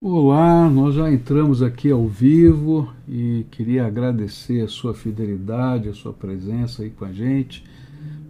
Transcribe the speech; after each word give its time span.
Olá, 0.00 0.70
nós 0.70 0.94
já 0.94 1.10
entramos 1.10 1.60
aqui 1.60 1.90
ao 1.90 2.06
vivo 2.06 2.94
e 3.08 3.44
queria 3.50 3.84
agradecer 3.84 4.60
a 4.60 4.68
sua 4.68 4.94
fidelidade, 4.94 5.88
a 5.88 5.92
sua 5.92 6.12
presença 6.12 6.84
aí 6.84 6.90
com 6.90 7.04
a 7.04 7.12
gente, 7.12 7.64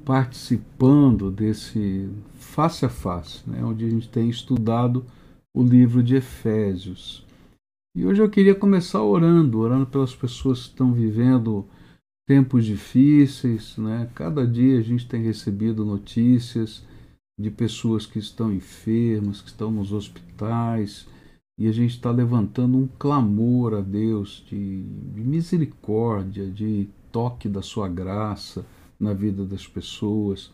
participando 0.03 1.31
desse 1.31 2.09
face 2.39 2.87
a 2.87 2.89
face, 2.89 3.43
né, 3.47 3.63
onde 3.63 3.85
a 3.85 3.91
gente 3.91 4.09
tem 4.09 4.31
estudado 4.31 5.05
o 5.55 5.63
livro 5.63 6.03
de 6.03 6.17
Efésios. 6.17 7.27
E 7.95 8.07
hoje 8.07 8.23
eu 8.23 8.31
queria 8.31 8.55
começar 8.55 9.03
orando, 9.03 9.59
orando 9.59 9.85
pelas 9.85 10.15
pessoas 10.15 10.61
que 10.61 10.69
estão 10.69 10.95
vivendo 10.95 11.67
tempos 12.27 12.65
difíceis, 12.65 13.77
né? 13.77 14.09
Cada 14.15 14.47
dia 14.47 14.79
a 14.79 14.83
gente 14.83 15.07
tem 15.07 15.23
recebido 15.23 15.85
notícias 15.85 16.83
de 17.39 17.51
pessoas 17.51 18.07
que 18.07 18.19
estão 18.19 18.51
enfermas, 18.51 19.43
que 19.43 19.49
estão 19.49 19.71
nos 19.71 19.93
hospitais, 19.93 21.07
e 21.59 21.67
a 21.67 21.73
gente 21.73 21.91
está 21.91 22.11
levantando 22.11 22.79
um 22.79 22.89
clamor 22.99 23.75
a 23.75 23.81
Deus 23.81 24.45
de, 24.49 24.83
de, 24.83 25.21
misericórdia, 25.23 26.47
de 26.47 26.89
toque 27.11 27.49
da 27.49 27.61
sua 27.61 27.89
graça 27.89 28.65
na 28.99 29.13
vida 29.13 29.45
das 29.45 29.67
pessoas. 29.67 30.53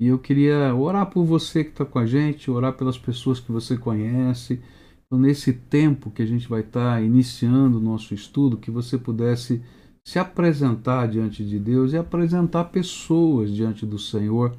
E 0.00 0.08
eu 0.08 0.18
queria 0.18 0.74
orar 0.74 1.06
por 1.06 1.24
você 1.24 1.62
que 1.62 1.70
está 1.70 1.84
com 1.84 2.00
a 2.00 2.06
gente, 2.06 2.50
orar 2.50 2.72
pelas 2.72 2.98
pessoas 2.98 3.38
que 3.38 3.52
você 3.52 3.76
conhece. 3.76 4.60
Então, 5.06 5.18
nesse 5.18 5.52
tempo 5.52 6.10
que 6.10 6.22
a 6.22 6.26
gente 6.26 6.48
vai 6.48 6.62
estar 6.62 6.96
tá 6.96 7.00
iniciando 7.00 7.78
o 7.78 7.82
nosso 7.82 8.12
estudo, 8.12 8.56
que 8.56 8.72
você 8.72 8.98
pudesse 8.98 9.62
se 10.04 10.18
apresentar 10.18 11.06
diante 11.06 11.44
de 11.44 11.60
Deus 11.60 11.92
e 11.92 11.96
apresentar 11.96 12.64
pessoas 12.64 13.54
diante 13.54 13.86
do 13.86 14.00
Senhor 14.00 14.54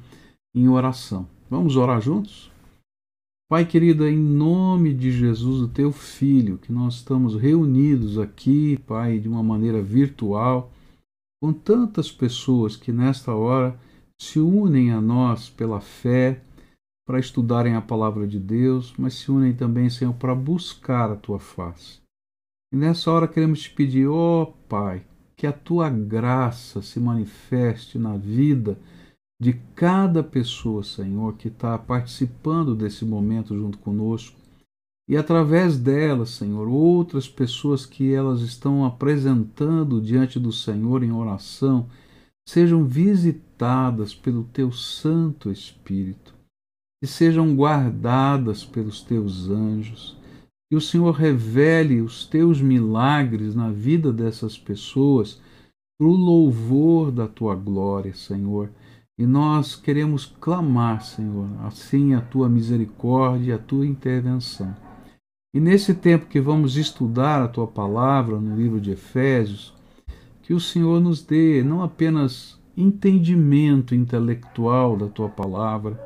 em 0.54 0.68
oração. 0.68 1.28
Vamos 1.50 1.76
orar 1.76 2.00
juntos? 2.00 2.50
Pai 3.48 3.64
querido, 3.64 4.04
em 4.04 4.18
nome 4.18 4.92
de 4.92 5.12
Jesus, 5.12 5.62
o 5.62 5.68
teu 5.68 5.92
filho, 5.92 6.58
que 6.58 6.72
nós 6.72 6.96
estamos 6.96 7.36
reunidos 7.36 8.18
aqui, 8.18 8.76
Pai, 8.78 9.20
de 9.20 9.28
uma 9.28 9.40
maneira 9.40 9.80
virtual, 9.80 10.72
com 11.40 11.52
tantas 11.52 12.10
pessoas 12.10 12.74
que 12.74 12.90
nesta 12.90 13.32
hora 13.36 13.78
se 14.20 14.40
unem 14.40 14.90
a 14.90 15.00
nós 15.00 15.48
pela 15.48 15.80
fé, 15.80 16.42
para 17.06 17.20
estudarem 17.20 17.76
a 17.76 17.80
palavra 17.80 18.26
de 18.26 18.40
Deus, 18.40 18.92
mas 18.98 19.14
se 19.14 19.30
unem 19.30 19.54
também, 19.54 19.88
Senhor, 19.88 20.14
para 20.14 20.34
buscar 20.34 21.12
a 21.12 21.16
tua 21.16 21.38
face. 21.38 22.00
E 22.72 22.76
nessa 22.76 23.12
hora 23.12 23.28
queremos 23.28 23.62
te 23.62 23.70
pedir, 23.70 24.08
ó 24.08 24.42
oh, 24.42 24.46
Pai, 24.68 25.04
que 25.36 25.46
a 25.46 25.52
tua 25.52 25.88
graça 25.88 26.82
se 26.82 26.98
manifeste 26.98 27.96
na 27.96 28.16
vida 28.16 28.76
de 29.40 29.52
cada 29.74 30.22
pessoa, 30.22 30.82
Senhor, 30.82 31.34
que 31.34 31.48
está 31.48 31.76
participando 31.76 32.74
desse 32.74 33.04
momento 33.04 33.54
junto 33.56 33.78
conosco. 33.78 34.36
E 35.08 35.16
através 35.16 35.78
delas, 35.78 36.30
Senhor, 36.30 36.66
outras 36.66 37.28
pessoas 37.28 37.86
que 37.86 38.12
elas 38.12 38.40
estão 38.40 38.84
apresentando 38.84 40.00
diante 40.00 40.40
do 40.40 40.50
Senhor 40.50 41.02
em 41.02 41.12
oração, 41.12 41.86
sejam 42.48 42.84
visitadas 42.84 44.14
pelo 44.14 44.44
teu 44.44 44.72
Santo 44.72 45.50
Espírito 45.50 46.34
e 47.02 47.06
sejam 47.06 47.54
guardadas 47.54 48.64
pelos 48.64 49.02
teus 49.02 49.48
anjos. 49.48 50.16
Que 50.68 50.76
o 50.76 50.80
Senhor 50.80 51.12
revele 51.12 52.00
os 52.00 52.26
teus 52.26 52.60
milagres 52.60 53.54
na 53.54 53.70
vida 53.70 54.12
dessas 54.12 54.58
pessoas 54.58 55.40
para 55.96 56.08
o 56.08 56.16
louvor 56.16 57.12
da 57.12 57.28
tua 57.28 57.54
glória, 57.54 58.14
Senhor 58.14 58.70
e 59.18 59.26
nós 59.26 59.74
queremos 59.74 60.26
clamar, 60.26 61.02
Senhor, 61.02 61.48
assim 61.64 62.14
a 62.14 62.20
tua 62.20 62.48
misericórdia 62.48 63.54
a 63.54 63.58
tua 63.58 63.86
intervenção. 63.86 64.76
E 65.54 65.60
nesse 65.60 65.94
tempo 65.94 66.26
que 66.26 66.38
vamos 66.38 66.76
estudar 66.76 67.42
a 67.42 67.48
tua 67.48 67.66
palavra 67.66 68.38
no 68.38 68.54
livro 68.54 68.78
de 68.78 68.90
Efésios, 68.90 69.72
que 70.42 70.52
o 70.52 70.60
Senhor 70.60 71.00
nos 71.00 71.22
dê 71.22 71.62
não 71.62 71.82
apenas 71.82 72.60
entendimento 72.76 73.94
intelectual 73.94 74.98
da 74.98 75.08
tua 75.08 75.30
palavra, 75.30 75.98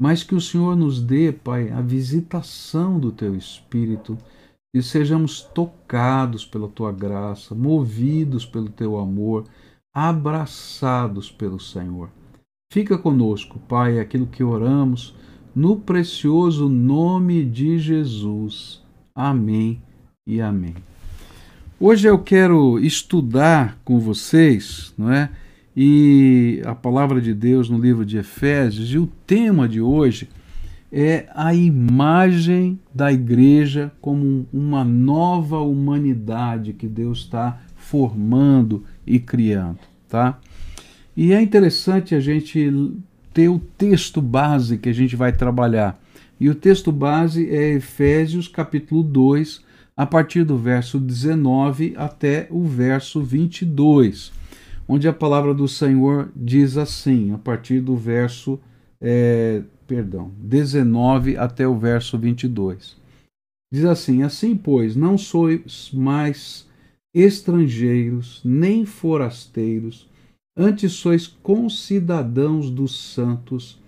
mas 0.00 0.22
que 0.22 0.36
o 0.36 0.40
Senhor 0.40 0.76
nos 0.76 1.02
dê, 1.02 1.32
Pai, 1.32 1.70
a 1.70 1.80
visitação 1.80 2.98
do 3.00 3.10
teu 3.10 3.34
Espírito 3.34 4.16
e 4.72 4.80
sejamos 4.80 5.42
tocados 5.42 6.46
pela 6.46 6.68
tua 6.68 6.92
graça, 6.92 7.56
movidos 7.56 8.46
pelo 8.46 8.70
teu 8.70 8.96
amor, 8.96 9.46
abraçados 9.92 11.28
pelo 11.28 11.58
Senhor. 11.58 12.08
Fica 12.72 12.96
conosco, 12.96 13.58
Pai, 13.58 13.98
aquilo 13.98 14.28
que 14.28 14.44
oramos, 14.44 15.12
no 15.52 15.74
precioso 15.74 16.68
nome 16.68 17.44
de 17.44 17.80
Jesus. 17.80 18.80
Amém 19.12 19.82
e 20.24 20.40
amém. 20.40 20.76
Hoje 21.80 22.06
eu 22.06 22.16
quero 22.20 22.78
estudar 22.78 23.76
com 23.84 23.98
vocês, 23.98 24.94
não 24.96 25.10
é? 25.10 25.30
E 25.76 26.62
a 26.64 26.72
palavra 26.72 27.20
de 27.20 27.34
Deus 27.34 27.68
no 27.68 27.76
livro 27.76 28.06
de 28.06 28.18
Efésios, 28.18 28.92
e 28.92 28.98
o 28.98 29.08
tema 29.26 29.68
de 29.68 29.80
hoje 29.80 30.28
é 30.92 31.28
a 31.34 31.52
imagem 31.52 32.78
da 32.94 33.12
igreja 33.12 33.90
como 34.00 34.46
uma 34.52 34.84
nova 34.84 35.58
humanidade 35.58 36.72
que 36.72 36.86
Deus 36.86 37.22
está 37.22 37.60
formando 37.74 38.84
e 39.04 39.18
criando, 39.18 39.80
tá? 40.08 40.38
E 41.22 41.34
é 41.34 41.42
interessante 41.42 42.14
a 42.14 42.18
gente 42.18 42.72
ter 43.34 43.50
o 43.50 43.58
texto 43.76 44.22
base 44.22 44.78
que 44.78 44.88
a 44.88 44.92
gente 44.94 45.14
vai 45.14 45.30
trabalhar. 45.30 46.02
E 46.40 46.48
o 46.48 46.54
texto 46.54 46.90
base 46.90 47.46
é 47.54 47.74
Efésios 47.74 48.48
capítulo 48.48 49.02
2, 49.02 49.62
a 49.94 50.06
partir 50.06 50.44
do 50.44 50.56
verso 50.56 50.98
19 50.98 51.92
até 51.94 52.48
o 52.48 52.64
verso 52.64 53.22
22, 53.22 54.32
onde 54.88 55.06
a 55.08 55.12
palavra 55.12 55.52
do 55.52 55.68
Senhor 55.68 56.32
diz 56.34 56.78
assim, 56.78 57.34
a 57.34 57.36
partir 57.36 57.80
do 57.80 57.94
verso, 57.94 58.58
é, 58.98 59.62
perdão, 59.86 60.32
19 60.38 61.36
até 61.36 61.68
o 61.68 61.76
verso 61.76 62.16
22. 62.16 62.96
Diz 63.70 63.84
assim: 63.84 64.22
Assim, 64.22 64.56
pois, 64.56 64.96
não 64.96 65.18
sois 65.18 65.90
mais 65.92 66.66
estrangeiros, 67.14 68.40
nem 68.42 68.86
forasteiros, 68.86 70.08
Antes 70.62 70.92
sois 70.92 71.26
concidadãos 71.26 72.68
dos 72.68 73.14
santos 73.14 73.78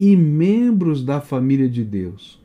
e 0.00 0.16
membros 0.16 1.04
da 1.04 1.20
família 1.20 1.68
de 1.68 1.84
Deus, 1.84 2.40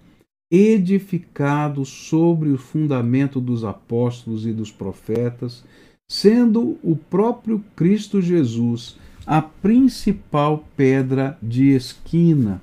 edificados 0.52 1.88
sobre 1.88 2.50
o 2.50 2.58
fundamento 2.58 3.40
dos 3.40 3.64
apóstolos 3.64 4.46
e 4.46 4.52
dos 4.52 4.74
profetas, 4.74 5.64
sendo 6.06 6.78
o 6.84 6.98
próprio 6.98 7.64
Cristo 7.78 8.22
Jesus 8.22 8.98
a 9.26 9.42
principal 9.42 10.66
pedra 10.76 11.38
de 11.42 11.70
esquina, 11.70 12.62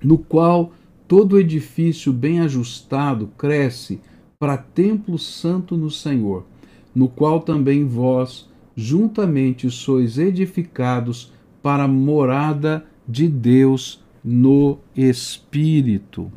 no 0.00 0.18
qual 0.18 0.72
todo 1.08 1.36
edifício 1.36 2.12
bem 2.12 2.38
ajustado 2.38 3.26
cresce 3.36 4.00
para 4.38 4.56
templo 4.56 5.18
santo 5.18 5.76
no 5.76 5.90
Senhor, 5.90 6.46
no 6.94 7.08
qual 7.08 7.40
também 7.40 7.84
vós 7.84 8.48
juntamente 8.78 9.68
sois 9.72 10.18
edificados 10.18 11.32
para 11.60 11.82
a 11.82 11.88
morada 11.88 12.86
de 13.08 13.26
Deus 13.26 14.00
no 14.22 14.78
Espírito. 14.96 16.30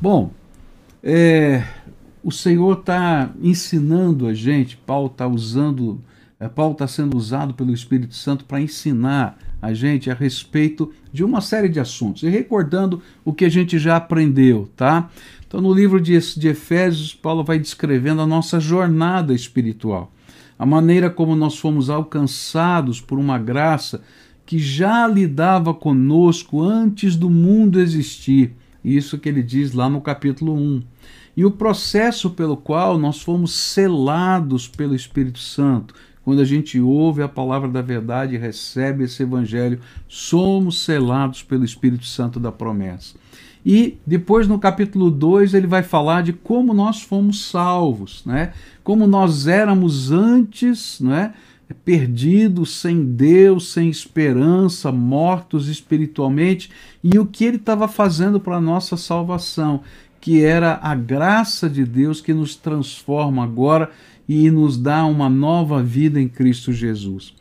Bom, 0.00 0.32
é, 1.00 1.62
o 2.24 2.32
Senhor 2.32 2.80
está 2.80 3.32
ensinando 3.40 4.26
a 4.26 4.34
gente, 4.34 4.76
Paulo 4.78 5.06
está 5.06 5.28
usando, 5.28 6.00
é, 6.40 6.48
Paulo 6.48 6.72
está 6.72 6.88
sendo 6.88 7.16
usado 7.16 7.54
pelo 7.54 7.72
Espírito 7.72 8.16
Santo 8.16 8.44
para 8.44 8.60
ensinar 8.60 9.38
a 9.62 9.72
gente 9.72 10.10
a 10.10 10.14
respeito 10.14 10.92
de 11.12 11.22
uma 11.22 11.40
série 11.40 11.68
de 11.68 11.78
assuntos 11.78 12.24
e 12.24 12.28
recordando 12.28 13.00
o 13.24 13.32
que 13.32 13.44
a 13.44 13.48
gente 13.48 13.78
já 13.78 13.94
aprendeu, 13.94 14.68
tá? 14.74 15.08
Então, 15.46 15.60
no 15.60 15.72
livro 15.72 16.00
de, 16.00 16.18
de 16.18 16.48
Efésios, 16.48 17.14
Paulo 17.14 17.44
vai 17.44 17.60
descrevendo 17.60 18.22
a 18.22 18.26
nossa 18.26 18.58
jornada 18.58 19.32
espiritual 19.32 20.12
a 20.60 20.66
maneira 20.66 21.08
como 21.08 21.34
nós 21.34 21.58
fomos 21.58 21.88
alcançados 21.88 23.00
por 23.00 23.18
uma 23.18 23.38
graça 23.38 24.02
que 24.44 24.58
já 24.58 25.06
lidava 25.06 25.72
conosco 25.72 26.62
antes 26.62 27.16
do 27.16 27.30
mundo 27.30 27.80
existir. 27.80 28.52
Isso 28.84 29.16
que 29.16 29.30
ele 29.30 29.42
diz 29.42 29.72
lá 29.72 29.88
no 29.88 30.02
capítulo 30.02 30.54
1. 30.54 30.82
E 31.34 31.46
o 31.46 31.50
processo 31.50 32.28
pelo 32.28 32.58
qual 32.58 32.98
nós 32.98 33.22
fomos 33.22 33.54
selados 33.54 34.68
pelo 34.68 34.94
Espírito 34.94 35.38
Santo. 35.38 35.94
Quando 36.22 36.42
a 36.42 36.44
gente 36.44 36.78
ouve 36.78 37.22
a 37.22 37.28
palavra 37.28 37.70
da 37.70 37.80
verdade 37.80 38.34
e 38.34 38.38
recebe 38.38 39.04
esse 39.04 39.22
evangelho, 39.22 39.80
somos 40.06 40.84
selados 40.84 41.42
pelo 41.42 41.64
Espírito 41.64 42.04
Santo 42.04 42.38
da 42.38 42.52
promessa. 42.52 43.16
E 43.64 43.98
depois 44.06 44.48
no 44.48 44.58
capítulo 44.58 45.10
2 45.10 45.54
ele 45.54 45.66
vai 45.66 45.82
falar 45.82 46.22
de 46.22 46.32
como 46.32 46.72
nós 46.72 47.02
fomos 47.02 47.46
salvos, 47.50 48.22
né? 48.24 48.52
como 48.82 49.06
nós 49.06 49.46
éramos 49.46 50.10
antes, 50.10 51.00
né? 51.00 51.34
perdidos, 51.84 52.80
sem 52.80 53.04
Deus, 53.04 53.72
sem 53.72 53.88
esperança, 53.88 54.90
mortos 54.90 55.68
espiritualmente, 55.68 56.70
e 57.02 57.18
o 57.18 57.26
que 57.26 57.44
ele 57.44 57.58
estava 57.58 57.86
fazendo 57.86 58.40
para 58.40 58.56
a 58.56 58.60
nossa 58.60 58.96
salvação. 58.96 59.82
que 60.20 60.44
era 60.44 60.78
a 60.82 60.94
graça 60.94 61.68
de 61.68 61.82
Deus 61.82 62.20
que 62.20 62.34
nos 62.34 62.54
transforma 62.54 63.42
agora 63.42 63.90
e 64.28 64.50
nos 64.50 64.76
dá 64.76 65.06
uma 65.06 65.30
nova 65.30 65.82
vida 65.82 66.20
em 66.20 66.28
Cristo 66.28 66.74
Jesus. 66.74 67.34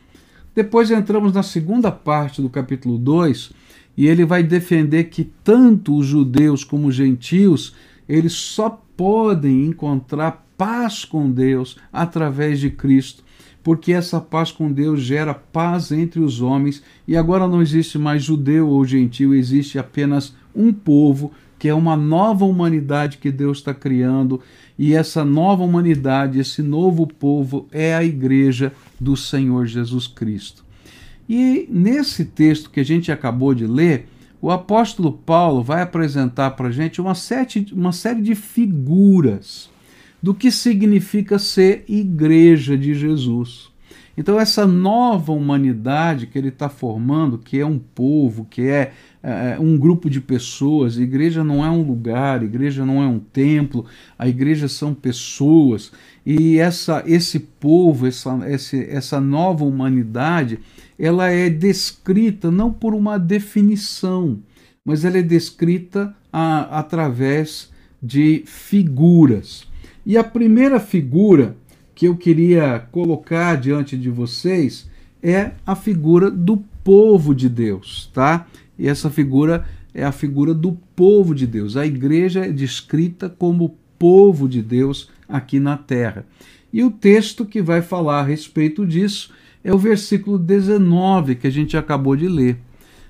Depois 0.56 0.90
entramos 0.90 1.34
na 1.34 1.44
segunda 1.44 1.92
parte 1.92 2.42
do 2.42 2.50
capítulo 2.50 2.98
2 2.98 3.52
e 4.00 4.08
ele 4.08 4.24
vai 4.24 4.42
defender 4.42 5.10
que 5.10 5.26
tanto 5.44 5.98
os 5.98 6.06
judeus 6.06 6.64
como 6.64 6.88
os 6.88 6.96
gentios, 6.96 7.76
eles 8.08 8.32
só 8.32 8.82
podem 8.96 9.66
encontrar 9.66 10.48
paz 10.58 11.04
com 11.04 11.30
Deus 11.30 11.76
através 11.92 12.62
de 12.62 12.70
Cristo, 12.70 13.26
porque 13.62 13.92
essa 13.92 14.22
paz 14.22 14.54
com 14.54 14.72
Deus 14.72 15.02
gera 15.02 15.34
paz 15.34 15.92
entre 15.92 16.22
os 16.22 16.42
homens 16.42 16.82
e 17.06 17.18
agora 17.18 17.46
não 17.46 17.62
existe 17.62 17.98
mais 17.98 18.24
judeu 18.24 18.70
ou 18.70 18.86
gentil, 18.86 19.34
existe 19.34 19.78
apenas 19.78 20.34
um 20.56 20.72
povo 20.72 21.34
que 21.60 21.68
é 21.68 21.74
uma 21.74 21.98
nova 21.98 22.46
humanidade 22.46 23.18
que 23.18 23.30
Deus 23.30 23.58
está 23.58 23.74
criando, 23.74 24.40
e 24.78 24.94
essa 24.94 25.26
nova 25.26 25.62
humanidade, 25.62 26.40
esse 26.40 26.62
novo 26.62 27.06
povo, 27.06 27.68
é 27.70 27.94
a 27.94 28.02
igreja 28.02 28.72
do 28.98 29.18
Senhor 29.18 29.66
Jesus 29.66 30.08
Cristo. 30.08 30.69
E 31.30 31.68
nesse 31.70 32.26
texto 32.26 32.72
que 32.72 32.80
a 32.80 32.86
gente 32.86 33.12
acabou 33.12 33.54
de 33.54 33.68
ler, 33.68 34.08
o 34.42 34.50
apóstolo 34.50 35.12
Paulo 35.12 35.62
vai 35.62 35.84
apresentar 35.84 36.52
para 36.52 36.70
a 36.70 36.72
gente 36.72 37.00
uma, 37.00 37.14
uma 37.74 37.92
série 37.92 38.22
de 38.22 38.34
figuras 38.34 39.70
do 40.24 40.34
que 40.34 40.50
significa 40.50 41.38
ser 41.38 41.84
igreja 41.88 42.76
de 42.76 42.96
Jesus. 42.96 43.70
Então, 44.18 44.38
essa 44.38 44.68
nova 44.68 45.32
humanidade 45.32 46.28
que 46.28 46.38
ele 46.38 46.50
está 46.50 46.68
formando, 46.68 47.38
que 47.38 47.58
é 47.58 47.66
um 47.66 47.80
povo, 47.80 48.46
que 48.50 48.64
é, 48.64 48.92
é, 49.24 49.58
um 49.58 49.78
grupo 49.78 50.10
de 50.10 50.20
pessoas, 50.20 50.98
a 50.98 51.02
igreja 51.02 51.42
não 51.42 51.64
é 51.64 51.70
um 51.70 51.84
lugar, 51.84 52.42
a 52.42 52.44
igreja 52.44 52.86
não 52.86 53.02
é 53.02 53.08
um 53.08 53.20
templo, 53.20 53.86
a 54.18 54.28
igreja 54.28 54.68
são 54.68 54.94
pessoas, 54.94 55.94
e 56.26 56.58
essa, 56.58 57.02
esse 57.06 57.40
povo, 57.40 58.08
essa, 58.08 58.38
essa 58.90 59.22
nova 59.22 59.64
humanidade, 59.64 60.60
ela 61.00 61.30
é 61.30 61.50
descrita 61.50 62.52
não 62.52 62.74
por 62.74 62.94
uma 62.94 63.18
definição, 63.18 64.40
mas 64.84 65.06
ela 65.06 65.18
é 65.18 65.22
descrita 65.22 66.14
a, 66.32 66.80
através 66.80 67.72
de 68.04 68.44
figuras. 68.46 69.66
E 70.06 70.18
a 70.18 70.24
primeira 70.24 70.80
figura 70.80 71.56
que 71.96 72.06
eu 72.06 72.18
queria 72.18 72.80
colocar 72.92 73.56
diante 73.56 73.98
de 73.98 74.10
vocês 74.10 74.90
é 75.24 75.52
a 75.66 75.76
figura 75.76 76.30
do 76.30 76.58
povo 76.84 77.34
de 77.34 77.48
Deus, 77.48 78.10
tá? 78.14 78.48
E 78.78 78.88
essa 78.88 79.10
figura 79.10 79.66
é 79.94 80.04
a 80.04 80.12
figura 80.12 80.54
do 80.54 80.74
povo 80.96 81.34
de 81.34 81.48
Deus. 81.48 81.78
A 81.78 81.86
igreja 81.86 82.46
é 82.46 82.52
descrita 82.52 83.30
como 83.30 83.78
povo 83.98 84.48
de 84.48 84.62
Deus 84.62 85.10
aqui 85.28 85.60
na 85.60 85.78
terra. 85.78 86.26
E 86.72 86.84
o 86.84 86.92
texto 86.92 87.46
que 87.46 87.62
vai 87.62 87.82
falar 87.82 88.22
a 88.22 88.26
respeito 88.26 88.86
disso 88.86 89.32
é 89.64 89.74
o 89.74 89.78
versículo 89.78 90.38
19 90.38 91.36
que 91.36 91.48
a 91.48 91.52
gente 91.52 91.76
acabou 91.78 92.16
de 92.16 92.28
ler. 92.28 92.60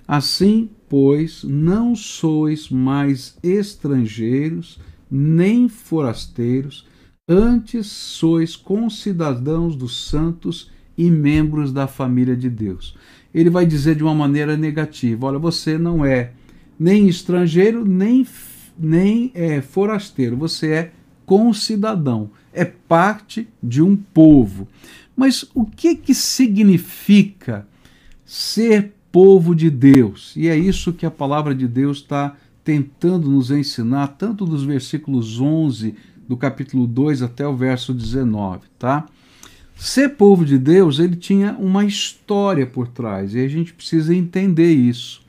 Assim, 0.07 0.69
pois, 0.87 1.43
não 1.43 1.95
sois 1.95 2.69
mais 2.69 3.37
estrangeiros, 3.43 4.79
nem 5.09 5.69
forasteiros, 5.69 6.87
Antes 7.31 7.85
sois 7.85 8.55
concidadãos 8.55 9.75
dos 9.75 10.07
santos 10.09 10.71
e 10.97 11.11
membros 11.11 11.71
da 11.71 11.85
família 11.85 12.35
de 12.35 12.49
Deus. 12.49 12.97
Ele 13.31 13.51
vai 13.51 13.67
dizer 13.67 13.93
de 13.93 14.01
uma 14.01 14.15
maneira 14.15 14.57
negativa: 14.57 15.27
olha, 15.27 15.37
você 15.37 15.77
não 15.77 16.03
é 16.03 16.31
nem 16.79 17.07
estrangeiro, 17.07 17.85
nem, 17.85 18.25
nem 18.79 19.31
é 19.35 19.61
forasteiro, 19.61 20.35
você 20.35 20.71
é 20.71 20.91
concidadão, 21.23 22.31
é 22.51 22.65
parte 22.65 23.47
de 23.61 23.79
um 23.83 23.95
povo. 23.95 24.67
Mas 25.19 25.43
o 25.53 25.65
que, 25.65 25.95
que 25.97 26.13
significa 26.13 27.67
ser 28.23 28.93
povo 29.11 29.53
de 29.53 29.69
Deus? 29.69 30.33
E 30.33 30.47
é 30.47 30.57
isso 30.57 30.93
que 30.93 31.05
a 31.05 31.11
palavra 31.11 31.53
de 31.53 31.67
Deus 31.67 31.97
está 31.97 32.37
tentando 32.63 33.29
nos 33.29 33.51
ensinar, 33.51 34.07
tanto 34.17 34.45
dos 34.45 34.63
versículos 34.63 35.41
11 35.41 35.93
do 36.25 36.37
capítulo 36.37 36.87
2 36.87 37.21
até 37.21 37.45
o 37.45 37.53
verso 37.53 37.93
19, 37.93 38.69
tá? 38.79 39.07
Ser 39.75 40.15
povo 40.15 40.45
de 40.45 40.57
Deus, 40.57 40.99
ele 40.99 41.17
tinha 41.17 41.51
uma 41.59 41.83
história 41.83 42.65
por 42.65 42.87
trás, 42.87 43.35
e 43.35 43.39
a 43.39 43.47
gente 43.49 43.73
precisa 43.73 44.15
entender 44.15 44.71
isso. 44.71 45.21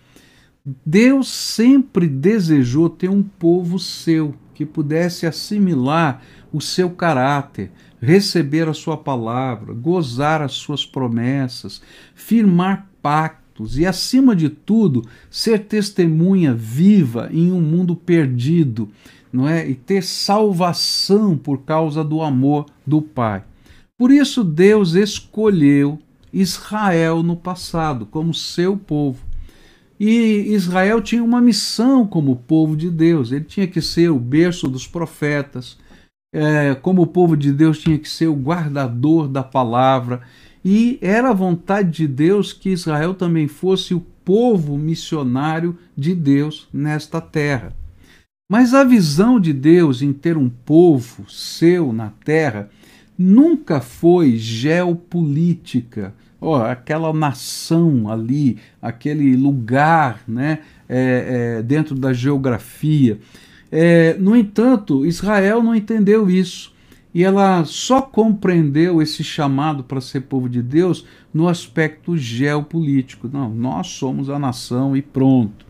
Deus 0.87 1.27
sempre 1.29 2.07
desejou 2.07 2.89
ter 2.89 3.11
um 3.11 3.25
povo 3.25 3.77
seu, 3.77 4.37
que 4.55 4.65
pudesse 4.65 5.27
assimilar 5.27 6.23
o 6.53 6.61
seu 6.61 6.91
caráter, 6.91 7.71
receber 8.01 8.69
a 8.69 8.75
sua 8.75 8.97
palavra, 8.97 9.73
gozar 9.73 10.43
as 10.43 10.53
suas 10.53 10.85
promessas, 10.85 11.83
firmar 12.15 12.89
pactos 13.03 13.79
e, 13.79 13.87
acima 13.87 14.35
de 14.35 14.49
tudo, 14.49 15.05
ser 15.31 15.61
testemunha 15.61 16.55
viva 16.55 17.29
em 17.33 17.53
um 17.53 17.61
mundo 17.61 17.95
perdido 17.95 18.89
não 19.33 19.49
é? 19.49 19.69
E 19.69 19.75
ter 19.75 20.03
salvação 20.03 21.37
por 21.37 21.63
causa 21.63 22.03
do 22.03 22.21
amor 22.21 22.67
do 22.87 23.01
Pai. 23.01 23.45
Por 23.97 24.11
isso 24.11 24.43
Deus 24.43 24.95
escolheu 24.95 25.99
Israel 26.33 27.23
no 27.23 27.37
passado 27.37 28.07
como 28.07 28.35
seu 28.35 28.77
povo. 28.77 29.25
E 29.99 30.47
Israel 30.49 31.03
tinha 31.03 31.23
uma 31.23 31.41
missão 31.41 32.07
como 32.07 32.37
povo 32.37 32.75
de 32.75 32.91
Deus. 32.91 33.33
Ele 33.33 33.45
tinha 33.45 33.67
que 33.67 33.83
ser 33.83 34.11
o 34.11 34.19
berço 34.19 34.67
dos 34.67 34.87
profetas. 34.87 35.77
É, 36.33 36.75
como 36.77 37.03
o 37.03 37.07
povo 37.07 37.37
de 37.37 37.53
Deus 37.53 37.79
tinha 37.79 37.99
que 37.99 38.09
ser 38.09 38.29
o 38.29 38.35
guardador 38.35 39.29
da 39.29 39.43
palavra. 39.43 40.21
E 40.65 40.99
era 41.01 41.31
a 41.31 41.35
vontade 41.35 41.91
de 41.91 42.09
Deus 42.09 42.53
que 42.53 42.71
Israel 42.71 43.15
também 43.15 43.49
fosse 43.49 43.95
o 43.95 44.01
povo 44.25 44.77
missionário 44.79 45.77
de 45.97 46.15
Deus 46.15 46.69
nesta 46.73 47.21
terra. 47.21 47.73
Mas 48.51 48.75
a 48.75 48.85
visão 48.85 49.39
de 49.39 49.53
Deus 49.53 50.03
em 50.03 50.13
ter 50.13 50.37
um 50.37 50.49
povo 50.49 51.29
seu 51.31 51.93
na 51.93 52.11
terra 52.25 52.69
nunca 53.17 53.81
foi 53.81 54.37
geopolítica, 54.37 56.15
oh, 56.41 56.57
aquela 56.57 57.13
nação 57.13 58.11
ali, 58.11 58.59
aquele 58.81 59.37
lugar 59.37 60.23
né, 60.27 60.61
é, 60.89 61.59
é, 61.59 61.63
dentro 61.63 61.95
da 61.95 62.13
geografia. 62.13 63.21
É, 63.71 64.17
no 64.19 64.35
entanto, 64.35 65.07
Israel 65.07 65.63
não 65.63 65.75
entendeu 65.75 66.29
isso 66.29 66.73
e 67.13 67.25
ela 67.25 67.65
só 67.65 68.01
compreendeu 68.01 69.03
esse 69.03 69.25
chamado 69.25 69.83
para 69.83 70.01
ser 70.01 70.23
povo 70.23 70.49
de 70.49 70.63
Deus 70.63 71.05
no 71.35 71.49
aspecto 71.49 72.17
geopolítico. 72.17 73.29
Não, 73.33 73.49
nós 73.49 73.89
somos 73.89 74.31
a 74.31 74.39
nação 74.39 74.97
e 74.97 75.03
pronto. 75.03 75.67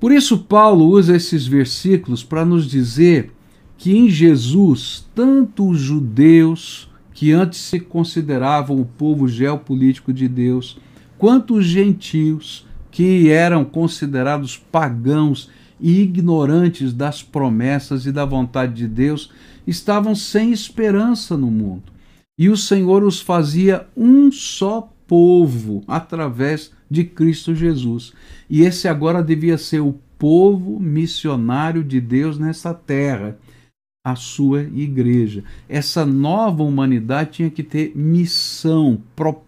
Por 0.00 0.12
isso, 0.12 0.38
Paulo 0.38 0.86
usa 0.86 1.16
esses 1.16 1.46
versículos 1.46 2.22
para 2.22 2.44
nos 2.44 2.66
dizer 2.66 3.32
que 3.78 3.96
em 3.96 4.08
Jesus, 4.08 5.06
tanto 5.14 5.68
os 5.68 5.78
judeus, 5.78 6.90
que 7.12 7.32
antes 7.32 7.60
se 7.60 7.80
consideravam 7.80 8.78
o 8.80 8.84
povo 8.84 9.26
geopolítico 9.28 10.12
de 10.12 10.28
Deus, 10.28 10.78
quanto 11.18 11.54
os 11.54 11.66
gentios, 11.66 12.66
que 12.90 13.28
eram 13.28 13.64
considerados 13.64 14.56
pagãos 14.56 15.50
e 15.80 16.00
ignorantes 16.02 16.92
das 16.92 17.22
promessas 17.22 18.06
e 18.06 18.12
da 18.12 18.24
vontade 18.24 18.74
de 18.74 18.88
Deus, 18.88 19.30
estavam 19.66 20.14
sem 20.14 20.52
esperança 20.52 21.36
no 21.36 21.50
mundo. 21.50 21.92
E 22.38 22.48
o 22.48 22.56
Senhor 22.56 23.02
os 23.02 23.20
fazia 23.20 23.86
um 23.96 24.30
só 24.30 24.92
povo 25.06 25.82
através 25.86 26.72
de 26.90 27.04
Cristo 27.04 27.54
Jesus. 27.54 28.12
E 28.48 28.62
esse 28.62 28.88
agora 28.88 29.22
devia 29.22 29.56
ser 29.58 29.80
o 29.80 29.98
povo 30.18 30.78
missionário 30.80 31.84
de 31.84 32.00
Deus 32.00 32.38
nessa 32.38 32.72
terra, 32.72 33.38
a 34.04 34.14
sua 34.14 34.62
igreja. 34.62 35.44
Essa 35.68 36.06
nova 36.06 36.62
humanidade 36.62 37.32
tinha 37.32 37.50
que 37.50 37.62
ter 37.62 37.92
missão, 37.96 39.02
propósito, 39.14 39.45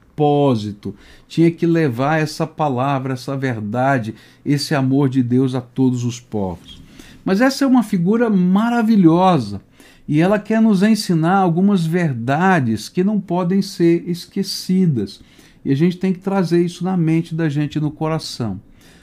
tinha 1.26 1.50
que 1.50 1.66
levar 1.66 2.20
essa 2.20 2.46
palavra, 2.46 3.14
essa 3.14 3.36
verdade, 3.36 4.14
esse 4.44 4.74
amor 4.74 5.08
de 5.08 5.22
Deus 5.22 5.54
a 5.54 5.60
todos 5.60 6.04
os 6.04 6.18
povos. 6.20 6.82
Mas 7.24 7.40
essa 7.40 7.64
é 7.64 7.66
uma 7.66 7.82
figura 7.82 8.30
maravilhosa 8.30 9.60
e 10.08 10.20
ela 10.20 10.38
quer 10.38 10.62
nos 10.62 10.82
ensinar 10.82 11.36
algumas 11.36 11.84
verdades 11.84 12.88
que 12.88 13.04
não 13.04 13.20
podem 13.20 13.60
ser 13.60 14.08
esquecidas. 14.08 15.20
E 15.62 15.70
a 15.70 15.74
gente 15.74 15.98
tem 15.98 16.14
que 16.14 16.20
trazer 16.20 16.64
isso 16.64 16.82
na 16.82 16.96
mente 16.96 17.34
da 17.34 17.48
gente 17.48 17.78
no 17.78 17.90
coração. 17.90 18.58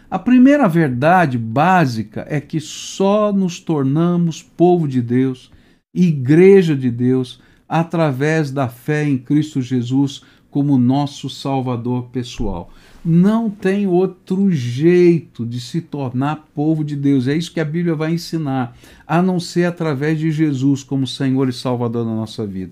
A 0.10 0.18
primeira 0.18 0.68
verdade 0.68 1.38
básica 1.38 2.26
é 2.28 2.42
que 2.42 2.60
só 2.60 3.32
nos 3.32 3.60
tornamos 3.60 4.42
povo 4.42 4.88
de 4.88 5.02
Deus, 5.02 5.52
igreja 5.94 6.76
de 6.76 6.90
Deus, 6.90 7.40
através 7.70 8.50
da 8.50 8.68
fé 8.68 9.08
em 9.08 9.18
Cristo 9.18 9.62
Jesus 9.62 10.24
como 10.56 10.78
nosso 10.78 11.30
Salvador 11.30 12.04
pessoal. 12.14 12.72
Não 13.04 13.50
tem 13.50 13.88
outro 13.88 14.50
jeito 14.50 15.46
de 15.46 15.60
se 15.60 15.82
tornar 15.82 16.48
povo 16.56 16.82
de 16.82 16.96
Deus. 16.96 17.28
É 17.28 17.36
isso 17.36 17.52
que 17.52 17.60
a 17.60 17.66
Bíblia 17.66 17.94
vai 17.94 18.14
ensinar, 18.14 18.74
a 19.06 19.22
não 19.22 19.38
ser 19.38 19.66
através 19.66 20.18
de 20.18 20.32
Jesus 20.32 20.82
como 20.82 21.06
Senhor 21.06 21.50
e 21.50 21.52
Salvador 21.52 22.06
da 22.06 22.12
nossa 22.12 22.48
vida. 22.48 22.72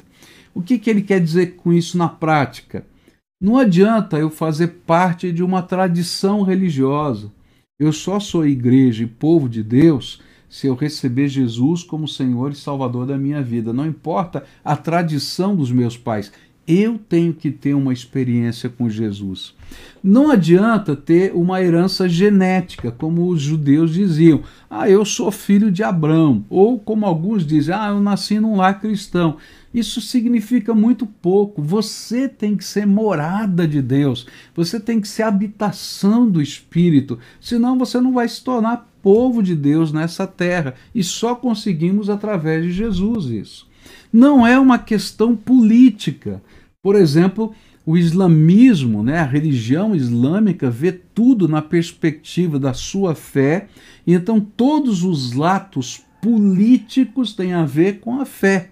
O 0.55 0.61
que, 0.61 0.79
que 0.79 0.89
ele 0.89 1.01
quer 1.01 1.19
dizer 1.19 1.57
com 1.57 1.73
isso 1.73 1.97
na 1.97 2.07
prática? 2.07 2.85
Não 3.41 3.57
adianta 3.57 4.17
eu 4.17 4.29
fazer 4.29 4.67
parte 4.87 5.29
de 5.33 5.43
uma 5.43 5.61
tradição 5.61 6.41
religiosa. 6.41 7.29
Eu 7.77 7.91
só 7.91 8.17
sou 8.17 8.47
igreja 8.47 9.03
e 9.03 9.07
povo 9.07 9.49
de 9.49 9.61
Deus 9.61 10.21
se 10.49 10.67
eu 10.67 10.73
receber 10.73 11.27
Jesus 11.27 11.83
como 11.83 12.07
Senhor 12.07 12.53
e 12.53 12.55
Salvador 12.55 13.05
da 13.05 13.17
minha 13.17 13.41
vida. 13.41 13.73
Não 13.73 13.85
importa 13.85 14.45
a 14.63 14.77
tradição 14.77 15.53
dos 15.53 15.69
meus 15.69 15.97
pais, 15.97 16.31
eu 16.67 16.97
tenho 16.97 17.33
que 17.33 17.51
ter 17.51 17.73
uma 17.73 17.91
experiência 17.91 18.69
com 18.69 18.89
Jesus. 18.89 19.53
Não 20.01 20.31
adianta 20.31 20.95
ter 20.95 21.33
uma 21.33 21.61
herança 21.61 22.07
genética, 22.07 22.91
como 22.91 23.27
os 23.27 23.41
judeus 23.41 23.93
diziam. 23.93 24.41
Ah, 24.69 24.89
eu 24.89 25.03
sou 25.03 25.31
filho 25.31 25.71
de 25.71 25.83
Abraão. 25.83 26.45
Ou 26.49 26.79
como 26.79 27.05
alguns 27.05 27.45
dizem, 27.45 27.75
ah, 27.75 27.89
eu 27.89 27.99
nasci 27.99 28.39
num 28.39 28.55
lar 28.55 28.79
cristão. 28.79 29.37
Isso 29.73 29.99
significa 29.99 30.73
muito 30.73 31.05
pouco. 31.05 31.61
Você 31.61 32.29
tem 32.29 32.55
que 32.55 32.63
ser 32.63 32.85
morada 32.85 33.67
de 33.67 33.81
Deus. 33.81 34.27
Você 34.55 34.79
tem 34.79 35.01
que 35.01 35.07
ser 35.07 35.23
habitação 35.23 36.29
do 36.29 36.41
Espírito. 36.41 37.19
Senão 37.41 37.77
você 37.77 37.99
não 37.99 38.13
vai 38.13 38.27
se 38.27 38.43
tornar 38.43 38.89
povo 39.01 39.43
de 39.43 39.55
Deus 39.55 39.91
nessa 39.91 40.25
terra. 40.25 40.75
E 40.93 41.03
só 41.03 41.35
conseguimos 41.35 42.09
através 42.09 42.63
de 42.63 42.71
Jesus 42.71 43.25
isso. 43.25 43.67
Não 44.11 44.45
é 44.45 44.59
uma 44.59 44.77
questão 44.77 45.35
política. 45.35 46.41
Por 46.83 46.97
exemplo, 46.97 47.53
o 47.85 47.97
islamismo, 47.97 49.01
né, 49.01 49.19
a 49.19 49.25
religião 49.25 49.95
islâmica, 49.95 50.69
vê 50.69 50.91
tudo 50.91 51.47
na 51.47 51.61
perspectiva 51.61 52.59
da 52.59 52.73
sua 52.73 53.15
fé, 53.15 53.67
e 54.05 54.13
então 54.13 54.41
todos 54.41 55.01
os 55.01 55.39
atos 55.39 56.01
políticos 56.21 57.33
têm 57.33 57.53
a 57.53 57.63
ver 57.63 58.01
com 58.01 58.19
a 58.19 58.25
fé, 58.25 58.69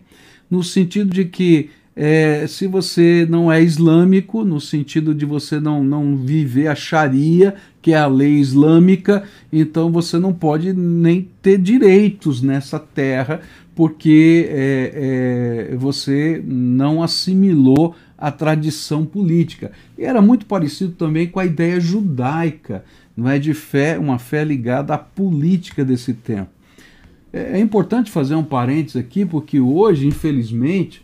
no 0.49 0.61
sentido 0.61 1.09
de 1.09 1.23
que 1.23 1.69
é, 1.95 2.45
se 2.47 2.67
você 2.67 3.27
não 3.29 3.51
é 3.51 3.61
islâmico, 3.61 4.43
no 4.43 4.59
sentido 4.59 5.13
de 5.13 5.25
você 5.25 5.59
não, 5.59 5.83
não 5.83 6.17
viver 6.17 6.67
a 6.67 6.75
Sharia, 6.75 7.55
que 7.81 7.93
é 7.93 7.97
a 7.97 8.07
lei 8.07 8.39
islâmica, 8.39 9.23
então 9.51 9.91
você 9.91 10.17
não 10.17 10.33
pode 10.33 10.73
nem 10.73 11.29
ter 11.41 11.57
direitos 11.57 12.41
nessa 12.41 12.79
terra, 12.79 13.41
porque 13.75 14.47
é, 14.49 15.69
é, 15.71 15.75
você 15.75 16.43
não 16.45 17.01
assimilou 17.01 17.95
a 18.17 18.31
tradição 18.31 19.05
política. 19.05 19.71
E 19.97 20.03
era 20.03 20.21
muito 20.21 20.45
parecido 20.45 20.93
também 20.93 21.27
com 21.27 21.39
a 21.39 21.45
ideia 21.45 21.79
judaica, 21.79 22.83
não 23.15 23.27
é 23.29 23.39
de 23.39 23.53
fé, 23.53 23.97
uma 23.97 24.19
fé 24.19 24.43
ligada 24.43 24.93
à 24.93 24.97
política 24.97 25.83
desse 25.83 26.13
tempo. 26.13 26.49
É, 27.33 27.57
é 27.57 27.59
importante 27.59 28.11
fazer 28.11 28.35
um 28.35 28.43
parênteses 28.43 28.97
aqui, 28.97 29.25
porque 29.25 29.59
hoje, 29.59 30.05
infelizmente, 30.05 31.03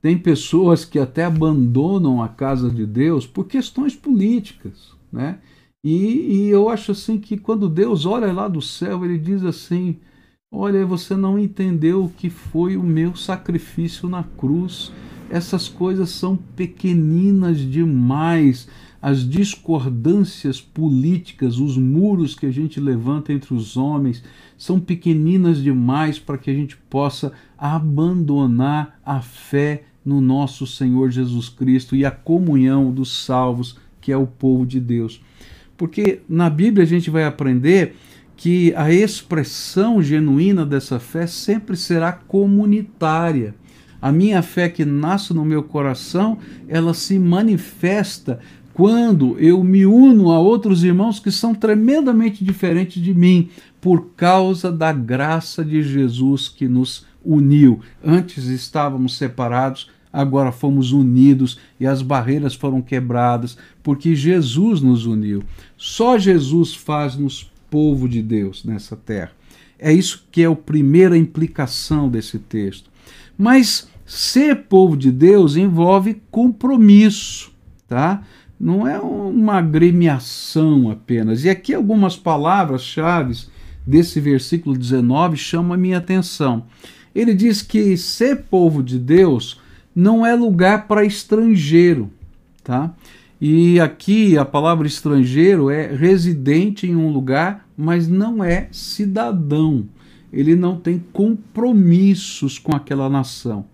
tem 0.00 0.16
pessoas 0.16 0.84
que 0.84 0.98
até 0.98 1.24
abandonam 1.24 2.22
a 2.22 2.28
casa 2.28 2.70
de 2.70 2.86
Deus 2.86 3.26
por 3.26 3.46
questões 3.46 3.94
políticas, 3.94 4.92
né? 5.12 5.38
E, 5.82 6.46
e, 6.46 6.48
eu 6.48 6.68
acho 6.68 6.90
assim 6.92 7.18
que 7.18 7.36
quando 7.36 7.68
Deus 7.68 8.04
olha 8.04 8.32
lá 8.32 8.48
do 8.48 8.60
céu, 8.60 9.04
ele 9.04 9.16
diz 9.16 9.44
assim: 9.44 9.96
Olha, 10.50 10.86
você 10.86 11.14
não 11.14 11.38
entendeu 11.38 12.04
o 12.04 12.08
que 12.08 12.30
foi 12.30 12.74
o 12.74 12.82
meu 12.82 13.14
sacrifício 13.14 14.08
na 14.08 14.24
cruz. 14.24 14.90
Essas 15.28 15.68
coisas 15.68 16.08
são 16.08 16.36
pequeninas 16.36 17.58
demais. 17.58 18.66
As 19.00 19.28
discordâncias 19.28 20.58
políticas, 20.58 21.58
os 21.58 21.76
muros 21.76 22.34
que 22.34 22.46
a 22.46 22.50
gente 22.50 22.80
levanta 22.80 23.30
entre 23.30 23.52
os 23.52 23.76
homens, 23.76 24.24
são 24.56 24.80
pequeninas 24.80 25.62
demais 25.62 26.18
para 26.18 26.38
que 26.38 26.50
a 26.50 26.54
gente 26.54 26.78
possa 26.88 27.30
abandonar 27.58 28.98
a 29.04 29.20
fé 29.20 29.84
no 30.02 30.18
nosso 30.18 30.66
Senhor 30.66 31.10
Jesus 31.10 31.50
Cristo 31.50 31.94
e 31.94 32.06
a 32.06 32.10
comunhão 32.10 32.90
dos 32.90 33.22
salvos, 33.22 33.76
que 34.00 34.10
é 34.10 34.16
o 34.16 34.26
povo 34.26 34.64
de 34.64 34.80
Deus. 34.80 35.20
Porque 35.76 36.22
na 36.26 36.48
Bíblia 36.48 36.84
a 36.84 36.88
gente 36.88 37.10
vai 37.10 37.24
aprender 37.24 37.94
que 38.38 38.72
a 38.76 38.92
expressão 38.92 40.00
genuína 40.00 40.64
dessa 40.64 41.00
fé 41.00 41.26
sempre 41.26 41.76
será 41.76 42.12
comunitária. 42.12 43.52
A 44.00 44.12
minha 44.12 44.40
fé 44.42 44.68
que 44.68 44.84
nasce 44.84 45.34
no 45.34 45.44
meu 45.44 45.64
coração, 45.64 46.38
ela 46.68 46.94
se 46.94 47.18
manifesta 47.18 48.38
quando 48.72 49.36
eu 49.40 49.64
me 49.64 49.84
uno 49.84 50.30
a 50.30 50.38
outros 50.38 50.84
irmãos 50.84 51.18
que 51.18 51.32
são 51.32 51.52
tremendamente 51.52 52.44
diferentes 52.44 53.02
de 53.02 53.12
mim, 53.12 53.48
por 53.80 54.10
causa 54.16 54.70
da 54.70 54.92
graça 54.92 55.64
de 55.64 55.82
Jesus 55.82 56.48
que 56.48 56.68
nos 56.68 57.04
uniu. 57.24 57.80
Antes 58.04 58.44
estávamos 58.44 59.16
separados, 59.16 59.90
agora 60.12 60.52
fomos 60.52 60.92
unidos 60.92 61.58
e 61.80 61.88
as 61.88 62.02
barreiras 62.02 62.54
foram 62.54 62.80
quebradas, 62.80 63.58
porque 63.82 64.14
Jesus 64.14 64.80
nos 64.80 65.06
uniu. 65.06 65.42
Só 65.76 66.16
Jesus 66.16 66.72
faz-nos 66.72 67.50
povo 67.70 68.08
de 68.08 68.22
Deus 68.22 68.64
nessa 68.64 68.96
terra. 68.96 69.32
É 69.78 69.92
isso 69.92 70.26
que 70.30 70.42
é 70.42 70.46
a 70.46 70.54
primeira 70.54 71.16
implicação 71.16 72.08
desse 72.08 72.38
texto. 72.38 72.90
Mas 73.36 73.88
ser 74.04 74.64
povo 74.64 74.96
de 74.96 75.12
Deus 75.12 75.56
envolve 75.56 76.20
compromisso, 76.30 77.52
tá? 77.86 78.22
Não 78.58 78.86
é 78.88 78.98
uma 78.98 79.58
agremiação 79.58 80.90
apenas. 80.90 81.44
E 81.44 81.50
aqui 81.50 81.72
algumas 81.72 82.16
palavras-chave 82.16 83.46
desse 83.86 84.20
versículo 84.20 84.76
19 84.76 85.36
chamam 85.36 85.74
a 85.74 85.76
minha 85.76 85.98
atenção. 85.98 86.64
Ele 87.14 87.34
diz 87.34 87.62
que 87.62 87.96
ser 87.96 88.44
povo 88.50 88.82
de 88.82 88.98
Deus 88.98 89.60
não 89.94 90.24
é 90.26 90.34
lugar 90.34 90.86
para 90.86 91.04
estrangeiro, 91.04 92.10
tá? 92.62 92.92
E 93.40 93.78
aqui 93.78 94.36
a 94.36 94.44
palavra 94.44 94.86
estrangeiro 94.86 95.70
é 95.70 95.86
residente 95.94 96.88
em 96.88 96.96
um 96.96 97.12
lugar, 97.12 97.68
mas 97.76 98.08
não 98.08 98.42
é 98.42 98.68
cidadão. 98.72 99.88
Ele 100.32 100.56
não 100.56 100.76
tem 100.76 101.02
compromissos 101.12 102.58
com 102.58 102.74
aquela 102.74 103.08
nação. 103.08 103.64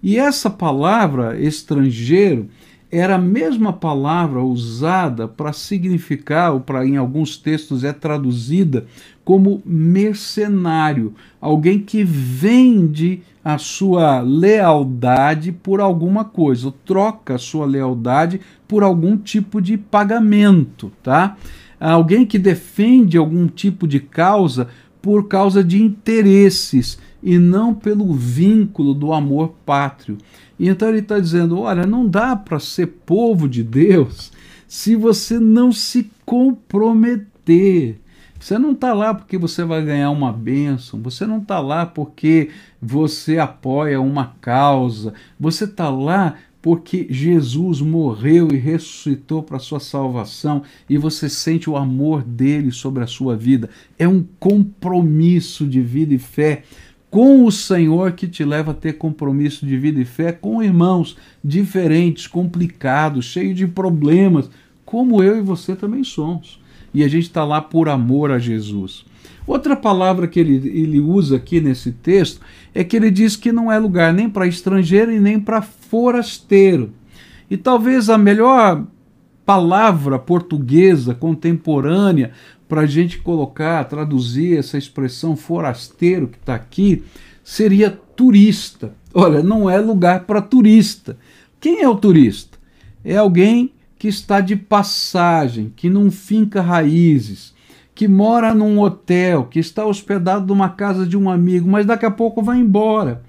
E 0.00 0.16
essa 0.16 0.48
palavra 0.48 1.38
estrangeiro 1.40 2.48
era 2.90 3.16
a 3.16 3.20
mesma 3.20 3.72
palavra 3.72 4.40
usada 4.40 5.26
para 5.26 5.52
significar, 5.52 6.52
ou 6.52 6.60
para 6.60 6.86
em 6.86 6.96
alguns 6.96 7.36
textos 7.36 7.84
é 7.84 7.92
traduzida 7.92 8.86
como 9.24 9.60
mercenário, 9.66 11.12
alguém 11.40 11.80
que 11.80 12.02
vende 12.02 13.20
a 13.48 13.56
sua 13.56 14.20
lealdade 14.20 15.52
por 15.52 15.80
alguma 15.80 16.22
coisa, 16.22 16.70
troca 16.84 17.36
a 17.36 17.38
sua 17.38 17.64
lealdade 17.64 18.42
por 18.68 18.82
algum 18.82 19.16
tipo 19.16 19.58
de 19.62 19.78
pagamento, 19.78 20.92
tá? 21.02 21.34
Alguém 21.80 22.26
que 22.26 22.38
defende 22.38 23.16
algum 23.16 23.46
tipo 23.46 23.88
de 23.88 24.00
causa 24.00 24.68
por 25.00 25.28
causa 25.28 25.64
de 25.64 25.82
interesses 25.82 26.98
e 27.22 27.38
não 27.38 27.72
pelo 27.72 28.12
vínculo 28.12 28.92
do 28.92 29.14
amor 29.14 29.54
pátrio. 29.64 30.18
E 30.58 30.68
então 30.68 30.90
ele 30.90 30.98
está 30.98 31.18
dizendo: 31.18 31.58
olha, 31.58 31.86
não 31.86 32.06
dá 32.06 32.36
para 32.36 32.60
ser 32.60 32.88
povo 33.06 33.48
de 33.48 33.62
Deus 33.62 34.30
se 34.66 34.94
você 34.94 35.38
não 35.38 35.72
se 35.72 36.10
comprometer 36.26 37.98
você 38.38 38.58
não 38.58 38.72
está 38.72 38.92
lá 38.94 39.12
porque 39.12 39.36
você 39.36 39.64
vai 39.64 39.84
ganhar 39.84 40.10
uma 40.10 40.32
bênção, 40.32 41.02
você 41.02 41.26
não 41.26 41.38
está 41.38 41.58
lá 41.58 41.84
porque 41.84 42.50
você 42.80 43.38
apoia 43.38 44.00
uma 44.00 44.34
causa, 44.40 45.12
você 45.38 45.64
está 45.64 45.90
lá 45.90 46.36
porque 46.62 47.06
Jesus 47.10 47.80
morreu 47.80 48.48
e 48.52 48.56
ressuscitou 48.56 49.42
para 49.42 49.56
a 49.56 49.60
sua 49.60 49.80
salvação 49.80 50.62
e 50.88 50.96
você 50.96 51.28
sente 51.28 51.68
o 51.68 51.76
amor 51.76 52.22
dele 52.22 52.70
sobre 52.70 53.02
a 53.02 53.06
sua 53.06 53.36
vida. 53.36 53.70
É 53.98 54.06
um 54.06 54.24
compromisso 54.38 55.66
de 55.66 55.80
vida 55.80 56.14
e 56.14 56.18
fé 56.18 56.62
com 57.10 57.44
o 57.44 57.50
Senhor 57.50 58.12
que 58.12 58.28
te 58.28 58.44
leva 58.44 58.72
a 58.72 58.74
ter 58.74 58.94
compromisso 58.94 59.66
de 59.66 59.76
vida 59.78 60.00
e 60.00 60.04
fé 60.04 60.30
com 60.30 60.62
irmãos 60.62 61.16
diferentes, 61.42 62.26
complicados, 62.26 63.24
cheios 63.24 63.56
de 63.56 63.66
problemas, 63.66 64.50
como 64.84 65.22
eu 65.22 65.38
e 65.38 65.40
você 65.40 65.74
também 65.74 66.04
somos 66.04 66.57
e 66.92 67.04
a 67.04 67.08
gente 67.08 67.24
está 67.24 67.44
lá 67.44 67.60
por 67.60 67.88
amor 67.88 68.30
a 68.30 68.38
Jesus. 68.38 69.04
Outra 69.46 69.74
palavra 69.74 70.26
que 70.26 70.38
ele, 70.38 70.56
ele 70.68 71.00
usa 71.00 71.36
aqui 71.36 71.60
nesse 71.60 71.92
texto 71.92 72.40
é 72.74 72.84
que 72.84 72.96
ele 72.96 73.10
diz 73.10 73.34
que 73.36 73.50
não 73.50 73.72
é 73.72 73.78
lugar 73.78 74.12
nem 74.12 74.28
para 74.28 74.46
estrangeiro 74.46 75.10
e 75.10 75.18
nem 75.18 75.40
para 75.40 75.62
forasteiro. 75.62 76.92
E 77.50 77.56
talvez 77.56 78.10
a 78.10 78.18
melhor 78.18 78.84
palavra 79.46 80.18
portuguesa 80.18 81.14
contemporânea 81.14 82.32
para 82.68 82.82
a 82.82 82.86
gente 82.86 83.18
colocar, 83.18 83.82
traduzir 83.84 84.58
essa 84.58 84.76
expressão 84.76 85.34
forasteiro 85.34 86.28
que 86.28 86.36
está 86.36 86.54
aqui, 86.54 87.02
seria 87.42 87.90
turista. 87.90 88.92
Olha, 89.14 89.42
não 89.42 89.70
é 89.70 89.78
lugar 89.78 90.24
para 90.24 90.42
turista. 90.42 91.16
Quem 91.58 91.80
é 91.80 91.88
o 91.88 91.96
turista? 91.96 92.58
é 93.04 93.16
alguém 93.16 93.72
que 93.98 94.08
está 94.08 94.40
de 94.40 94.54
passagem, 94.54 95.72
que 95.74 95.90
não 95.90 96.10
finca 96.10 96.60
raízes, 96.60 97.52
que 97.94 98.06
mora 98.06 98.54
num 98.54 98.78
hotel, 98.78 99.44
que 99.44 99.58
está 99.58 99.84
hospedado 99.84 100.46
numa 100.46 100.68
casa 100.68 101.04
de 101.04 101.16
um 101.16 101.28
amigo, 101.28 101.68
mas 101.68 101.84
daqui 101.84 102.06
a 102.06 102.10
pouco 102.10 102.42
vai 102.42 102.58
embora. 102.58 103.22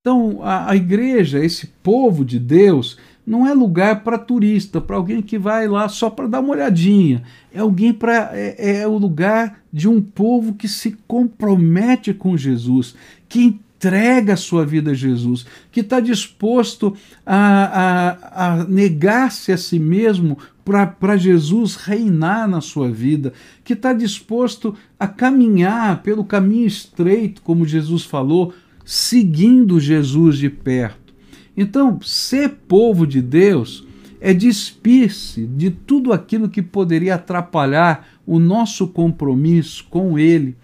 Então, 0.00 0.40
a, 0.42 0.70
a 0.70 0.76
igreja, 0.76 1.44
esse 1.44 1.66
povo 1.82 2.24
de 2.24 2.38
Deus, 2.38 2.98
não 3.26 3.46
é 3.46 3.54
lugar 3.54 4.04
para 4.04 4.18
turista, 4.18 4.80
para 4.80 4.96
alguém 4.96 5.22
que 5.22 5.38
vai 5.38 5.66
lá 5.66 5.88
só 5.88 6.10
para 6.10 6.28
dar 6.28 6.40
uma 6.40 6.52
olhadinha. 6.52 7.22
É 7.52 7.60
alguém 7.60 7.92
para 7.92 8.30
é, 8.34 8.82
é, 8.82 8.86
o 8.86 8.98
lugar 8.98 9.60
de 9.72 9.88
um 9.88 10.00
povo 10.00 10.54
que 10.54 10.68
se 10.68 10.96
compromete 11.08 12.12
com 12.12 12.36
Jesus, 12.36 12.94
que 13.28 13.58
entrega 13.84 14.32
a 14.32 14.36
sua 14.36 14.64
vida 14.64 14.92
a 14.92 14.94
Jesus, 14.94 15.44
que 15.70 15.80
está 15.80 16.00
disposto 16.00 16.96
a, 17.24 18.16
a, 18.34 18.60
a 18.60 18.64
negar-se 18.64 19.52
a 19.52 19.58
si 19.58 19.78
mesmo 19.78 20.38
para 20.64 21.16
Jesus 21.18 21.76
reinar 21.76 22.48
na 22.48 22.62
sua 22.62 22.90
vida, 22.90 23.34
que 23.62 23.74
está 23.74 23.92
disposto 23.92 24.74
a 24.98 25.06
caminhar 25.06 26.02
pelo 26.02 26.24
caminho 26.24 26.66
estreito, 26.66 27.42
como 27.42 27.66
Jesus 27.66 28.04
falou, 28.04 28.54
seguindo 28.86 29.78
Jesus 29.78 30.38
de 30.38 30.48
perto. 30.48 31.12
Então, 31.54 32.00
ser 32.02 32.60
povo 32.66 33.06
de 33.06 33.20
Deus 33.20 33.86
é 34.18 34.32
despir-se 34.32 35.46
de 35.46 35.70
tudo 35.70 36.10
aquilo 36.10 36.48
que 36.48 36.62
poderia 36.62 37.16
atrapalhar 37.16 38.08
o 38.26 38.38
nosso 38.38 38.88
compromisso 38.88 39.84
com 39.90 40.18
Ele 40.18 40.56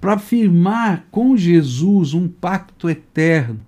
para 0.00 0.18
firmar 0.18 1.06
com 1.10 1.36
Jesus 1.36 2.14
um 2.14 2.28
pacto 2.28 2.88
eterno, 2.88 3.58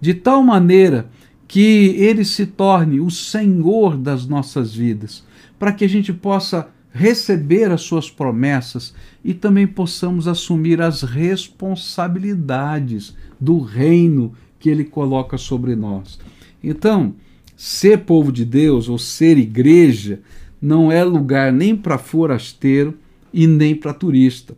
de 0.00 0.14
tal 0.14 0.42
maneira 0.42 1.08
que 1.46 1.94
ele 1.96 2.24
se 2.24 2.46
torne 2.46 2.98
o 3.00 3.08
Senhor 3.10 3.96
das 3.96 4.26
nossas 4.26 4.74
vidas, 4.74 5.24
para 5.58 5.72
que 5.72 5.84
a 5.84 5.88
gente 5.88 6.12
possa 6.12 6.68
receber 6.92 7.70
as 7.70 7.82
suas 7.82 8.10
promessas 8.10 8.92
e 9.24 9.32
também 9.32 9.66
possamos 9.66 10.26
assumir 10.26 10.82
as 10.82 11.02
responsabilidades 11.02 13.14
do 13.40 13.60
reino 13.60 14.32
que 14.58 14.68
ele 14.68 14.82
coloca 14.84 15.38
sobre 15.38 15.76
nós. 15.76 16.18
Então, 16.62 17.14
ser 17.56 17.98
povo 17.98 18.30
de 18.32 18.44
Deus 18.44 18.88
ou 18.88 18.98
ser 18.98 19.38
igreja 19.38 20.20
não 20.60 20.90
é 20.90 21.04
lugar 21.04 21.52
nem 21.52 21.76
para 21.76 21.98
forasteiro 21.98 22.98
e 23.32 23.46
nem 23.46 23.74
para 23.74 23.94
turista. 23.94 24.56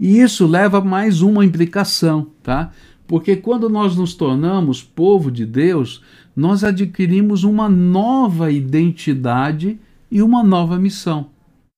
E 0.00 0.18
isso 0.18 0.46
leva 0.46 0.78
a 0.78 0.84
mais 0.84 1.20
uma 1.20 1.44
implicação, 1.44 2.28
tá? 2.42 2.72
Porque 3.06 3.36
quando 3.36 3.68
nós 3.68 3.94
nos 3.94 4.14
tornamos 4.14 4.82
povo 4.82 5.30
de 5.30 5.44
Deus, 5.44 6.02
nós 6.34 6.64
adquirimos 6.64 7.44
uma 7.44 7.68
nova 7.68 8.50
identidade 8.50 9.78
e 10.10 10.22
uma 10.22 10.42
nova 10.42 10.78
missão, 10.78 11.26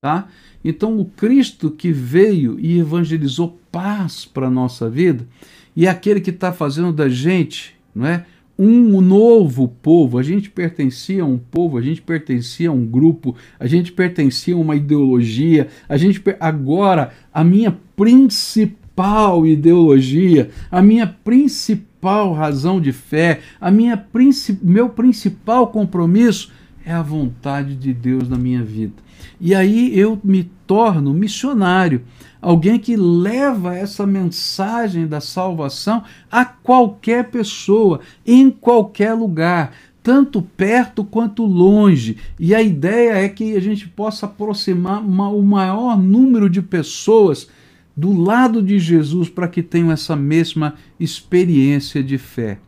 tá? 0.01 0.29
Então, 0.65 1.01
o 1.01 1.05
Cristo 1.05 1.69
que 1.69 1.91
veio 1.91 2.61
e 2.61 2.79
evangelizou 2.79 3.59
paz 3.73 4.25
para 4.25 4.47
a 4.47 4.51
nossa 4.51 4.89
vida, 4.89 5.27
e 5.75 5.87
é 5.87 5.91
aquele 5.91 6.21
que 6.21 6.31
está 6.31 6.53
fazendo 6.53 6.93
da 6.93 7.09
gente, 7.09 7.75
não 7.93 8.07
é? 8.07 8.25
Um 8.59 9.01
novo 9.01 9.67
povo, 9.67 10.19
a 10.19 10.23
gente 10.23 10.51
pertencia 10.51 11.23
a 11.23 11.27
um 11.27 11.39
povo, 11.39 11.79
a 11.79 11.83
gente 11.83 12.03
pertencia 12.03 12.69
a 12.69 12.73
um 12.73 12.85
grupo, 12.85 13.35
a 13.59 13.67
gente 13.67 13.93
pertencia 13.93 14.55
a 14.55 14.59
uma 14.59 14.77
ideologia, 14.77 15.69
a 15.89 15.97
gente 15.97 16.23
agora 16.39 17.13
a 17.33 17.43
minha 17.43 17.79
principal 17.97 19.47
ideologia, 19.47 20.51
a 20.71 20.83
minha 20.83 21.07
principal 21.07 22.33
razão 22.33 22.81
de 22.81 22.93
fé, 22.93 23.41
a 23.61 23.71
minha 23.71 23.97
princip, 23.97 24.63
meu 24.63 24.89
principal 24.89 25.69
compromisso 25.69 26.53
é 26.85 26.93
a 26.93 27.03
vontade 27.03 27.75
de 27.77 27.93
Deus 27.93 28.29
na 28.29 28.37
minha 28.37 28.63
vida. 28.63 28.95
E 29.41 29.55
aí 29.55 29.99
eu 29.99 30.19
me 30.23 30.45
torno 30.67 31.13
missionário 31.13 32.03
alguém 32.43 32.77
que 32.77 32.97
leva 32.97 33.77
essa 33.77 34.05
mensagem 34.05 35.07
da 35.07 35.21
salvação 35.21 36.03
a 36.31 36.45
qualquer 36.45 37.31
pessoa, 37.31 38.01
em 38.27 38.51
qualquer 38.51 39.15
lugar, 39.15 39.73
tanto 40.03 40.43
perto 40.43 41.05
quanto 41.05 41.45
longe. 41.45 42.17
E 42.39 42.53
a 42.53 42.61
ideia 42.61 43.13
é 43.13 43.29
que 43.29 43.57
a 43.57 43.61
gente 43.61 43.89
possa 43.89 44.27
aproximar 44.27 45.01
o 45.05 45.43
maior 45.43 45.97
número 45.97 46.51
de 46.51 46.61
pessoas 46.61 47.49
do 47.97 48.13
lado 48.13 48.61
de 48.61 48.79
Jesus 48.79 49.29
para 49.29 49.47
que 49.47 49.63
tenham 49.63 49.93
essa 49.93 50.17
mesma 50.17 50.75
experiência 50.99 52.03
de 52.03 52.19
fé. 52.19 52.59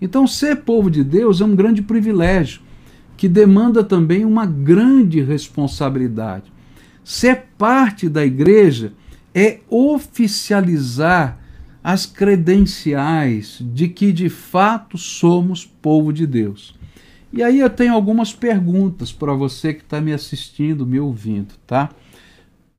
Então, 0.00 0.26
ser 0.26 0.56
povo 0.56 0.90
de 0.90 1.02
Deus 1.02 1.40
é 1.40 1.44
um 1.44 1.56
grande 1.56 1.82
privilégio 1.82 2.60
que 3.16 3.28
demanda 3.28 3.84
também 3.84 4.24
uma 4.24 4.46
grande 4.46 5.20
responsabilidade. 5.20 6.52
Ser 7.02 7.46
parte 7.58 8.08
da 8.08 8.24
igreja 8.24 8.92
é 9.34 9.60
oficializar 9.68 11.38
as 11.82 12.06
credenciais 12.06 13.58
de 13.60 13.88
que 13.88 14.12
de 14.12 14.28
fato 14.30 14.96
somos 14.96 15.66
povo 15.66 16.12
de 16.12 16.26
Deus. 16.26 16.74
E 17.30 17.42
aí 17.42 17.60
eu 17.60 17.68
tenho 17.68 17.92
algumas 17.92 18.32
perguntas 18.32 19.12
para 19.12 19.34
você 19.34 19.74
que 19.74 19.82
está 19.82 20.00
me 20.00 20.12
assistindo, 20.12 20.86
me 20.86 20.98
ouvindo, 20.98 21.54
tá? 21.66 21.90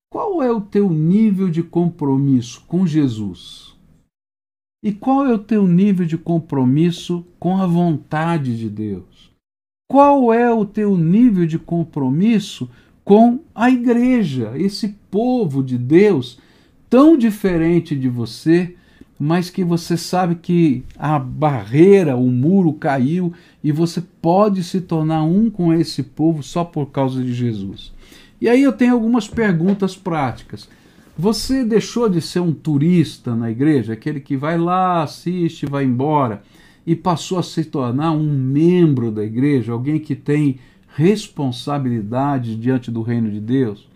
Qual 0.09 0.41
é 0.41 0.49
o 0.49 0.61
teu 0.61 0.89
nível 0.89 1.49
de 1.49 1.61
compromisso 1.61 2.63
com 2.67 2.87
Jesus? 2.87 3.75
E 4.81 4.93
qual 4.93 5.25
é 5.25 5.33
o 5.33 5.39
teu 5.39 5.67
nível 5.67 6.05
de 6.05 6.17
compromisso 6.17 7.25
com 7.37 7.57
a 7.57 7.67
vontade 7.67 8.57
de 8.57 8.69
Deus? 8.69 9.34
Qual 9.87 10.33
é 10.33 10.51
o 10.51 10.65
teu 10.65 10.97
nível 10.97 11.45
de 11.45 11.59
compromisso 11.59 12.69
com 13.03 13.39
a 13.53 13.69
igreja, 13.69 14.53
esse 14.55 14.95
povo 15.11 15.63
de 15.63 15.77
Deus 15.77 16.39
tão 16.89 17.15
diferente 17.15 17.95
de 17.95 18.09
você, 18.09 18.75
mas 19.19 19.51
que 19.51 19.63
você 19.63 19.95
sabe 19.95 20.35
que 20.35 20.83
a 20.97 21.19
barreira, 21.19 22.17
o 22.17 22.31
muro 22.31 22.73
caiu 22.73 23.31
e 23.63 23.71
você 23.71 24.01
pode 24.01 24.63
se 24.63 24.81
tornar 24.81 25.23
um 25.23 25.51
com 25.51 25.71
esse 25.71 26.01
povo 26.01 26.41
só 26.41 26.63
por 26.63 26.87
causa 26.87 27.23
de 27.23 27.31
Jesus. 27.31 27.93
E 28.41 28.49
aí 28.49 28.63
eu 28.63 28.73
tenho 28.73 28.93
algumas 28.93 29.27
perguntas 29.27 29.95
práticas. 29.95 30.67
Você 31.17 31.63
deixou 31.63 32.09
de 32.09 32.21
ser 32.21 32.39
um 32.39 32.51
turista 32.51 33.35
na 33.35 33.51
igreja, 33.51 33.93
aquele 33.93 34.19
que 34.19 34.35
vai 34.35 34.57
lá, 34.57 35.03
assiste, 35.03 35.65
vai 35.65 35.85
embora, 35.85 36.41
e 36.85 36.95
passou 36.95 37.37
a 37.39 37.43
se 37.43 37.65
tornar 37.65 38.11
um 38.11 38.31
membro 38.31 39.11
da 39.11 39.23
igreja, 39.23 39.73
alguém 39.73 39.99
que 39.99 40.15
tem 40.15 40.59
responsabilidade 40.95 42.55
diante 42.55 42.91
do 42.91 43.01
reino 43.01 43.29
de 43.31 43.39
Deus? 43.39 43.87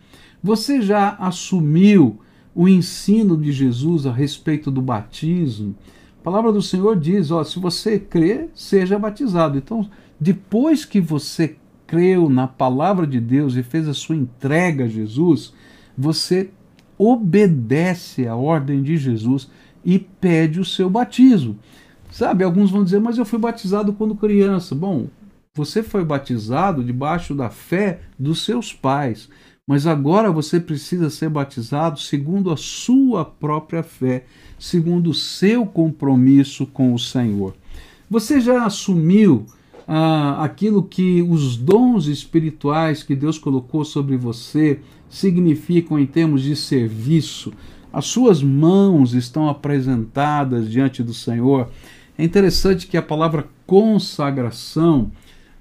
Você 0.42 0.82
já 0.82 1.16
assumiu 1.20 2.20
o 2.56 2.68
ensino 2.68 3.38
de 3.38 3.52
Jesus 3.52 4.06
a 4.06 4.12
respeito 4.12 4.72
do 4.72 4.82
batismo. 4.82 5.76
A 6.20 6.24
palavra 6.24 6.52
do 6.52 6.62
Senhor 6.62 6.98
diz: 6.98 7.32
ó, 7.32 7.44
se 7.44 7.60
você 7.60 8.00
crê, 8.00 8.50
seja 8.54 8.98
batizado. 8.98 9.58
Então, 9.58 9.90
depois 10.20 10.86
que 10.86 11.00
você 11.00 11.56
creu 11.86 12.30
na 12.30 12.48
palavra 12.48 13.08
de 13.08 13.20
Deus 13.20 13.56
e 13.56 13.64
fez 13.64 13.88
a 13.88 13.94
sua 13.94 14.16
entrega 14.16 14.86
a 14.86 14.88
Jesus, 14.88 15.54
você 15.98 16.52
obedece 16.98 18.28
à 18.28 18.36
ordem 18.36 18.84
de 18.84 18.98
Jesus 18.98 19.50
e 19.84 19.98
pede 19.98 20.60
o 20.60 20.66
seu 20.66 20.90
batismo. 20.90 21.58
Sabe, 22.20 22.44
alguns 22.44 22.70
vão 22.70 22.84
dizer, 22.84 23.00
mas 23.00 23.18
eu 23.18 23.26
fui 23.26 23.40
batizado 23.40 23.94
quando 23.94 24.14
criança. 24.14 24.76
Bom, 24.76 25.08
você 25.56 25.82
foi 25.82 26.04
batizado 26.04 26.84
debaixo 26.84 27.34
da 27.34 27.50
fé 27.50 28.02
dos 28.20 28.44
seus 28.44 28.74
pais 28.74 29.30
mas 29.70 29.86
agora 29.86 30.32
você 30.32 30.60
precisa 30.60 31.12
ser 31.12 31.30
batizado 31.30 32.00
segundo 32.00 32.50
a 32.50 32.58
sua 32.58 33.24
própria 33.24 33.84
fé, 33.84 34.26
segundo 34.58 35.12
o 35.12 35.14
seu 35.14 35.64
compromisso 35.64 36.66
com 36.66 36.92
o 36.92 36.98
Senhor. 36.98 37.54
Você 38.10 38.42
já 38.42 38.66
assumiu 38.66 39.46
ah, 39.88 40.44
aquilo 40.44 40.82
que 40.82 41.22
os 41.22 41.56
dons 41.56 42.08
espirituais 42.08 43.04
que 43.04 43.16
Deus 43.16 43.38
colocou 43.38 43.86
sobre 43.86 44.18
você 44.18 44.80
significam 45.08 46.00
em 46.00 46.08
termos 46.08 46.42
de 46.42 46.56
serviço? 46.56 47.54
As 47.94 48.06
suas 48.06 48.42
mãos 48.42 49.14
estão 49.14 49.48
apresentadas 49.48 50.68
diante 50.68 51.04
do 51.04 51.14
Senhor. 51.14 51.70
É 52.20 52.24
interessante 52.26 52.86
que 52.86 52.98
a 52.98 53.02
palavra 53.02 53.48
consagração 53.66 55.10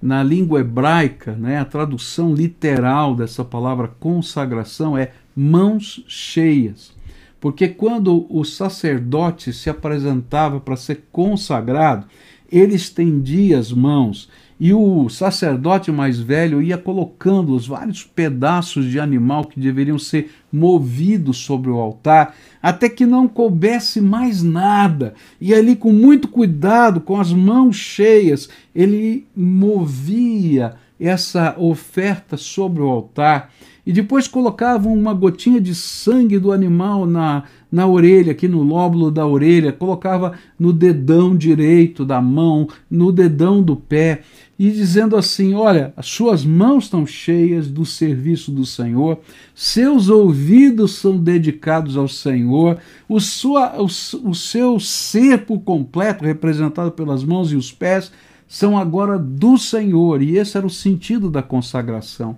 na 0.02 0.24
língua 0.24 0.58
hebraica, 0.58 1.36
né, 1.36 1.56
a 1.56 1.64
tradução 1.64 2.34
literal 2.34 3.14
dessa 3.14 3.44
palavra 3.44 3.86
consagração 3.86 4.98
é 4.98 5.12
mãos 5.36 6.02
cheias. 6.08 6.92
Porque 7.38 7.68
quando 7.68 8.26
o 8.28 8.42
sacerdote 8.42 9.52
se 9.52 9.70
apresentava 9.70 10.58
para 10.58 10.74
ser 10.74 11.04
consagrado, 11.12 12.08
ele 12.50 12.74
estendia 12.74 13.56
as 13.56 13.70
mãos 13.70 14.28
e 14.60 14.72
o 14.72 15.08
sacerdote 15.08 15.92
mais 15.92 16.18
velho 16.18 16.60
ia 16.60 16.76
colocando 16.76 17.54
os 17.54 17.66
vários 17.66 18.02
pedaços 18.02 18.86
de 18.90 18.98
animal 18.98 19.44
que 19.44 19.60
deveriam 19.60 19.98
ser 19.98 20.30
movidos 20.52 21.38
sobre 21.38 21.70
o 21.70 21.78
altar, 21.78 22.34
até 22.60 22.88
que 22.88 23.06
não 23.06 23.28
coubesse 23.28 24.00
mais 24.00 24.42
nada. 24.42 25.14
E 25.40 25.54
ali, 25.54 25.76
com 25.76 25.92
muito 25.92 26.26
cuidado, 26.26 27.00
com 27.00 27.20
as 27.20 27.32
mãos 27.32 27.76
cheias, 27.76 28.48
ele 28.74 29.26
movia 29.36 30.74
essa 30.98 31.54
oferta 31.56 32.36
sobre 32.36 32.82
o 32.82 32.88
altar. 32.88 33.52
E 33.86 33.92
depois 33.92 34.28
colocavam 34.28 34.92
uma 34.92 35.14
gotinha 35.14 35.58
de 35.58 35.74
sangue 35.74 36.38
do 36.38 36.52
animal 36.52 37.06
na, 37.06 37.44
na 37.72 37.86
orelha, 37.86 38.32
aqui 38.32 38.46
no 38.46 38.62
lóbulo 38.62 39.10
da 39.10 39.26
orelha, 39.26 39.72
colocava 39.72 40.34
no 40.58 40.74
dedão 40.74 41.34
direito 41.34 42.04
da 42.04 42.20
mão, 42.20 42.68
no 42.90 43.10
dedão 43.10 43.62
do 43.62 43.74
pé, 43.74 44.20
e 44.58 44.70
dizendo 44.70 45.16
assim: 45.16 45.54
Olha, 45.54 45.92
as 45.96 46.06
suas 46.06 46.44
mãos 46.44 46.84
estão 46.84 47.06
cheias 47.06 47.68
do 47.68 47.86
serviço 47.86 48.50
do 48.50 48.66
Senhor, 48.66 49.20
seus 49.54 50.08
ouvidos 50.08 50.96
são 50.96 51.16
dedicados 51.16 51.96
ao 51.96 52.08
Senhor, 52.08 52.78
o, 53.08 53.20
sua, 53.20 53.80
o, 53.80 53.84
o 53.84 54.34
seu 54.34 54.80
ser 54.80 55.46
por 55.46 55.60
completo, 55.60 56.24
representado 56.24 56.90
pelas 56.90 57.22
mãos 57.22 57.52
e 57.52 57.56
os 57.56 57.70
pés, 57.70 58.10
são 58.48 58.76
agora 58.76 59.18
do 59.18 59.56
Senhor, 59.56 60.22
e 60.22 60.36
esse 60.36 60.56
era 60.56 60.66
o 60.66 60.70
sentido 60.70 61.30
da 61.30 61.42
consagração. 61.42 62.36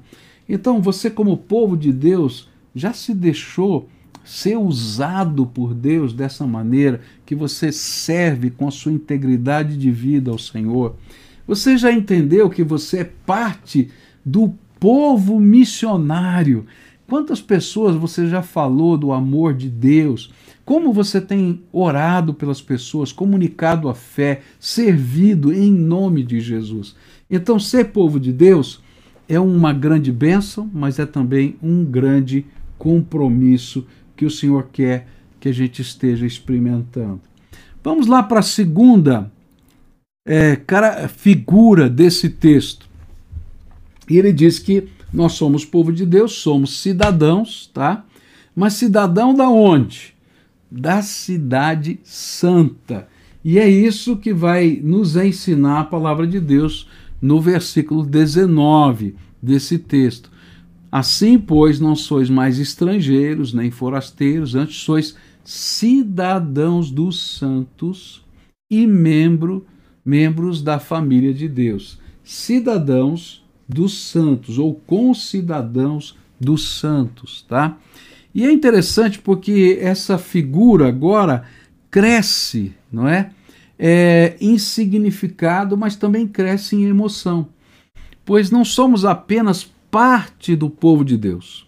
Então, 0.49 0.83
você, 0.83 1.09
como 1.09 1.37
povo 1.37 1.77
de 1.77 1.93
Deus, 1.93 2.49
já 2.75 2.93
se 2.93 3.15
deixou 3.15 3.89
ser 4.25 4.57
usado 4.57 5.47
por 5.47 5.73
Deus 5.73 6.13
dessa 6.13 6.47
maneira, 6.47 7.01
que 7.25 7.35
você 7.35 7.73
serve 7.73 8.51
com 8.51 8.69
a 8.69 8.71
sua 8.71 8.93
integridade 8.93 9.77
de 9.77 9.91
vida 9.91 10.31
ao 10.31 10.39
Senhor. 10.39 10.97
Você 11.51 11.77
já 11.77 11.91
entendeu 11.91 12.49
que 12.49 12.63
você 12.63 12.99
é 12.99 13.05
parte 13.27 13.91
do 14.25 14.55
povo 14.79 15.41
missionário. 15.41 16.65
Quantas 17.09 17.41
pessoas 17.41 17.97
você 17.97 18.29
já 18.29 18.41
falou 18.41 18.97
do 18.97 19.11
amor 19.11 19.53
de 19.53 19.69
Deus? 19.69 20.33
Como 20.65 20.93
você 20.93 21.21
tem 21.21 21.61
orado 21.73 22.33
pelas 22.33 22.63
pessoas, 22.63 23.11
comunicado 23.11 23.89
a 23.89 23.95
fé, 23.97 24.43
servido 24.61 25.53
em 25.53 25.73
nome 25.73 26.23
de 26.23 26.39
Jesus? 26.39 26.95
Então, 27.29 27.59
ser 27.59 27.87
povo 27.87 28.21
de 28.21 28.33
Deus 28.33 28.81
é 29.29 29.41
uma 29.41 29.73
grande 29.73 30.13
bênção, 30.13 30.71
mas 30.73 31.01
é 31.01 31.05
também 31.05 31.57
um 31.61 31.85
grande 31.85 32.47
compromisso 32.79 33.85
que 34.15 34.25
o 34.25 34.31
Senhor 34.31 34.69
quer 34.73 35.09
que 35.41 35.49
a 35.49 35.53
gente 35.53 35.83
esteja 35.83 36.25
experimentando. 36.25 37.21
Vamos 37.83 38.07
lá 38.07 38.23
para 38.23 38.39
a 38.39 38.43
segunda 38.43 39.33
é, 40.25 40.57
cara, 40.57 41.09
figura 41.09 41.89
desse 41.89 42.29
texto. 42.29 42.89
E 44.09 44.19
ele 44.19 44.33
diz 44.33 44.59
que 44.59 44.89
nós 45.13 45.33
somos 45.33 45.65
povo 45.65 45.93
de 45.93 46.07
Deus, 46.07 46.33
somos 46.33 46.81
cidadãos, 46.81 47.71
tá? 47.73 48.05
Mas 48.55 48.75
cidadão 48.75 49.35
da 49.35 49.49
onde? 49.49 50.15
Da 50.71 51.03
cidade 51.03 51.99
santa. 52.05 53.09
E 53.45 53.59
é 53.59 53.69
isso 53.69 54.17
que 54.17 54.33
vai 54.35 54.81
nos 54.83 55.17
ensinar 55.17 55.81
a 55.81 55.85
palavra 55.85 56.27
de 56.27 56.39
Deus 56.39 56.87
no 57.21 57.41
versículo 57.41 58.05
19 58.05 59.15
desse 59.43 59.79
texto. 59.79 60.31
Assim, 60.93 61.39
pois, 61.39 61.79
não 61.79 61.95
sois 61.95 62.29
mais 62.29 62.59
estrangeiros, 62.59 63.53
nem 63.53 63.71
forasteiros, 63.71 64.55
antes 64.55 64.77
sois 64.77 65.17
cidadãos 65.45 66.91
dos 66.91 67.39
santos 67.39 68.25
e 68.71 68.87
membro, 68.87 69.65
membros 70.05 70.63
da 70.63 70.79
família 70.79 71.33
de 71.33 71.49
Deus. 71.49 71.99
Cidadãos 72.23 73.45
dos 73.69 74.11
santos, 74.11 74.59
ou 74.59 74.75
concidadãos 74.75 76.17
dos 76.41 76.79
santos, 76.79 77.45
tá? 77.49 77.77
E 78.35 78.45
é 78.45 78.53
interessante 78.53 79.19
porque 79.19 79.79
essa 79.81 80.19
figura 80.19 80.89
agora 80.89 81.45
cresce, 81.91 82.73
não 82.93 83.09
é? 83.09 83.31
é, 83.83 84.37
em 84.39 84.59
significado, 84.59 85.75
mas 85.75 85.97
também 85.97 86.29
cresce 86.29 86.77
em 86.77 86.85
emoção. 86.85 87.49
Pois 88.27 88.51
não 88.51 88.63
somos 88.63 89.07
apenas 89.07 89.65
parte 89.91 90.55
do 90.55 90.69
povo 90.69 91.03
de 91.03 91.17
Deus, 91.17 91.67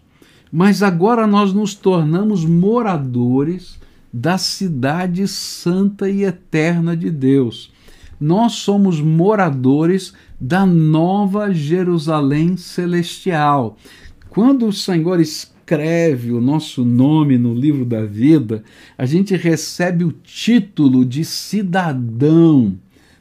mas 0.52 0.82
agora 0.82 1.26
nós 1.26 1.54
nos 1.54 1.74
tornamos 1.74 2.44
moradores 2.44 3.80
da 4.12 4.36
cidade 4.36 5.26
santa 5.26 6.10
e 6.10 6.22
eterna 6.24 6.94
de 6.94 7.10
Deus. 7.10 7.71
Nós 8.22 8.52
somos 8.52 9.00
moradores 9.00 10.14
da 10.40 10.64
nova 10.64 11.52
Jerusalém 11.52 12.56
celestial. 12.56 13.76
Quando 14.30 14.68
o 14.68 14.72
Senhor 14.72 15.18
escreve 15.18 16.30
o 16.30 16.40
nosso 16.40 16.84
nome 16.84 17.36
no 17.36 17.52
livro 17.52 17.84
da 17.84 18.04
vida, 18.04 18.62
a 18.96 19.06
gente 19.06 19.34
recebe 19.34 20.04
o 20.04 20.12
título 20.12 21.04
de 21.04 21.24
cidadão 21.24 22.78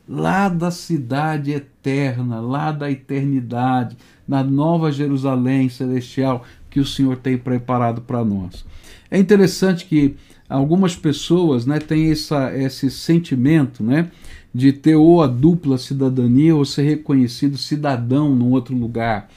lá 0.08 0.48
da 0.48 0.70
cidade 0.70 1.50
eterna, 1.50 2.40
lá 2.40 2.72
da 2.72 2.92
eternidade, 2.92 3.98
na 4.28 4.44
nova 4.44 4.92
Jerusalém 4.92 5.68
celestial 5.68 6.46
que 6.70 6.80
o 6.80 6.86
Senhor 6.86 7.18
tem 7.18 7.40
preparado 7.40 8.02
para 8.02 8.24
nós. 8.24 8.64
É 9.10 9.18
interessante 9.18 9.84
que 9.86 10.16
algumas 10.48 10.96
pessoas 10.96 11.66
né, 11.66 11.80
têm 11.80 12.12
essa, 12.12 12.56
esse 12.56 12.92
sentimento 12.92 13.84
né, 13.84 14.12
de 14.54 14.74
ter 14.74 14.96
ou 14.96 15.22
a 15.22 15.28
dupla 15.28 15.78
cidadania 15.78 16.56
ou 16.56 16.66
ser 16.66 16.84
reconhecido 16.84 17.58
cidadão 17.58 18.36
num 18.36 18.52
outro 18.52 18.76
lugar. 18.76 19.30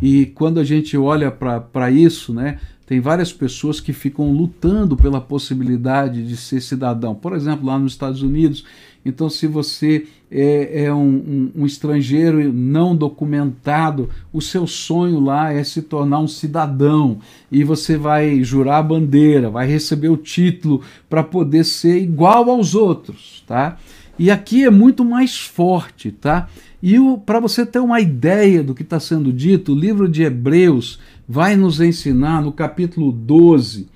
E 0.00 0.26
quando 0.26 0.60
a 0.60 0.64
gente 0.64 0.96
olha 0.96 1.30
para 1.30 1.90
isso, 1.90 2.32
né, 2.32 2.58
tem 2.88 3.00
várias 3.00 3.30
pessoas 3.32 3.80
que 3.80 3.92
ficam 3.92 4.32
lutando 4.32 4.96
pela 4.96 5.20
possibilidade 5.20 6.26
de 6.26 6.36
ser 6.36 6.62
cidadão. 6.62 7.14
Por 7.14 7.34
exemplo, 7.34 7.66
lá 7.66 7.78
nos 7.78 7.92
Estados 7.92 8.22
Unidos. 8.22 8.64
Então, 9.04 9.28
se 9.28 9.46
você 9.46 10.06
é, 10.30 10.84
é 10.84 10.94
um, 10.94 11.50
um, 11.54 11.62
um, 11.62 11.66
estrangeiro 11.66 12.52
não 12.52 12.96
documentado, 12.96 14.08
o 14.32 14.40
seu 14.40 14.66
sonho 14.66 15.20
lá 15.20 15.52
é 15.52 15.62
se 15.64 15.82
tornar 15.82 16.20
um 16.20 16.28
cidadão. 16.28 17.18
E 17.52 17.62
você 17.62 17.96
vai 17.96 18.42
jurar 18.42 18.78
a 18.78 18.82
bandeira, 18.82 19.50
vai 19.50 19.66
receber 19.66 20.08
o 20.08 20.16
título 20.16 20.80
para 21.10 21.22
poder 21.22 21.64
ser 21.64 21.98
igual 21.98 22.48
aos 22.50 22.74
outros. 22.74 23.44
Tá? 23.46 23.78
E 24.18 24.30
aqui 24.30 24.64
é 24.64 24.70
muito 24.70 25.04
mais 25.04 25.38
forte. 25.38 26.10
Tá? 26.10 26.48
E 26.82 26.96
para 27.24 27.40
você 27.40 27.64
ter 27.64 27.78
uma 27.78 28.00
ideia 28.00 28.62
do 28.62 28.74
que 28.74 28.82
está 28.82 28.98
sendo 28.98 29.32
dito, 29.32 29.72
o 29.72 29.78
livro 29.78 30.08
de 30.08 30.22
Hebreus 30.22 30.98
vai 31.28 31.56
nos 31.56 31.80
ensinar 31.80 32.42
no 32.42 32.52
capítulo 32.52 33.12
12 33.12 33.86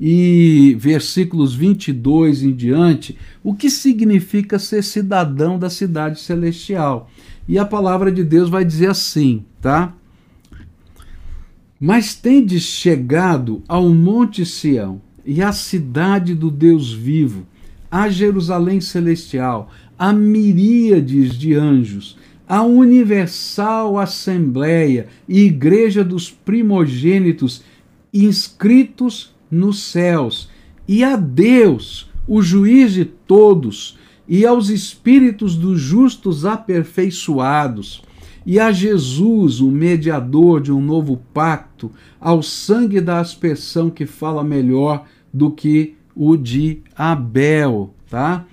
e 0.00 0.76
versículos 0.78 1.54
22 1.54 2.42
em 2.42 2.52
diante 2.52 3.16
o 3.42 3.54
que 3.54 3.70
significa 3.70 4.58
ser 4.58 4.82
cidadão 4.82 5.58
da 5.58 5.70
cidade 5.70 6.20
celestial. 6.20 7.08
E 7.48 7.58
a 7.58 7.64
palavra 7.64 8.10
de 8.10 8.24
Deus 8.24 8.48
vai 8.48 8.64
dizer 8.64 8.90
assim, 8.90 9.44
tá? 9.60 9.94
Mas 11.78 12.14
tendes 12.14 12.62
chegado 12.62 13.62
ao 13.66 13.88
monte 13.88 14.46
Sião 14.46 15.00
e 15.24 15.42
à 15.42 15.52
cidade 15.52 16.34
do 16.34 16.50
Deus 16.50 16.92
vivo, 16.92 17.46
a 17.92 18.08
Jerusalém 18.08 18.80
celestial, 18.80 19.70
a 19.98 20.14
miríades 20.14 21.36
de 21.36 21.52
anjos, 21.52 22.16
a 22.48 22.62
universal 22.62 23.98
assembleia 23.98 25.08
e 25.28 25.42
igreja 25.42 26.02
dos 26.02 26.30
primogênitos 26.30 27.62
inscritos 28.10 29.34
nos 29.50 29.82
céus, 29.82 30.48
e 30.88 31.04
a 31.04 31.16
Deus, 31.16 32.10
o 32.26 32.40
juiz 32.40 32.94
de 32.94 33.04
todos, 33.04 33.98
e 34.26 34.46
aos 34.46 34.70
espíritos 34.70 35.54
dos 35.54 35.78
justos 35.78 36.46
aperfeiçoados, 36.46 38.02
e 38.46 38.58
a 38.58 38.72
Jesus, 38.72 39.60
o 39.60 39.70
mediador 39.70 40.62
de 40.62 40.72
um 40.72 40.80
novo 40.80 41.20
pacto, 41.34 41.92
ao 42.18 42.42
sangue 42.42 43.02
da 43.02 43.20
aspersão 43.20 43.90
que 43.90 44.06
fala 44.06 44.42
melhor 44.42 45.04
do 45.32 45.50
que 45.50 45.94
o 46.14 46.36
de 46.36 46.82
Abel, 46.96 47.94
tá? 48.08 48.46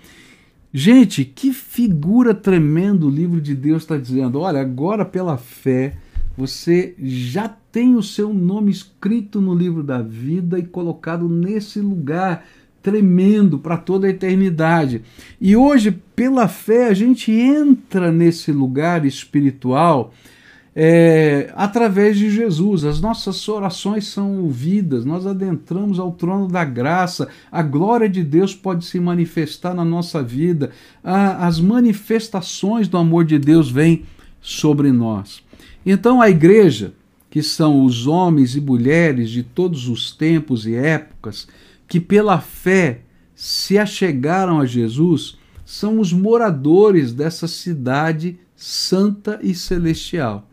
Gente, 0.72 1.26
que 1.26 1.52
figura 1.52 2.34
tremenda 2.34 3.06
o 3.06 3.10
livro 3.10 3.42
de 3.42 3.56
Deus 3.56 3.84
está 3.84 3.98
dizendo. 3.98 4.40
Olha, 4.40 4.62
agora 4.62 5.04
pela 5.04 5.38
fé 5.38 5.96
você 6.38 6.96
já 6.98 7.50
tem 7.50 7.96
o 7.96 8.04
seu 8.04 8.34
nome 8.34 8.72
escrito 8.72 9.42
no 9.42 9.54
livro 9.54 9.84
da 9.84 10.02
vida 10.02 10.58
e 10.58 10.64
colocado 10.64 11.28
nesse 11.28 11.82
lugar 11.82 12.46
tremendo 12.82 13.60
para 13.60 13.76
toda 13.78 14.08
a 14.08 14.10
eternidade. 14.10 15.02
E 15.42 15.56
hoje, 15.56 15.92
pela 16.16 16.48
fé, 16.48 16.88
a 16.88 16.94
gente 16.94 17.32
entra 17.32 18.12
nesse 18.12 18.52
lugar 18.52 19.06
espiritual 19.06 20.14
é, 20.82 21.52
através 21.58 22.18
de 22.18 22.30
Jesus. 22.30 22.86
As 22.86 23.02
nossas 23.02 23.50
orações 23.50 24.08
são 24.08 24.40
ouvidas, 24.40 25.04
nós 25.04 25.28
adentramos 25.28 26.00
ao 26.00 26.14
trono 26.14 26.48
da 26.48 26.64
graça, 26.64 27.28
a 27.52 27.62
glória 27.62 28.08
de 28.08 28.24
Deus 28.24 28.56
pode 28.56 28.86
se 28.86 28.98
manifestar 28.98 29.74
na 29.74 29.84
nossa 29.84 30.24
vida, 30.24 30.72
a, 31.04 31.46
as 31.46 31.60
manifestações 31.60 32.88
do 32.88 32.96
amor 32.96 33.26
de 33.26 33.38
Deus 33.38 33.70
vêm 33.70 34.06
sobre 34.40 34.90
nós. 34.90 35.44
Então 35.86 36.22
a 36.22 36.30
igreja, 36.30 36.94
que 37.30 37.44
são 37.44 37.84
os 37.84 38.08
homens 38.08 38.56
e 38.56 38.62
mulheres 38.62 39.30
de 39.30 39.44
todos 39.44 39.90
os 39.90 40.14
tempos 40.14 40.66
e 40.66 40.76
épocas, 40.76 41.46
que 41.90 42.00
pela 42.00 42.40
fé 42.40 43.02
se 43.36 43.78
achegaram 43.78 44.62
a 44.62 44.66
Jesus, 44.66 45.38
são 45.66 46.00
os 46.00 46.14
moradores 46.14 47.12
dessa 47.12 47.50
cidade 47.50 48.40
santa 48.56 49.42
e 49.44 49.54
celestial. 49.54 50.49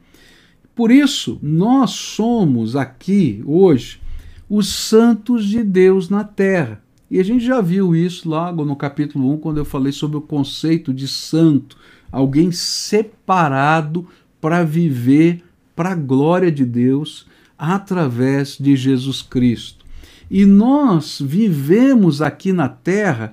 Por 0.77 0.91
isso, 0.91 1.39
nós 1.43 1.93
somos 1.93 2.77
aqui 2.77 3.43
hoje 3.47 3.99
os 4.47 4.69
santos 4.69 5.47
de 5.47 5.65
Deus 5.65 6.11
na 6.11 6.23
terra. 6.23 6.83
E 7.11 7.19
a 7.19 7.25
gente 7.25 7.43
já 7.43 7.62
viu 7.62 7.97
isso 7.97 8.29
logo 8.29 8.62
no 8.62 8.77
capítulo 8.77 9.33
1, 9.33 9.39
quando 9.39 9.57
eu 9.57 9.65
falei 9.65 9.91
sobre 9.91 10.19
o 10.19 10.21
conceito 10.21 10.93
de 10.93 11.09
santo, 11.09 11.79
alguém 12.12 12.53
separado 12.53 14.07
para 14.39 14.65
viver 14.65 15.43
para 15.75 15.93
a 15.93 15.95
glória 15.95 16.53
de 16.53 16.67
Deus 16.67 17.27
através 17.59 18.59
de 18.59 18.77
Jesus 18.77 19.23
Cristo. 19.23 19.83
E 20.31 20.45
nós 20.45 21.23
vivemos 21.25 22.21
aqui 22.21 22.53
na 22.53 22.69
terra 22.69 23.33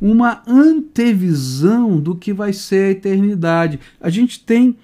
uma 0.00 0.42
antevisão 0.46 1.98
do 1.98 2.14
que 2.14 2.32
vai 2.32 2.52
ser 2.52 2.86
a 2.86 2.90
eternidade. 2.90 3.80
A 4.00 4.10
gente 4.10 4.38
tem 4.38 4.76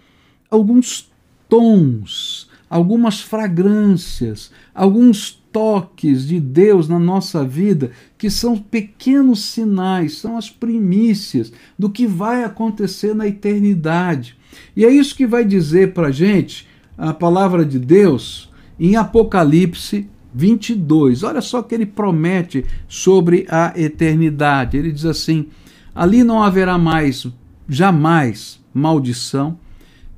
alguns 0.50 1.09
tons, 1.50 2.48
algumas 2.70 3.20
fragrâncias, 3.20 4.50
alguns 4.74 5.32
toques 5.52 6.26
de 6.26 6.40
Deus 6.40 6.88
na 6.88 6.98
nossa 6.98 7.44
vida 7.44 7.90
que 8.16 8.30
são 8.30 8.56
pequenos 8.56 9.42
sinais, 9.42 10.18
são 10.18 10.38
as 10.38 10.48
primícias 10.48 11.52
do 11.78 11.90
que 11.90 12.06
vai 12.06 12.44
acontecer 12.44 13.14
na 13.14 13.26
eternidade. 13.26 14.36
E 14.76 14.84
é 14.84 14.90
isso 14.90 15.16
que 15.16 15.26
vai 15.26 15.44
dizer 15.44 15.92
para 15.92 16.08
a 16.08 16.12
gente 16.12 16.68
a 16.96 17.12
palavra 17.12 17.64
de 17.64 17.78
Deus 17.78 18.48
em 18.78 18.96
Apocalipse 18.96 20.08
22. 20.32 21.22
Olha 21.22 21.40
só 21.40 21.60
o 21.60 21.62
que 21.64 21.74
ele 21.74 21.86
promete 21.86 22.64
sobre 22.88 23.46
a 23.48 23.72
eternidade. 23.76 24.76
Ele 24.76 24.92
diz 24.92 25.04
assim: 25.04 25.48
ali 25.94 26.22
não 26.22 26.42
haverá 26.42 26.78
mais, 26.78 27.26
jamais, 27.68 28.60
maldição, 28.72 29.58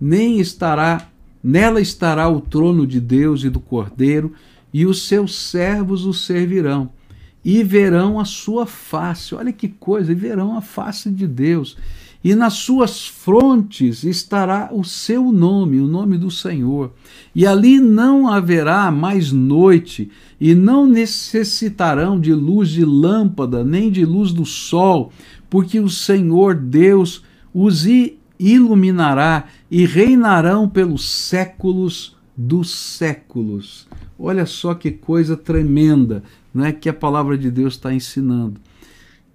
nem 0.01 0.40
estará, 0.40 1.09
nela 1.43 1.81
estará 1.81 2.29
o 2.29 2.41
trono 2.41 2.87
de 2.87 3.01
Deus 3.01 3.45
e 3.45 3.51
do 3.51 3.61
Cordeiro, 3.61 4.33
e 4.73 4.87
os 4.87 5.07
seus 5.07 5.35
servos 5.35 6.05
o 6.07 6.15
servirão, 6.15 6.91
e 7.45 7.63
verão 7.63 8.19
a 8.19 8.25
sua 8.25 8.67
face. 8.67 9.35
Olha 9.35 9.53
que 9.53 9.69
coisa, 9.69 10.13
e 10.13 10.15
verão 10.15 10.57
a 10.57 10.61
face 10.61 11.11
de 11.11 11.27
Deus 11.27 11.77
e 12.25 12.35
nas 12.37 12.55
suas 12.55 13.07
frontes 13.07 14.05
estará 14.05 14.71
o 14.73 14.85
seu 14.85 15.33
nome, 15.33 15.81
o 15.81 15.89
nome 15.89 16.17
do 16.17 16.31
Senhor. 16.31 16.93
E 17.35 17.45
ali 17.45 17.81
não 17.81 18.29
haverá 18.29 18.91
mais 18.93 19.33
noite, 19.33 20.09
e 20.41 20.55
não 20.55 20.87
necessitarão 20.87 22.21
de 22.21 22.33
luz 22.33 22.69
de 22.69 22.85
lâmpada, 22.85 23.65
nem 23.65 23.91
de 23.91 24.05
luz 24.05 24.33
do 24.33 24.45
sol, 24.45 25.13
porque 25.51 25.81
o 25.81 25.89
Senhor 25.89 26.55
Deus 26.55 27.25
os 27.53 27.87
iluminará 28.38 29.47
e 29.71 29.87
reinarão 29.87 30.68
pelos 30.68 31.09
séculos 31.09 32.16
dos 32.37 32.71
séculos. 32.71 33.87
Olha 34.18 34.47
só 34.47 34.75
que 34.75 34.90
coisa 34.90 35.37
tremenda 35.37 36.23
não 36.55 36.64
é 36.64 36.73
que 36.73 36.88
a 36.88 36.95
palavra 36.95 37.37
de 37.37 37.51
Deus 37.51 37.75
está 37.75 37.92
ensinando. 37.92 38.61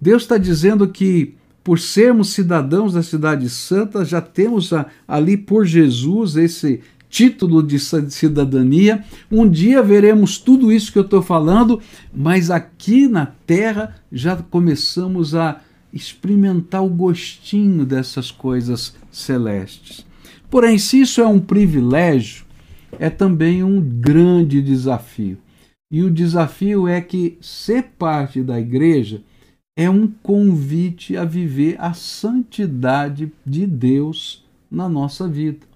Deus 0.00 0.22
está 0.22 0.38
dizendo 0.38 0.88
que 0.88 1.34
por 1.68 1.78
sermos 1.78 2.30
cidadãos 2.30 2.94
da 2.94 3.02
Cidade 3.02 3.50
Santa, 3.50 4.02
já 4.02 4.22
temos 4.22 4.72
a, 4.72 4.86
ali 5.06 5.36
por 5.36 5.66
Jesus 5.66 6.34
esse 6.34 6.80
título 7.10 7.62
de 7.62 7.78
cidadania. 7.78 9.04
Um 9.30 9.46
dia 9.46 9.82
veremos 9.82 10.38
tudo 10.38 10.72
isso 10.72 10.90
que 10.90 10.98
eu 10.98 11.02
estou 11.02 11.20
falando, 11.20 11.78
mas 12.10 12.50
aqui 12.50 13.06
na 13.06 13.26
terra 13.26 13.96
já 14.10 14.36
começamos 14.36 15.34
a 15.34 15.60
experimentar 15.92 16.84
o 16.84 16.88
gostinho 16.88 17.84
dessas 17.84 18.30
coisas 18.30 18.94
celestes. 19.10 20.06
Porém, 20.50 20.78
se 20.78 21.00
isso 21.00 21.20
é 21.20 21.26
um 21.26 21.40
privilégio, 21.40 22.44
é 22.98 23.10
também 23.10 23.62
um 23.62 23.80
grande 23.80 24.62
desafio. 24.62 25.38
E 25.90 26.02
o 26.02 26.10
desafio 26.10 26.86
é 26.86 27.00
que 27.00 27.38
ser 27.40 27.82
parte 27.98 28.42
da 28.42 28.58
igreja 28.60 29.22
é 29.76 29.88
um 29.88 30.08
convite 30.08 31.16
a 31.16 31.24
viver 31.24 31.76
a 31.78 31.94
santidade 31.94 33.32
de 33.46 33.66
Deus 33.66 34.44
na 34.70 34.88
nossa 34.88 35.28
vida, 35.28 35.66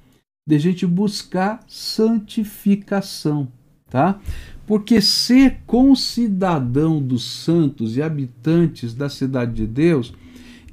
de 0.46 0.56
a 0.56 0.58
gente 0.58 0.86
buscar 0.86 1.60
santificação, 1.68 3.48
tá? 3.88 4.20
Porque 4.66 5.00
ser 5.00 5.58
concidadão 5.66 7.00
dos 7.00 7.24
santos 7.24 7.96
e 7.96 8.02
habitantes 8.02 8.94
da 8.94 9.08
cidade 9.08 9.54
de 9.54 9.66
Deus 9.66 10.14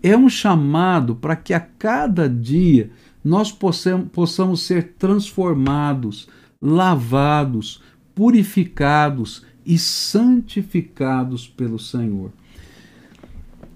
é 0.02 0.15
um 0.15 0.30
chamado 0.30 1.15
para 1.15 1.36
que 1.36 1.54
a 1.54 1.60
cada 1.60 2.30
dia 2.30 2.91
nós 3.23 3.52
possamos, 3.52 4.62
ser 4.62 4.93
transformados, 4.97 6.28
lavados, 6.62 7.82
purificados 8.15 9.45
e 9.65 9.78
santificados 9.78 11.47
pelo 11.47 11.78
Senhor. 11.78 12.32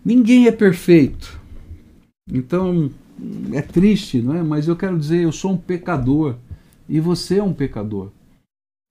Ninguém 0.03 0.47
é 0.47 0.51
perfeito. 0.51 1.39
Então, 2.31 2.89
é 3.51 3.61
triste, 3.61 4.21
não 4.21 4.35
é? 4.35 4.43
Mas 4.43 4.67
eu 4.67 4.75
quero 4.75 4.97
dizer, 4.97 5.23
eu 5.23 5.31
sou 5.31 5.51
um 5.51 5.57
pecador 5.57 6.35
e 6.87 6.99
você 6.99 7.39
é 7.39 7.43
um 7.43 7.53
pecador. 7.53 8.11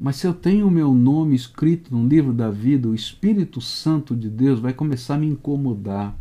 Mas 0.00 0.16
se 0.16 0.26
eu 0.26 0.34
tenho 0.34 0.66
o 0.66 0.70
meu 0.70 0.92
nome 0.92 1.36
escrito 1.36 1.94
no 1.96 2.06
livro 2.06 2.32
da 2.32 2.50
vida, 2.50 2.88
o 2.88 2.94
Espírito 2.94 3.60
Santo 3.60 4.16
de 4.16 4.28
Deus 4.28 4.58
vai 4.58 4.72
começar 4.72 5.14
a 5.14 5.18
me 5.18 5.28
incomodar. 5.28 6.16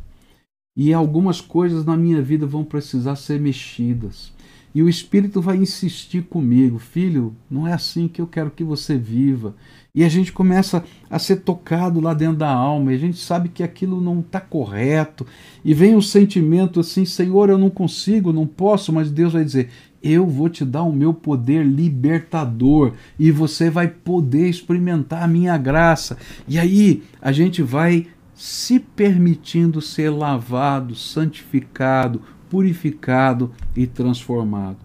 E 0.75 0.93
algumas 0.93 1.41
coisas 1.41 1.83
na 1.83 1.97
minha 1.97 2.21
vida 2.21 2.45
vão 2.45 2.63
precisar 2.63 3.15
ser 3.15 3.39
mexidas. 3.39 4.31
E 4.73 4.81
o 4.81 4.87
Espírito 4.87 5.41
vai 5.41 5.57
insistir 5.57 6.23
comigo, 6.23 6.79
filho, 6.79 7.35
não 7.49 7.67
é 7.67 7.73
assim 7.73 8.07
que 8.07 8.21
eu 8.21 8.27
quero 8.27 8.51
que 8.51 8.63
você 8.63 8.97
viva. 8.97 9.53
E 9.93 10.01
a 10.05 10.07
gente 10.07 10.31
começa 10.31 10.85
a 11.09 11.19
ser 11.19 11.37
tocado 11.41 11.99
lá 11.99 12.13
dentro 12.13 12.37
da 12.37 12.49
alma, 12.49 12.93
e 12.93 12.95
a 12.95 12.99
gente 12.99 13.17
sabe 13.17 13.49
que 13.49 13.63
aquilo 13.63 13.99
não 13.99 14.21
está 14.21 14.39
correto, 14.39 15.27
e 15.65 15.73
vem 15.73 15.93
um 15.93 16.01
sentimento 16.01 16.79
assim: 16.79 17.03
Senhor, 17.03 17.49
eu 17.49 17.57
não 17.57 17.69
consigo, 17.69 18.31
não 18.31 18.47
posso, 18.47 18.93
mas 18.93 19.11
Deus 19.11 19.33
vai 19.33 19.43
dizer: 19.43 19.69
Eu 20.03 20.25
vou 20.25 20.49
te 20.49 20.65
dar 20.65 20.83
o 20.83 20.93
meu 20.93 21.13
poder 21.13 21.65
libertador, 21.65 22.93
e 23.19 23.31
você 23.31 23.69
vai 23.69 23.87
poder 23.87 24.49
experimentar 24.49 25.23
a 25.23 25.27
minha 25.27 25.57
graça. 25.57 26.17
E 26.47 26.57
aí 26.57 27.03
a 27.21 27.31
gente 27.31 27.61
vai 27.61 28.07
se 28.33 28.79
permitindo 28.79 29.81
ser 29.81 30.09
lavado, 30.09 30.95
santificado, 30.95 32.21
purificado 32.49 33.51
e 33.75 33.85
transformado. 33.85 34.77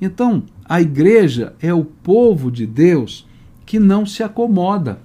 Então, 0.00 0.44
a 0.64 0.80
igreja 0.80 1.54
é 1.60 1.74
o 1.74 1.84
povo 1.84 2.50
de 2.50 2.66
Deus 2.66 3.28
que 3.66 3.78
não 3.78 4.06
se 4.06 4.22
acomoda. 4.22 5.00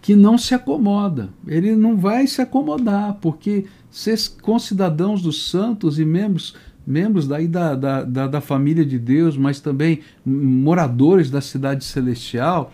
Que 0.00 0.14
não 0.14 0.38
se 0.38 0.54
acomoda. 0.54 1.30
Ele 1.46 1.74
não 1.74 1.96
vai 1.96 2.26
se 2.26 2.40
acomodar, 2.40 3.18
porque 3.20 3.66
ser 3.90 4.18
concidadãos 4.40 5.20
dos 5.20 5.50
santos 5.50 5.98
e 5.98 6.04
membros 6.04 6.54
membros 6.86 7.26
daí 7.26 7.46
da, 7.46 7.74
da, 7.74 8.02
da, 8.02 8.26
da, 8.26 8.40
família 8.40 8.84
de 8.84 8.98
Deus, 8.98 9.36
mas 9.36 9.60
também 9.60 10.00
moradores 10.24 11.30
da 11.30 11.40
cidade 11.40 11.84
celestial, 11.84 12.72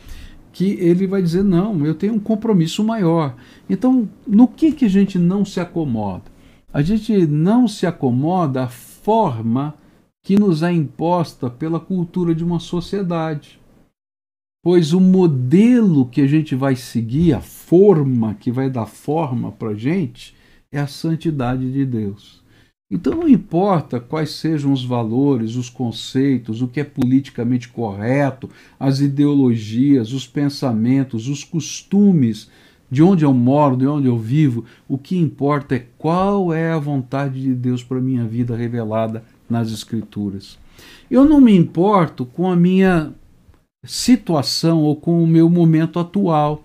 que 0.53 0.73
ele 0.81 1.07
vai 1.07 1.23
dizer: 1.23 1.45
não, 1.45 1.85
eu 1.87 1.95
tenho 1.95 2.15
um 2.15 2.21
compromisso 2.21 2.83
maior. 2.83 3.35
Então, 3.69 4.09
no 4.27 4.49
que, 4.49 4.73
que 4.73 4.85
a 4.85 4.91
gente 4.91 5.19
não 5.19 5.45
se 5.45 5.61
acomoda? 5.61 6.25
A 6.73 6.83
gente 6.83 7.27
não 7.27 7.67
se 7.67 7.87
acomoda 7.87 8.65
à 8.65 8.69
forma 8.69 9.75
que 10.23 10.39
nos 10.39 10.63
é 10.63 10.73
imposta 10.73 11.51
pela 11.51 11.81
cultura 11.81 12.35
de 12.35 12.45
uma 12.45 12.61
sociedade. 12.61 13.59
Pois 14.63 14.93
o 14.93 15.01
modelo 15.01 16.07
que 16.07 16.21
a 16.21 16.27
gente 16.27 16.55
vai 16.55 16.77
seguir, 16.77 17.33
a 17.33 17.41
forma 17.41 18.35
que 18.35 18.53
vai 18.53 18.69
dar 18.69 18.87
forma 18.87 19.51
para 19.51 19.71
a 19.71 19.75
gente, 19.75 20.37
é 20.71 20.79
a 20.79 20.87
santidade 20.87 21.73
de 21.73 21.85
Deus. 21.87 22.40
Então 22.91 23.15
não 23.15 23.29
importa 23.29 24.01
quais 24.01 24.31
sejam 24.31 24.73
os 24.73 24.85
valores, 24.85 25.55
os 25.55 25.71
conceitos, 25.71 26.61
o 26.61 26.67
que 26.67 26.81
é 26.81 26.85
politicamente 26.85 27.69
correto, 27.69 28.51
as 28.79 28.99
ideologias, 29.01 30.13
os 30.13 30.27
pensamentos, 30.27 31.29
os 31.29 31.45
costumes 31.45 32.51
de 32.91 33.03
onde 33.03 33.25
eu 33.25 33.33
moro, 33.33 33.77
de 33.77 33.87
onde 33.87 34.09
eu 34.09 34.19
vivo, 34.19 34.65
o 34.89 34.99
que 34.99 35.17
importa 35.17 35.77
é 35.77 35.87
qual 35.97 36.53
é 36.53 36.73
a 36.73 36.79
vontade 36.79 37.41
de 37.41 37.55
Deus 37.55 37.85
para 37.85 38.01
minha 38.01 38.25
vida 38.25 38.57
revelada 38.57 39.23
nas 39.49 39.71
Escrituras. 39.71 40.59
Eu 41.09 41.25
não 41.25 41.41
me 41.41 41.57
importo 41.57 42.27
com 42.27 42.51
a 42.51 42.57
minha 42.57 43.15
situação 43.85 44.83
ou 44.83 44.97
com 44.97 45.23
o 45.23 45.27
meu 45.27 45.49
momento 45.49 46.01
atual. 46.01 46.65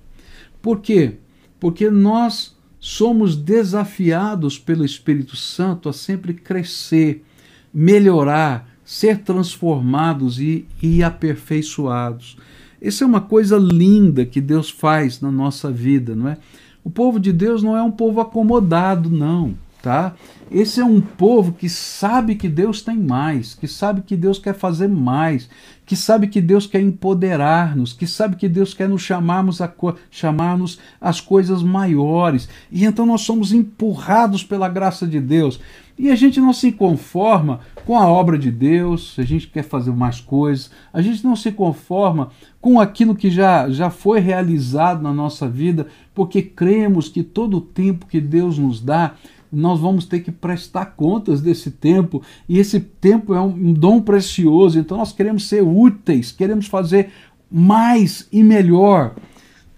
Por 0.62 0.80
quê? 0.80 1.18
Porque 1.60 1.90
nós 1.92 2.55
somos 2.88 3.36
desafiados 3.36 4.60
pelo 4.60 4.86
Espírito 4.86 5.36
Santo 5.36 5.90
a 5.90 5.94
sempre 5.94 6.36
crescer 6.36 7.26
melhorar, 7.74 8.70
ser 8.84 9.24
transformados 9.24 10.40
e, 10.40 10.68
e 10.84 11.02
aperfeiçoados. 11.02 12.38
Isso 12.80 13.04
é 13.04 13.08
uma 13.08 13.22
coisa 13.22 13.58
linda 13.58 14.24
que 14.24 14.40
Deus 14.40 14.70
faz 14.70 15.20
na 15.20 15.32
nossa 15.32 15.72
vida, 15.72 16.16
não 16.16 16.30
é? 16.30 16.38
O 16.84 16.92
povo 16.92 17.20
de 17.20 17.34
Deus 17.34 17.64
não 17.64 17.76
é 17.76 17.82
um 17.82 17.90
povo 17.90 18.22
acomodado, 18.22 19.10
não, 19.10 19.58
tá? 19.86 20.16
Esse 20.52 20.82
é 20.82 20.84
um 20.84 21.00
povo 21.00 21.54
que 21.54 21.70
sabe 21.70 22.34
que 22.34 22.50
Deus 22.50 22.82
tem 22.82 22.98
mais, 22.98 23.54
que 23.54 23.68
sabe 23.68 24.02
que 24.02 24.18
Deus 24.18 24.40
quer 24.40 24.56
fazer 24.56 24.88
mais, 24.88 25.48
que 25.86 25.96
sabe 25.96 26.26
que 26.26 26.42
Deus 26.42 26.66
quer 26.66 26.82
empoderar-nos, 26.82 27.94
que 27.94 28.08
sabe 28.08 28.36
que 28.36 28.50
Deus 28.50 28.74
quer 28.74 28.90
nos 28.90 29.04
chamarmos 29.04 29.62
a 29.62 29.72
chamarmos 30.10 30.80
as 31.00 31.22
coisas 31.22 31.62
maiores. 31.62 32.50
E 32.72 32.84
então 32.84 33.06
nós 33.06 33.22
somos 33.22 33.54
empurrados 33.54 34.44
pela 34.44 34.68
graça 34.68 35.06
de 35.06 35.22
Deus. 35.22 35.60
E 35.98 36.10
a 36.10 36.16
gente 36.16 36.42
não 36.42 36.52
se 36.52 36.72
conforma 36.72 37.62
com 37.86 37.98
a 37.98 38.08
obra 38.08 38.38
de 38.38 38.52
Deus, 38.52 39.16
a 39.18 39.24
gente 39.24 39.48
quer 39.48 39.64
fazer 39.64 39.92
mais 39.92 40.20
coisas, 40.20 40.70
a 40.92 41.02
gente 41.02 41.24
não 41.24 41.36
se 41.36 41.52
conforma 41.52 42.32
com 42.60 42.80
aquilo 42.80 43.16
que 43.16 43.30
já, 43.30 43.70
já 43.70 43.90
foi 43.90 44.20
realizado 44.20 45.02
na 45.02 45.14
nossa 45.14 45.48
vida, 45.48 45.88
porque 46.14 46.42
cremos 46.42 47.08
que 47.08 47.24
todo 47.24 47.58
o 47.58 47.62
tempo 47.62 48.08
que 48.08 48.20
Deus 48.20 48.58
nos 48.58 48.82
dá, 48.82 49.14
nós 49.56 49.80
vamos 49.80 50.06
ter 50.06 50.20
que 50.20 50.32
prestar 50.32 50.86
contas 50.88 51.42
desse 51.42 51.72
tempo, 51.72 52.22
e 52.48 52.60
esse 52.60 52.80
tempo 52.80 53.34
é 53.34 53.42
um, 53.42 53.74
dom 53.74 54.02
precioso, 54.02 54.80
então 54.80 54.98
nós 54.98 55.12
queremos 55.12 55.48
ser 55.48 55.62
úteis, 55.62 56.32
queremos 56.32 56.68
fazer 56.68 57.12
mais 57.50 58.28
e 58.32 58.44
melhor. 58.44 59.16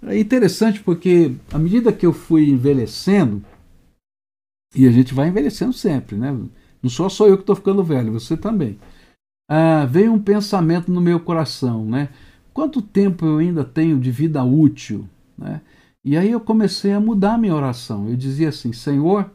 É 0.03 0.17
interessante 0.17 0.79
porque 0.79 1.33
à 1.51 1.57
medida 1.57 1.91
que 1.91 2.05
eu 2.05 2.13
fui 2.13 2.49
envelhecendo, 2.49 3.43
e 4.75 4.87
a 4.87 4.91
gente 4.91 5.13
vai 5.13 5.27
envelhecendo 5.27 5.73
sempre, 5.73 6.15
né? 6.15 6.35
Não 6.81 6.89
só 6.89 7.09
sou 7.09 7.27
eu 7.27 7.37
que 7.37 7.43
estou 7.43 7.55
ficando 7.55 7.83
velho, 7.83 8.13
você 8.13 8.37
também. 8.37 8.77
Ah, 9.49 9.85
veio 9.85 10.13
um 10.13 10.19
pensamento 10.19 10.91
no 10.91 11.01
meu 11.01 11.19
coração, 11.19 11.85
né? 11.85 12.09
Quanto 12.53 12.81
tempo 12.81 13.25
eu 13.25 13.37
ainda 13.37 13.63
tenho 13.63 13.99
de 13.99 14.11
vida 14.11 14.43
útil, 14.43 15.07
né? 15.37 15.61
E 16.03 16.15
aí 16.15 16.31
eu 16.31 16.39
comecei 16.39 16.93
a 16.93 16.99
mudar 16.99 17.37
minha 17.37 17.55
oração. 17.55 18.07
Eu 18.07 18.15
dizia 18.15 18.49
assim, 18.49 18.71
Senhor, 18.71 19.29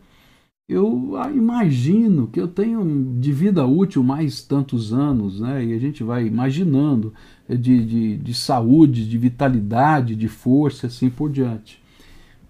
eu 0.73 1.13
imagino 1.35 2.27
que 2.27 2.41
eu 2.41 2.49
tenho 2.49 3.17
de 3.21 3.33
vida 3.33 3.67
útil 3.67 4.03
mais 4.03 4.43
tantos 4.43 4.93
anos, 4.93 5.41
né? 5.41 5.65
E 5.65 5.73
a 5.73 5.79
gente 5.79 6.03
vai 6.03 6.27
imaginando 6.27 7.13
de, 7.49 7.85
de, 7.85 8.17
de 8.17 8.35
saúde, 8.35 9.09
de 9.09 9.19
vitalidade, 9.19 10.17
de 10.17 10.29
força, 10.29 10.87
assim 10.87 11.11
por 11.11 11.31
diante. 11.31 11.83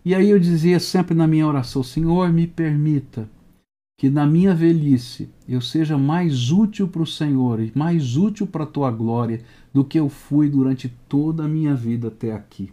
E 0.04 0.14
aí 0.14 0.30
eu 0.30 0.38
dizia 0.38 0.80
sempre 0.80 1.14
na 1.14 1.26
minha 1.26 1.46
oração: 1.46 1.82
Senhor, 1.82 2.32
me 2.32 2.46
permita 2.46 3.28
que 3.98 4.10
na 4.10 4.26
minha 4.26 4.54
velhice 4.54 5.28
eu 5.48 5.60
seja 5.60 5.96
mais 5.98 6.50
útil 6.50 6.88
para 6.88 7.02
o 7.02 7.06
Senhor 7.06 7.60
e 7.60 7.72
mais 7.74 8.16
útil 8.16 8.46
para 8.46 8.64
a 8.64 8.66
tua 8.66 8.90
glória 8.90 9.42
do 9.72 9.84
que 9.84 9.98
eu 9.98 10.08
fui 10.08 10.48
durante 10.48 10.88
toda 11.08 11.44
a 11.44 11.48
minha 11.48 11.74
vida 11.74 12.08
até 12.08 12.32
aqui 12.32 12.70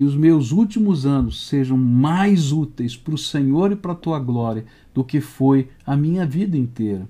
e 0.00 0.04
os 0.04 0.16
meus 0.16 0.50
últimos 0.50 1.04
anos 1.04 1.46
sejam 1.46 1.76
mais 1.76 2.52
úteis 2.52 2.96
para 2.96 3.14
o 3.14 3.18
Senhor 3.18 3.70
e 3.70 3.76
para 3.76 3.92
a 3.92 3.96
tua 3.96 4.18
glória 4.18 4.64
do 4.94 5.04
que 5.04 5.20
foi 5.20 5.68
a 5.86 5.94
minha 5.94 6.24
vida 6.24 6.56
inteira. 6.56 7.06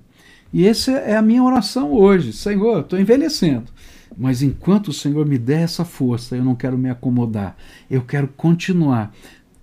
E 0.53 0.67
essa 0.67 0.91
é 0.91 1.15
a 1.15 1.21
minha 1.21 1.41
oração 1.41 1.93
hoje. 1.93 2.33
Senhor, 2.33 2.81
estou 2.81 2.99
envelhecendo. 2.99 3.71
Mas 4.17 4.41
enquanto 4.41 4.89
o 4.89 4.93
Senhor 4.93 5.25
me 5.25 5.37
der 5.37 5.61
essa 5.61 5.85
força, 5.85 6.35
eu 6.35 6.43
não 6.43 6.53
quero 6.53 6.77
me 6.77 6.89
acomodar. 6.89 7.55
Eu 7.89 8.01
quero 8.01 8.27
continuar. 8.27 9.15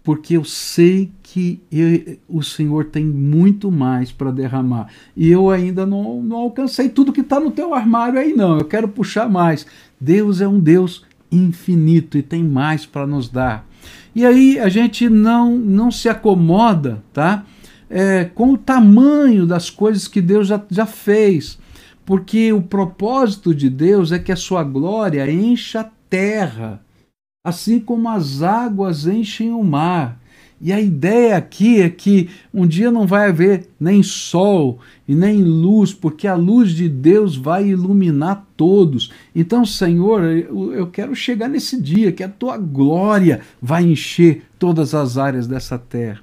Porque 0.02 0.38
eu 0.38 0.44
sei 0.44 1.12
que 1.22 1.60
eu, 1.70 2.16
o 2.26 2.42
Senhor 2.42 2.86
tem 2.86 3.04
muito 3.04 3.70
mais 3.70 4.10
para 4.10 4.30
derramar. 4.30 4.88
E 5.14 5.28
eu 5.28 5.50
ainda 5.50 5.84
não, 5.84 6.22
não 6.22 6.38
alcancei 6.38 6.88
tudo 6.88 7.12
que 7.12 7.20
está 7.20 7.38
no 7.38 7.50
teu 7.50 7.74
armário 7.74 8.18
aí, 8.18 8.32
não. 8.32 8.56
Eu 8.56 8.64
quero 8.64 8.88
puxar 8.88 9.28
mais. 9.28 9.66
Deus 10.00 10.40
é 10.40 10.48
um 10.48 10.58
Deus 10.58 11.04
infinito 11.30 12.16
e 12.16 12.22
tem 12.22 12.42
mais 12.42 12.86
para 12.86 13.06
nos 13.06 13.28
dar. 13.28 13.66
E 14.14 14.24
aí 14.24 14.58
a 14.58 14.68
gente 14.68 15.08
não, 15.08 15.56
não 15.56 15.90
se 15.90 16.08
acomoda 16.08 17.02
tá? 17.12 17.44
É, 17.88 18.24
com 18.24 18.52
o 18.52 18.58
tamanho 18.58 19.46
das 19.46 19.70
coisas 19.70 20.08
que 20.08 20.20
Deus 20.20 20.48
já, 20.48 20.60
já 20.70 20.86
fez, 20.86 21.58
porque 22.04 22.52
o 22.52 22.62
propósito 22.62 23.54
de 23.54 23.70
Deus 23.70 24.12
é 24.12 24.18
que 24.18 24.32
a 24.32 24.36
sua 24.36 24.62
glória 24.62 25.30
encha 25.30 25.80
a 25.80 25.90
terra, 26.10 26.82
assim 27.44 27.78
como 27.78 28.08
as 28.08 28.42
águas 28.42 29.06
enchem 29.06 29.52
o 29.52 29.62
mar. 29.62 30.17
E 30.60 30.72
a 30.72 30.80
ideia 30.80 31.36
aqui 31.36 31.80
é 31.80 31.88
que 31.88 32.28
um 32.52 32.66
dia 32.66 32.90
não 32.90 33.06
vai 33.06 33.28
haver 33.28 33.68
nem 33.78 34.02
sol 34.02 34.80
e 35.06 35.14
nem 35.14 35.42
luz, 35.42 35.94
porque 35.94 36.26
a 36.26 36.34
luz 36.34 36.72
de 36.72 36.88
Deus 36.88 37.36
vai 37.36 37.68
iluminar 37.68 38.44
todos. 38.56 39.12
Então, 39.34 39.64
Senhor, 39.64 40.22
eu 40.22 40.88
quero 40.88 41.14
chegar 41.14 41.48
nesse 41.48 41.80
dia 41.80 42.10
que 42.10 42.24
a 42.24 42.28
tua 42.28 42.58
glória 42.58 43.40
vai 43.62 43.84
encher 43.84 44.42
todas 44.58 44.94
as 44.94 45.16
áreas 45.16 45.46
dessa 45.46 45.78
terra. 45.78 46.20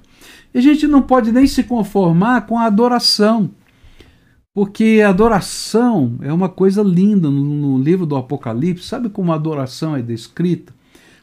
E 0.52 0.58
a 0.58 0.62
gente 0.62 0.86
não 0.86 1.00
pode 1.00 1.32
nem 1.32 1.46
se 1.46 1.62
conformar 1.62 2.46
com 2.46 2.58
a 2.58 2.64
adoração, 2.64 3.50
porque 4.52 5.02
a 5.04 5.10
adoração 5.10 6.16
é 6.20 6.32
uma 6.32 6.48
coisa 6.48 6.82
linda 6.82 7.30
no, 7.30 7.78
livro 7.78 8.06
do 8.06 8.16
Apocalipse. 8.16 8.86
Sabe 8.86 9.08
como 9.08 9.32
a 9.32 9.34
adoração 9.34 9.94
é 9.94 10.00
descrita? 10.00 10.75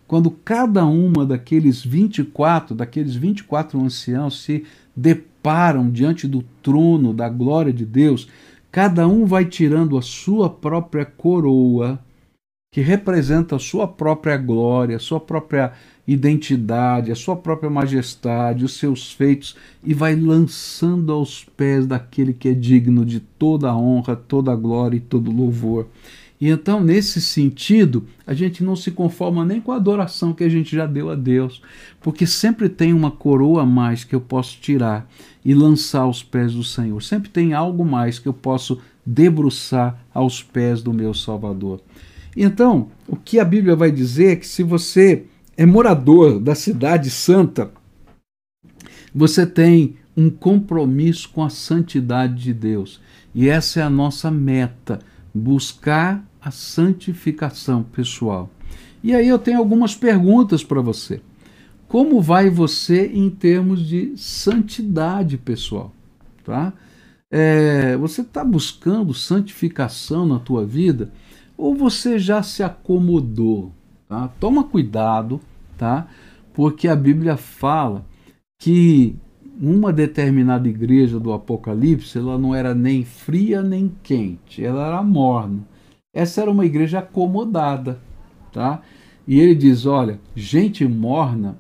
Quando 0.08 0.30
cada 0.30 0.86
uma 0.86 1.26
daqueles 1.26 1.84
24, 1.84 2.76
daqueles 2.76 3.16
24 3.16 3.82
anciãos 3.82 4.42
se 4.42 4.64
deparam 4.96 5.90
diante 5.90 6.28
do 6.28 6.44
trono 6.62 7.14
da 7.14 7.28
glória 7.30 7.74
de 7.74 7.86
Deus, 7.86 8.28
cada 8.72 9.08
um 9.08 9.26
vai 9.26 9.46
tirando 9.46 9.98
a 9.98 10.02
sua 10.02 10.50
própria 10.50 11.06
coroa, 11.06 12.00
que 12.72 12.82
representa 12.82 13.56
a 13.56 13.60
sua 13.60 13.88
própria 13.88 14.36
glória, 14.36 14.96
a 14.98 15.00
sua 15.00 15.20
própria 15.20 15.74
identidade, 16.08 17.12
a 17.12 17.16
sua 17.16 17.36
própria 17.36 17.70
majestade, 17.70 18.66
os 18.66 18.74
seus 18.78 19.12
feitos, 19.12 19.56
e 19.84 19.94
vai 19.94 20.16
lançando 20.16 21.14
aos 21.14 21.46
pés 21.56 21.86
daquele 21.86 22.34
que 22.34 22.50
é 22.50 22.54
digno 22.54 23.06
de 23.06 23.20
toda 23.20 23.70
a 23.70 23.78
honra, 23.78 24.16
toda 24.16 24.52
a 24.52 24.56
glória 24.56 24.98
e 24.98 25.00
todo 25.00 25.32
louvor. 25.32 25.88
E 26.44 26.50
então, 26.50 26.84
nesse 26.84 27.22
sentido, 27.22 28.06
a 28.28 28.34
gente 28.34 28.66
não 28.66 28.76
se 28.76 28.92
conforma 28.92 29.46
nem 29.46 29.62
com 29.62 29.72
a 29.72 29.78
adoração 29.78 30.34
que 30.34 30.44
a 30.44 30.50
gente 30.50 30.76
já 30.76 30.86
deu 30.86 31.10
a 31.10 31.16
Deus, 31.16 31.62
porque 32.02 32.28
sempre 32.28 32.68
tem 32.68 32.92
uma 32.92 33.10
coroa 33.10 33.62
a 33.62 33.66
mais 33.66 34.04
que 34.04 34.14
eu 34.14 34.20
posso 34.20 34.58
tirar 34.60 35.10
e 35.46 35.54
lançar 35.54 36.02
aos 36.02 36.22
pés 36.22 36.54
do 36.54 36.62
Senhor. 36.62 37.02
Sempre 37.02 37.30
tem 37.30 37.54
algo 37.54 37.86
mais 37.86 38.20
que 38.20 38.28
eu 38.28 38.34
posso 38.34 38.82
debruçar 39.06 39.98
aos 40.14 40.44
pés 40.44 40.84
do 40.84 40.92
meu 40.92 41.14
Salvador. 41.14 41.80
Então, 42.36 42.90
o 43.08 43.16
que 43.16 43.40
a 43.40 43.46
Bíblia 43.46 43.74
vai 43.74 43.90
dizer 43.90 44.34
é 44.34 44.36
que 44.36 44.46
se 44.46 44.64
você 44.64 45.24
é 45.56 45.66
morador 45.66 46.42
da 46.42 46.56
cidade 46.56 47.10
santa, 47.10 47.72
você 49.16 49.46
tem 49.48 49.96
um 50.14 50.30
compromisso 50.30 51.30
com 51.30 51.42
a 51.42 51.50
santidade 51.50 52.36
de 52.36 52.54
Deus. 52.54 53.00
E 53.34 53.48
essa 53.48 53.80
é 53.80 53.84
a 53.84 53.90
nossa 53.90 54.30
meta, 54.30 55.00
buscar 55.34 56.22
a 56.44 56.52
santificação 56.52 57.84
pessoal. 57.84 58.50
E 59.04 59.14
aí 59.14 59.28
eu 59.28 59.40
tenho 59.40 59.60
algumas 59.60 59.96
perguntas 59.96 60.64
para 60.64 60.82
você. 60.82 61.22
Como 61.88 62.22
vai 62.22 62.50
você 62.50 63.08
em 63.08 63.30
termos 63.30 63.86
de 63.86 64.14
santidade 64.18 65.38
pessoal? 65.38 65.94
Tá? 66.44 66.74
É, 67.30 67.96
você 67.98 68.22
está 68.22 68.44
buscando 68.44 69.14
santificação 69.14 70.26
na 70.26 70.40
tua 70.40 70.66
vida 70.66 71.12
ou 71.58 71.76
você 71.76 72.18
já 72.18 72.42
se 72.42 72.64
acomodou? 72.64 73.72
Tá? 74.08 74.28
Toma 74.40 74.64
cuidado, 74.64 75.40
tá? 75.78 76.08
porque 76.54 76.88
a 76.88 76.96
Bíblia 76.96 77.36
fala 77.36 78.06
que 78.60 79.16
uma 79.60 79.92
determinada 79.92 80.70
igreja 80.70 81.20
do 81.20 81.34
Apocalipse 81.34 82.18
ela 82.18 82.38
não 82.38 82.56
era 82.56 82.74
nem 82.74 83.04
fria 83.04 83.62
nem 83.62 83.92
quente, 84.04 84.64
ela 84.64 84.88
era 84.88 85.04
morna. 85.04 85.60
Essa 86.14 86.42
era 86.42 86.52
uma 86.52 86.66
igreja 86.66 87.00
acomodada, 87.00 88.00
tá? 88.52 88.82
E 89.28 89.40
ele 89.40 89.56
diz: 89.56 89.86
olha, 89.86 90.20
gente 90.36 90.86
morna, 90.88 91.58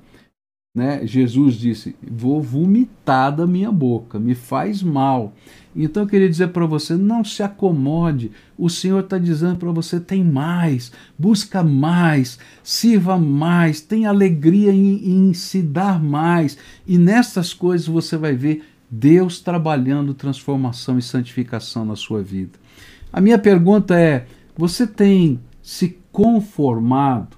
né? 0.75 1.05
Jesus 1.05 1.55
disse: 1.55 1.95
vou 2.01 2.41
vomitar 2.41 3.35
da 3.35 3.47
minha 3.47 3.71
boca, 3.71 4.19
me 4.19 4.35
faz 4.35 4.83
mal. 4.83 5.33
Então 5.75 6.03
eu 6.03 6.09
queria 6.09 6.29
dizer 6.29 6.49
para 6.49 6.65
você: 6.65 6.95
não 6.95 7.23
se 7.23 7.41
acomode. 7.41 8.31
O 8.57 8.69
Senhor 8.69 8.99
está 8.99 9.17
dizendo 9.17 9.57
para 9.57 9.71
você: 9.71 9.99
tem 9.99 10.23
mais, 10.23 10.91
busca 11.17 11.63
mais, 11.63 12.37
sirva 12.61 13.17
mais, 13.17 13.81
tem 13.81 14.05
alegria 14.05 14.71
em, 14.71 15.29
em 15.29 15.33
se 15.33 15.61
dar 15.61 16.01
mais. 16.01 16.57
E 16.85 16.97
nessas 16.97 17.53
coisas 17.53 17.87
você 17.87 18.17
vai 18.17 18.35
ver 18.35 18.63
Deus 18.89 19.39
trabalhando 19.39 20.13
transformação 20.13 20.99
e 20.99 21.01
santificação 21.01 21.85
na 21.85 21.95
sua 21.95 22.21
vida. 22.21 22.59
A 23.11 23.21
minha 23.21 23.37
pergunta 23.37 23.99
é: 23.99 24.25
você 24.55 24.85
tem 24.85 25.39
se 25.61 25.97
conformado? 26.11 27.37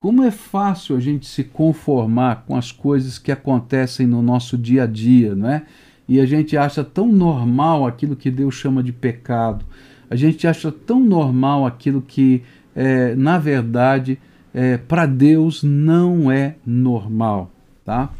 Como 0.00 0.22
é 0.22 0.30
fácil 0.30 0.96
a 0.96 1.00
gente 1.00 1.26
se 1.26 1.42
conformar 1.42 2.44
com 2.46 2.56
as 2.56 2.70
coisas 2.70 3.18
que 3.18 3.32
acontecem 3.32 4.06
no 4.06 4.22
nosso 4.22 4.56
dia 4.56 4.84
a 4.84 4.86
dia, 4.86 5.34
não 5.34 5.48
é? 5.48 5.66
e 6.08 6.20
a 6.20 6.26
gente 6.26 6.56
acha 6.56 6.84
tão 6.84 7.10
normal 7.10 7.86
aquilo 7.86 8.14
que 8.14 8.30
Deus 8.30 8.54
chama 8.54 8.82
de 8.82 8.92
pecado. 8.92 9.64
A 10.08 10.14
gente 10.14 10.46
acha 10.46 10.70
tão 10.70 11.00
normal 11.00 11.66
aquilo 11.66 12.00
que, 12.00 12.42
é, 12.74 13.14
na 13.16 13.38
verdade, 13.38 14.18
é, 14.54 14.76
para 14.76 15.04
Deus 15.04 15.62
não 15.62 16.30
é 16.30 16.56
normal, 16.64 17.50
tá? 17.84 18.10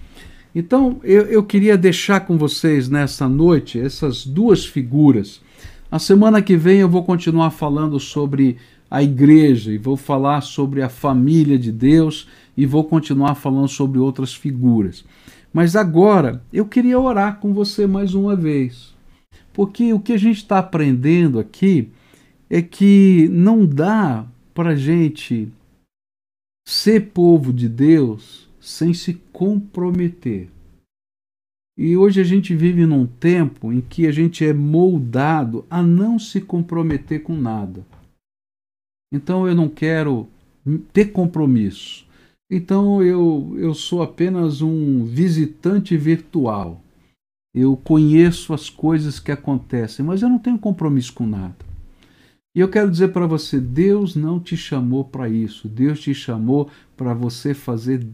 Então 0.55 0.99
eu, 1.05 1.23
eu 1.27 1.45
queria 1.45 1.77
deixar 1.77 2.21
com 2.21 2.37
vocês 2.37 2.89
nessa 2.89 3.29
noite 3.29 3.79
essas 3.79 4.27
duas 4.27 4.65
figuras. 4.65 5.41
A 5.97 5.99
semana 5.99 6.43
que 6.43 6.59
vem 6.59 6.81
eu 6.81 6.91
vou 6.91 7.03
continuar 7.03 7.51
falando 7.51 7.99
sobre 7.99 8.59
a 8.91 9.03
igreja 9.03 9.73
e 9.73 9.79
vou 9.79 9.97
falar 9.97 10.43
sobre 10.43 10.83
a 10.83 10.91
família 10.91 11.59
de 11.59 11.73
Deus 11.73 12.29
e 12.55 12.67
vou 12.67 12.85
continuar 12.85 13.35
falando 13.35 13.67
sobre 13.67 13.99
outras 13.99 14.35
figuras. 14.35 15.07
Mas 15.55 15.75
agora 15.75 16.43
eu 16.53 16.67
queria 16.67 17.01
orar 17.01 17.41
com 17.41 17.55
você 17.55 17.87
mais 17.87 18.13
uma 18.13 18.37
vez, 18.37 18.95
porque 19.55 19.91
o 19.95 19.99
que 19.99 20.13
a 20.13 20.19
gente 20.19 20.37
está 20.37 20.59
aprendendo 20.59 21.39
aqui 21.39 21.89
é 22.51 22.61
que 22.61 23.27
não 23.33 23.65
dá 23.65 24.27
para 24.53 24.73
a 24.73 24.77
gente 24.77 25.49
ser 26.69 27.11
povo 27.15 27.55
de 27.55 27.71
Deus 27.71 28.51
sem 28.61 28.93
se 28.93 29.15
comprometer. 29.33 30.51
E 31.79 31.95
hoje 31.95 32.21
a 32.21 32.25
gente 32.25 32.55
vive 32.55 32.87
num 32.87 33.07
tempo 33.07 33.71
em 33.71 33.83
que 33.83 34.07
a 34.07 34.13
gente 34.13 34.45
é 34.45 34.53
moldado 34.53 35.67
a 35.69 35.83
não 35.83 36.19
se 36.19 36.41
comprometer 36.41 37.23
com 37.23 37.37
nada. 37.37 37.85
Então 39.13 39.47
eu 39.47 39.55
não 39.55 39.69
quero 39.69 40.27
ter 40.93 41.13
compromisso. 41.13 42.07
Então 42.51 43.03
eu, 43.03 43.55
eu 43.59 43.75
sou 43.75 44.03
apenas 44.03 44.63
um 44.63 45.05
visitante 45.05 45.97
virtual. 45.97 46.81
Eu 47.55 47.77
conheço 47.77 48.55
as 48.55 48.71
coisas 48.71 49.19
que 49.19 49.33
acontecem, 49.33 50.05
mas 50.05 50.23
eu 50.23 50.29
não 50.29 50.39
tenho 50.39 50.59
compromisso 50.59 51.13
com 51.13 51.27
nada. 51.27 51.57
E 52.55 52.61
eu 52.61 52.71
quero 52.71 52.91
dizer 52.91 53.09
para 53.09 53.27
você: 53.27 53.61
Deus 53.61 54.17
não 54.17 54.41
te 54.41 54.57
chamou 54.57 55.05
para 55.05 55.29
isso. 55.29 55.69
Deus 55.69 56.01
te 56.01 56.15
chamou 56.15 56.71
para 56.97 57.13
você 57.13 57.53
fazer, 57.53 58.07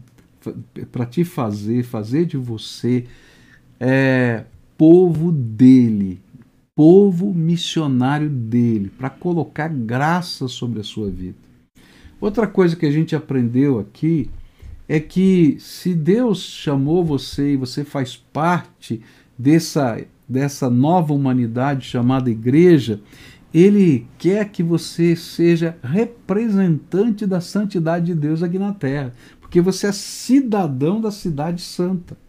para 0.91 1.05
te 1.05 1.23
fazer, 1.23 1.83
fazer 1.83 2.25
de 2.25 2.35
você 2.35 3.05
é, 3.85 4.45
povo 4.77 5.29
dele, 5.29 6.21
povo 6.73 7.33
missionário 7.33 8.29
dele, 8.29 8.89
para 8.97 9.09
colocar 9.09 9.67
graça 9.67 10.47
sobre 10.47 10.79
a 10.79 10.83
sua 10.83 11.09
vida. 11.09 11.35
Outra 12.21 12.47
coisa 12.47 12.77
que 12.77 12.85
a 12.85 12.91
gente 12.91 13.13
aprendeu 13.13 13.77
aqui 13.79 14.29
é 14.87 15.01
que 15.01 15.57
se 15.59 15.93
Deus 15.93 16.39
chamou 16.43 17.03
você 17.03 17.53
e 17.53 17.57
você 17.57 17.83
faz 17.83 18.15
parte 18.15 19.01
dessa, 19.37 19.99
dessa 20.29 20.69
nova 20.69 21.13
humanidade 21.13 21.85
chamada 21.85 22.29
igreja, 22.29 23.01
ele 23.53 24.07
quer 24.17 24.49
que 24.49 24.63
você 24.63 25.13
seja 25.13 25.77
representante 25.83 27.25
da 27.25 27.41
santidade 27.41 28.05
de 28.05 28.15
Deus 28.15 28.41
aqui 28.41 28.57
na 28.57 28.71
terra, 28.71 29.11
porque 29.41 29.59
você 29.59 29.87
é 29.87 29.91
cidadão 29.91 31.01
da 31.01 31.11
cidade 31.11 31.61
santa. 31.61 32.22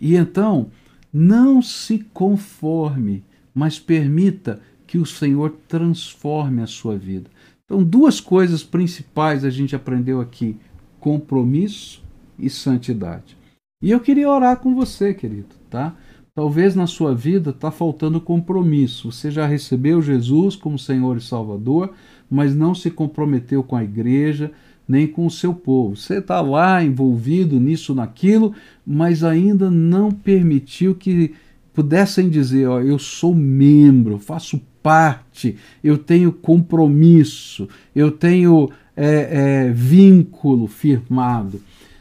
E 0.00 0.16
então, 0.16 0.70
não 1.12 1.60
se 1.60 1.98
conforme, 2.12 3.24
mas 3.54 3.78
permita 3.78 4.60
que 4.86 4.98
o 4.98 5.06
Senhor 5.06 5.56
transforme 5.66 6.62
a 6.62 6.66
sua 6.66 6.96
vida. 6.96 7.30
Então, 7.64 7.82
duas 7.82 8.20
coisas 8.20 8.62
principais 8.62 9.44
a 9.44 9.50
gente 9.50 9.76
aprendeu 9.76 10.20
aqui: 10.20 10.56
compromisso 10.98 12.02
e 12.38 12.48
santidade. 12.48 13.36
E 13.82 13.90
eu 13.90 14.00
queria 14.00 14.30
orar 14.30 14.56
com 14.58 14.74
você, 14.74 15.14
querido, 15.14 15.54
tá? 15.70 15.94
Talvez 16.34 16.74
na 16.74 16.86
sua 16.86 17.14
vida 17.14 17.50
está 17.50 17.70
faltando 17.70 18.20
compromisso. 18.20 19.10
Você 19.10 19.30
já 19.30 19.46
recebeu 19.46 20.00
Jesus 20.00 20.54
como 20.54 20.78
Senhor 20.78 21.16
e 21.16 21.20
Salvador, 21.20 21.92
mas 22.30 22.54
não 22.54 22.74
se 22.74 22.90
comprometeu 22.90 23.62
com 23.62 23.76
a 23.76 23.82
igreja 23.82 24.52
nem 24.88 25.06
com 25.06 25.26
o 25.26 25.30
seu 25.30 25.52
povo. 25.52 25.94
Você 25.96 26.18
está 26.18 26.40
lá 26.40 26.82
envolvido 26.82 27.60
nisso, 27.60 27.94
naquilo, 27.94 28.54
mas 28.86 29.22
ainda 29.22 29.70
não 29.70 30.10
permitiu 30.10 30.94
que 30.94 31.34
pudessem 31.74 32.30
dizer: 32.30 32.66
ó, 32.66 32.80
eu 32.80 32.98
sou 32.98 33.34
membro, 33.34 34.18
faço 34.18 34.60
parte, 34.82 35.56
eu 35.84 35.98
tenho 35.98 36.32
compromisso, 36.32 37.68
eu 37.94 38.10
tenho 38.10 38.70
é, 38.96 39.66
é, 39.66 39.72
vínculo 39.72 40.66
firmado. 40.66 41.60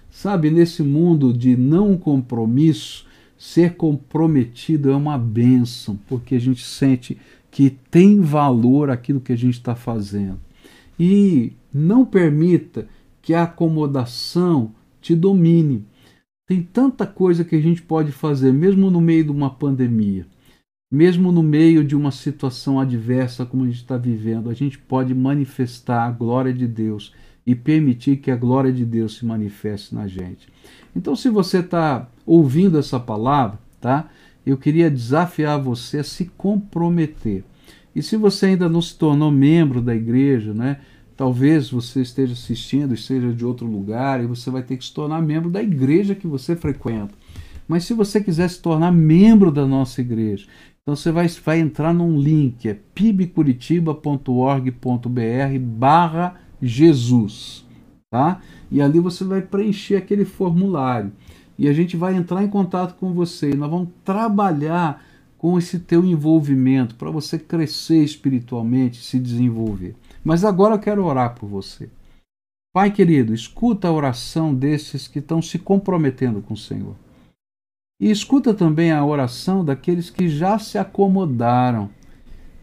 Sabe, 0.09 0.49
nesse 0.49 0.81
mundo 0.81 1.31
de 1.31 1.55
não 1.55 1.97
compromisso, 1.97 3.05
Ser 3.37 3.75
comprometido 3.75 4.89
é 4.89 4.95
uma 4.95 5.15
bênção, 5.15 5.97
porque 6.07 6.33
a 6.33 6.39
gente 6.39 6.65
sente 6.65 7.17
que 7.51 7.69
tem 7.69 8.19
valor 8.19 8.89
aquilo 8.89 9.21
que 9.21 9.31
a 9.31 9.35
gente 9.35 9.53
está 9.53 9.75
fazendo. 9.75 10.39
E 10.99 11.53
não 11.73 12.05
permita 12.05 12.87
que 13.21 13.33
a 13.33 13.43
acomodação 13.43 14.73
te 15.01 15.15
domine. 15.15 15.85
Tem 16.47 16.61
tanta 16.61 17.05
coisa 17.05 17.43
que 17.43 17.55
a 17.55 17.61
gente 17.61 17.81
pode 17.81 18.11
fazer, 18.11 18.53
mesmo 18.53 18.89
no 18.89 19.01
meio 19.01 19.25
de 19.25 19.31
uma 19.31 19.49
pandemia, 19.49 20.25
mesmo 20.89 21.31
no 21.31 21.43
meio 21.43 21.83
de 21.83 21.95
uma 21.95 22.11
situação 22.11 22.79
adversa 22.79 23.45
como 23.45 23.63
a 23.63 23.67
gente 23.67 23.77
está 23.77 23.97
vivendo, 23.97 24.49
a 24.49 24.53
gente 24.53 24.77
pode 24.77 25.13
manifestar 25.13 26.05
a 26.05 26.11
glória 26.11 26.53
de 26.53 26.65
Deus 26.65 27.13
e 27.45 27.53
permitir 27.53 28.17
que 28.17 28.31
a 28.31 28.35
glória 28.35 28.71
de 28.71 28.85
Deus 28.85 29.17
se 29.17 29.25
manifeste 29.25 29.93
na 29.93 30.07
gente. 30.07 30.47
Então, 30.95 31.15
se 31.15 31.29
você 31.29 31.59
está 31.59 32.09
ouvindo 32.25 32.77
essa 32.77 32.99
palavra, 32.99 33.59
tá? 33.79 34.09
Eu 34.45 34.57
queria 34.57 34.89
desafiar 34.89 35.61
você 35.61 35.99
a 35.99 36.03
se 36.03 36.25
comprometer. 36.37 37.43
E 37.97 38.03
se 38.03 38.15
você 38.15 38.45
ainda 38.45 38.69
não 38.69 38.79
se 38.79 38.95
tornou 38.95 39.31
membro 39.31 39.81
da 39.81 39.95
igreja, 39.95 40.53
né? 40.53 40.77
Talvez 41.15 41.71
você 41.71 42.03
esteja 42.03 42.33
assistindo, 42.33 42.93
esteja 42.93 43.33
de 43.33 43.43
outro 43.43 43.65
lugar, 43.65 44.23
e 44.23 44.27
você 44.27 44.51
vai 44.51 44.61
ter 44.61 44.77
que 44.77 44.85
se 44.85 44.93
tornar 44.93 45.19
membro 45.19 45.49
da 45.49 45.63
igreja 45.63 46.13
que 46.13 46.27
você 46.27 46.55
frequenta. 46.55 47.15
Mas 47.67 47.85
se 47.85 47.95
você 47.95 48.21
quiser 48.21 48.47
se 48.51 48.61
tornar 48.61 48.91
membro 48.91 49.51
da 49.51 49.65
nossa 49.65 49.99
igreja, 49.99 50.45
então 50.83 50.95
você 50.95 51.11
vai, 51.11 51.27
vai 51.43 51.59
entrar 51.59 51.91
num 51.91 52.19
link, 52.19 52.69
é 52.69 52.77
pibcuritiba.org.br 52.93 55.59
barra 55.59 56.35
Jesus, 56.61 57.65
tá? 58.11 58.41
E 58.69 58.79
ali 58.79 58.99
você 58.99 59.23
vai 59.23 59.41
preencher 59.41 59.95
aquele 59.95 60.23
formulário 60.23 61.11
e 61.57 61.67
a 61.67 61.73
gente 61.73 61.97
vai 61.97 62.15
entrar 62.15 62.43
em 62.43 62.47
contato 62.47 62.95
com 62.99 63.11
você. 63.11 63.49
E 63.49 63.55
nós 63.55 63.71
vamos 63.71 63.89
trabalhar 64.05 65.03
com 65.37 65.57
esse 65.57 65.79
teu 65.79 66.03
envolvimento 66.03 66.95
para 66.95 67.11
você 67.11 67.37
crescer 67.37 68.03
espiritualmente, 68.03 69.03
se 69.03 69.19
desenvolver. 69.19 69.95
Mas 70.23 70.43
agora 70.43 70.75
eu 70.75 70.79
quero 70.79 71.05
orar 71.05 71.35
por 71.35 71.47
você. 71.47 71.89
Pai 72.73 72.91
querido, 72.91 73.33
escuta 73.33 73.87
a 73.87 73.91
oração 73.91 74.53
desses 74.53 75.07
que 75.07 75.19
estão 75.19 75.41
se 75.41 75.57
comprometendo 75.57 76.41
com 76.41 76.53
o 76.53 76.57
Senhor. 76.57 76.95
E 77.99 78.11
escuta 78.11 78.53
também 78.53 78.91
a 78.91 79.03
oração 79.03 79.65
daqueles 79.65 80.09
que 80.09 80.29
já 80.29 80.59
se 80.59 80.77
acomodaram 80.77 81.89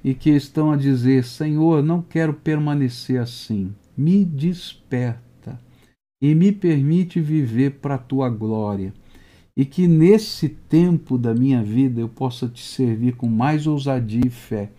e 0.04 0.14
que 0.14 0.30
estão 0.30 0.70
a 0.70 0.76
dizer: 0.76 1.24
Senhor, 1.24 1.82
não 1.82 2.00
quero 2.00 2.34
permanecer 2.34 3.20
assim. 3.20 3.74
Me 3.96 4.24
desperta 4.24 5.58
e 6.22 6.34
me 6.34 6.52
permite 6.52 7.20
viver 7.20 7.78
para 7.80 7.96
a 7.96 7.98
tua 7.98 8.28
glória. 8.28 8.92
E 9.56 9.64
que 9.64 9.86
nesse 9.86 10.48
tempo 10.48 11.16
da 11.16 11.32
minha 11.32 11.62
vida 11.62 12.00
eu 12.00 12.08
possa 12.08 12.48
te 12.48 12.62
servir 12.62 13.14
com 13.14 13.28
mais 13.28 13.66
ousadia 13.66 14.26
e 14.26 14.30
fé 14.30 14.70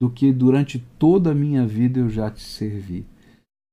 do 0.00 0.08
que 0.08 0.32
durante 0.32 0.78
toda 0.98 1.30
a 1.30 1.34
minha 1.34 1.66
vida 1.66 2.00
eu 2.00 2.08
já 2.08 2.30
te 2.30 2.42
servi. 2.42 3.06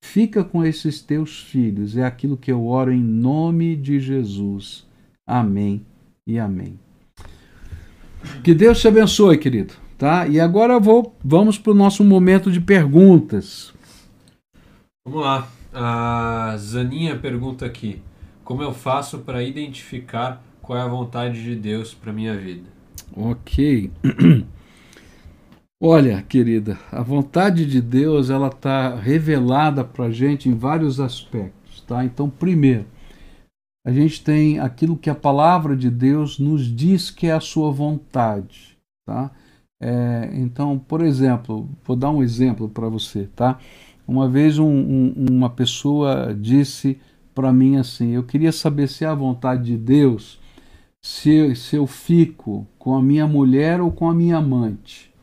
Fica 0.03 0.43
com 0.43 0.63
esses 0.63 1.01
teus 1.01 1.39
filhos, 1.41 1.97
é 1.97 2.03
aquilo 2.03 2.37
que 2.37 2.51
eu 2.51 2.65
oro 2.67 2.91
em 2.91 3.01
nome 3.01 3.75
de 3.75 3.99
Jesus. 3.99 4.85
Amém 5.27 5.85
e 6.27 6.37
amém. 6.37 6.79
Que 8.43 8.53
Deus 8.53 8.79
te 8.79 8.87
abençoe, 8.87 9.37
querido. 9.37 9.73
Tá? 9.97 10.27
E 10.27 10.39
agora 10.39 10.79
vou, 10.79 11.15
vamos 11.23 11.57
para 11.57 11.71
o 11.71 11.75
nosso 11.75 12.03
momento 12.03 12.51
de 12.51 12.61
perguntas. 12.61 13.73
Vamos 15.05 15.21
lá. 15.21 15.47
A 15.73 16.55
Zaninha 16.57 17.17
pergunta 17.17 17.65
aqui: 17.65 18.01
Como 18.43 18.63
eu 18.63 18.73
faço 18.73 19.19
para 19.19 19.43
identificar 19.43 20.41
qual 20.69 20.77
é 20.77 20.83
a 20.83 20.87
vontade 20.87 21.43
de 21.43 21.55
Deus 21.55 21.95
para 21.95 22.13
minha 22.13 22.37
vida? 22.37 22.69
Ok. 23.17 23.89
Olha, 25.81 26.21
querida, 26.21 26.77
a 26.91 27.01
vontade 27.01 27.65
de 27.65 27.81
Deus 27.81 28.29
ela 28.29 28.49
está 28.49 28.93
revelada 28.93 29.83
para 29.83 30.05
a 30.05 30.11
gente 30.11 30.47
em 30.47 30.53
vários 30.53 30.99
aspectos, 30.99 31.81
tá? 31.87 32.05
Então, 32.05 32.29
primeiro, 32.29 32.85
a 33.83 33.91
gente 33.91 34.23
tem 34.23 34.59
aquilo 34.59 34.95
que 34.95 35.09
a 35.09 35.15
palavra 35.15 35.75
de 35.75 35.89
Deus 35.89 36.37
nos 36.37 36.65
diz 36.65 37.09
que 37.09 37.25
é 37.25 37.31
a 37.33 37.39
sua 37.39 37.71
vontade, 37.71 38.77
tá? 39.07 39.31
É, 39.81 40.29
então, 40.33 40.77
por 40.77 41.01
exemplo, 41.01 41.67
vou 41.83 41.95
dar 41.95 42.11
um 42.11 42.21
exemplo 42.21 42.69
para 42.69 42.87
você, 42.87 43.27
tá? 43.35 43.57
Uma 44.07 44.29
vez 44.29 44.59
um, 44.59 44.69
um, 44.69 45.25
uma 45.31 45.49
pessoa 45.49 46.31
disse 46.39 46.99
para 47.33 47.51
mim 47.51 47.77
assim: 47.77 48.09
Eu 48.09 48.21
queria 48.21 48.51
saber 48.51 48.87
se 48.87 49.03
é 49.03 49.07
a 49.07 49.15
vontade 49.15 49.63
de 49.63 49.75
Deus 49.75 50.39
se, 51.03 51.55
se 51.55 51.75
eu 51.75 51.87
fico 51.87 52.67
com 52.77 52.95
a 52.95 53.01
minha 53.01 53.27
mulher 53.27 53.81
ou 53.81 53.91
com 53.91 54.09
a 54.09 54.13
minha 54.13 54.37
amante. 54.37 55.13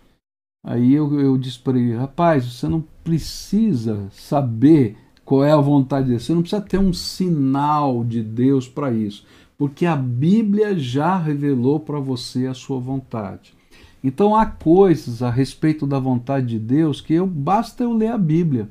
Aí 0.64 0.95
eu, 0.95 1.20
eu 1.20 1.39
disse 1.39 1.59
para 1.59 1.79
ele, 1.79 1.95
rapaz, 1.95 2.45
você 2.45 2.68
não 2.68 2.85
precisa 3.05 4.09
saber 4.11 4.97
qual 5.24 5.45
é 5.45 5.53
a 5.53 5.61
vontade 5.61 6.09
de 6.09 6.20
você 6.20 6.33
não 6.35 6.43
precisa 6.43 6.62
ter 6.62 6.79
um 6.79 6.93
sinal 6.93 8.05
de 8.05 8.22
Deus 8.22 8.68
para 8.68 8.93
isso, 8.93 9.24
porque 9.57 9.87
a 9.87 9.97
Bíblia 9.97 10.79
já 10.79 11.16
revelou 11.18 11.81
para 11.81 11.99
você 11.99 12.47
a 12.47 12.55
sua 12.55 12.79
vontade. 12.79 13.55
Então 14.03 14.37
há 14.37 14.47
coisas 14.47 15.22
a 15.22 15.31
respeito 15.31 15.87
da 15.87 15.99
vontade 15.99 16.47
de 16.47 16.59
Deus 16.59 17.01
que 17.01 17.14
eu 17.14 17.27
basta 17.27 17.83
eu 17.83 17.93
ler 17.93 18.09
a 18.09 18.18
Bíblia, 18.18 18.68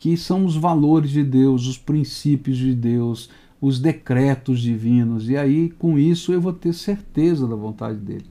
que 0.00 0.16
são 0.16 0.44
os 0.44 0.56
valores 0.56 1.10
de 1.10 1.24
Deus, 1.24 1.66
os 1.66 1.78
princípios 1.78 2.56
de 2.56 2.74
Deus, 2.74 3.30
os 3.60 3.78
decretos 3.78 4.60
divinos, 4.60 5.28
e 5.28 5.36
aí 5.36 5.70
com 5.70 5.98
isso 5.98 6.32
eu 6.32 6.40
vou 6.40 6.52
ter 6.52 6.72
certeza 6.72 7.46
da 7.46 7.56
vontade 7.56 7.98
dele. 7.98 8.26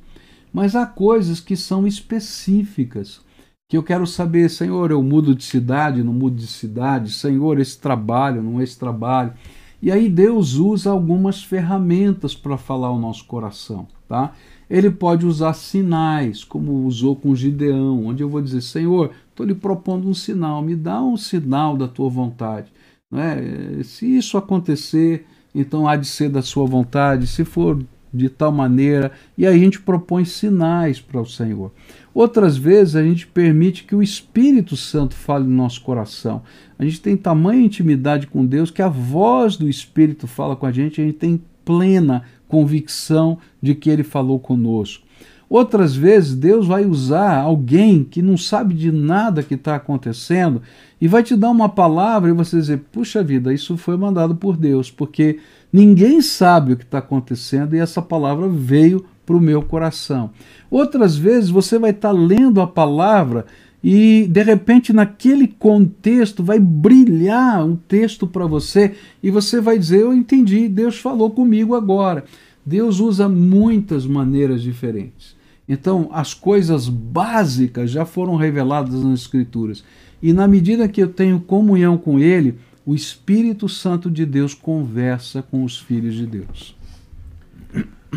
Mas 0.53 0.75
há 0.75 0.85
coisas 0.85 1.39
que 1.39 1.55
são 1.55 1.85
específicas, 1.85 3.21
que 3.69 3.75
eu 3.77 3.83
quero 3.83 4.07
saber, 4.07 4.49
Senhor, 4.49 4.91
eu 4.91 5.03
mudo 5.03 5.35
de 5.35 5.43
cidade, 5.43 6.03
não 6.03 6.13
mudo 6.13 6.37
de 6.37 6.47
cidade, 6.47 7.11
Senhor, 7.11 7.59
esse 7.59 7.77
trabalho, 7.77 8.41
não 8.41 8.61
esse 8.61 8.79
trabalho. 8.79 9.33
E 9.81 9.91
aí 9.91 10.09
Deus 10.09 10.53
usa 10.53 10.89
algumas 10.89 11.43
ferramentas 11.43 12.33
para 12.33 12.57
falar 12.57 12.89
o 12.91 12.99
nosso 12.99 13.25
coração, 13.25 13.87
tá? 14.07 14.33
Ele 14.69 14.89
pode 14.89 15.25
usar 15.25 15.53
sinais, 15.53 16.43
como 16.43 16.85
usou 16.85 17.15
com 17.15 17.35
Gideão, 17.35 18.05
onde 18.05 18.23
eu 18.23 18.29
vou 18.29 18.41
dizer, 18.41 18.61
Senhor, 18.61 19.11
estou 19.29 19.45
lhe 19.45 19.53
propondo 19.53 20.09
um 20.09 20.13
sinal, 20.13 20.61
me 20.61 20.75
dá 20.75 21.01
um 21.01 21.15
sinal 21.15 21.77
da 21.77 21.87
tua 21.87 22.09
vontade. 22.09 22.71
Não 23.09 23.19
é? 23.19 23.83
Se 23.83 24.05
isso 24.17 24.37
acontecer, 24.37 25.25
então 25.55 25.87
há 25.87 25.95
de 25.95 26.07
ser 26.07 26.29
da 26.29 26.41
sua 26.41 26.65
vontade, 26.65 27.27
se 27.27 27.45
for 27.45 27.81
de 28.13 28.29
tal 28.29 28.51
maneira, 28.51 29.11
e 29.37 29.45
aí 29.45 29.55
a 29.55 29.57
gente 29.57 29.79
propõe 29.81 30.25
sinais 30.25 30.99
para 30.99 31.21
o 31.21 31.25
Senhor. 31.25 31.71
Outras 32.13 32.57
vezes 32.57 32.95
a 32.95 33.03
gente 33.03 33.27
permite 33.27 33.83
que 33.83 33.95
o 33.95 34.01
Espírito 34.01 34.75
Santo 34.75 35.13
fale 35.13 35.45
no 35.45 35.55
nosso 35.55 35.81
coração. 35.81 36.41
A 36.79 36.83
gente 36.83 36.99
tem 36.99 37.15
tamanha 37.15 37.63
intimidade 37.63 38.27
com 38.27 38.45
Deus 38.45 38.71
que 38.71 38.81
a 38.81 38.89
voz 38.89 39.55
do 39.55 39.69
Espírito 39.69 40.25
fala 40.25 40.55
com 40.55 40.65
a 40.65 40.71
gente, 40.71 41.01
a 41.01 41.05
gente 41.05 41.17
tem 41.17 41.41
plena 41.63 42.23
convicção 42.47 43.37
de 43.61 43.75
que 43.75 43.89
ele 43.89 44.03
falou 44.03 44.39
conosco. 44.39 45.05
Outras 45.49 45.95
vezes 45.95 46.35
Deus 46.35 46.67
vai 46.67 46.85
usar 46.85 47.37
alguém 47.37 48.03
que 48.03 48.21
não 48.21 48.37
sabe 48.37 48.73
de 48.73 48.91
nada 48.91 49.41
que 49.41 49.53
está 49.53 49.75
acontecendo 49.75 50.61
e 50.99 51.07
vai 51.07 51.23
te 51.23 51.35
dar 51.37 51.49
uma 51.49 51.69
palavra 51.69 52.29
e 52.29 52.33
você 52.33 52.57
dizer: 52.57 52.83
puxa 52.91 53.23
vida, 53.23 53.53
isso 53.53 53.77
foi 53.77 53.95
mandado 53.95 54.35
por 54.35 54.57
Deus, 54.57 54.91
porque 54.91 55.39
ninguém 55.71 56.21
sabe 56.21 56.73
o 56.73 56.77
que 56.77 56.83
está 56.83 56.97
acontecendo 56.97 57.75
e 57.75 57.79
essa 57.79 58.01
palavra 58.01 58.49
veio 58.49 59.05
para 59.25 59.37
o 59.37 59.41
meu 59.41 59.61
coração. 59.61 60.31
Outras 60.69 61.15
vezes 61.15 61.49
você 61.49 61.79
vai 61.79 61.91
estar 61.91 62.13
tá 62.13 62.19
lendo 62.19 62.59
a 62.59 62.67
palavra 62.67 63.45
e 63.81 64.27
de 64.29 64.43
repente 64.43 64.91
naquele 64.91 65.47
contexto 65.47 66.43
vai 66.43 66.59
brilhar 66.59 67.65
um 67.65 67.75
texto 67.75 68.27
para 68.27 68.45
você 68.45 68.95
e 69.23 69.31
você 69.31 69.61
vai 69.61 69.79
dizer: 69.79 70.01
Eu 70.01 70.13
entendi, 70.13 70.67
Deus 70.67 70.99
falou 70.99 71.31
comigo 71.31 71.73
agora. 71.73 72.25
Deus 72.65 72.99
usa 72.99 73.29
muitas 73.29 74.05
maneiras 74.05 74.61
diferentes. 74.61 75.36
Então, 75.67 76.09
as 76.13 76.33
coisas 76.33 76.87
básicas 76.87 77.91
já 77.91 78.05
foram 78.05 78.35
reveladas 78.35 79.03
nas 79.03 79.21
Escrituras. 79.21 79.83
E 80.21 80.31
na 80.31 80.47
medida 80.47 80.87
que 80.87 81.01
eu 81.01 81.09
tenho 81.09 81.39
comunhão 81.39 81.97
com 81.97 82.19
Ele, 82.19 82.57
o 82.85 82.95
Espírito 82.95 83.67
Santo 83.67 84.09
de 84.09 84.25
Deus 84.25 84.53
conversa 84.53 85.41
com 85.43 85.63
os 85.63 85.77
filhos 85.77 86.15
de 86.15 86.25
Deus. 86.25 86.75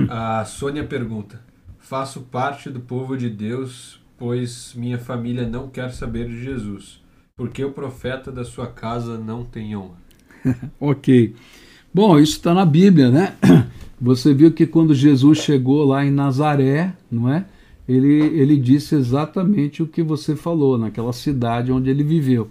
A 0.09 0.45
Sônia 0.45 0.85
pergunta: 0.85 1.41
Faço 1.79 2.21
parte 2.21 2.71
do 2.71 2.79
povo 2.79 3.17
de 3.17 3.29
Deus, 3.29 4.01
pois 4.17 4.73
minha 4.77 4.97
família 4.97 5.49
não 5.49 5.69
quer 5.69 5.91
saber 5.93 6.29
de 6.29 6.41
Jesus. 6.43 7.03
Porque 7.37 7.65
o 7.65 7.73
profeta 7.73 8.31
da 8.31 8.45
sua 8.45 8.69
casa 8.69 9.19
não 9.19 9.45
tem 9.45 9.75
honra. 9.75 9.99
ok. 10.79 11.35
Bom, 11.93 12.19
isso 12.19 12.35
está 12.35 12.55
na 12.55 12.65
Bíblia, 12.65 13.11
né? 13.11 13.35
Você 14.01 14.33
viu 14.33 14.53
que 14.53 14.67
quando 14.67 14.95
Jesus 14.95 15.39
chegou 15.39 15.85
lá 15.85 16.05
em 16.05 16.11
Nazaré, 16.11 16.95
não 17.11 17.29
é? 17.29 17.45
Ele, 17.87 18.09
ele 18.09 18.57
disse 18.57 18.95
exatamente 18.95 19.83
o 19.83 19.87
que 19.87 20.03
você 20.03 20.35
falou, 20.35 20.79
naquela 20.79 21.13
cidade 21.13 21.73
onde 21.73 21.91
ele 21.91 22.05
viveu. 22.05 22.49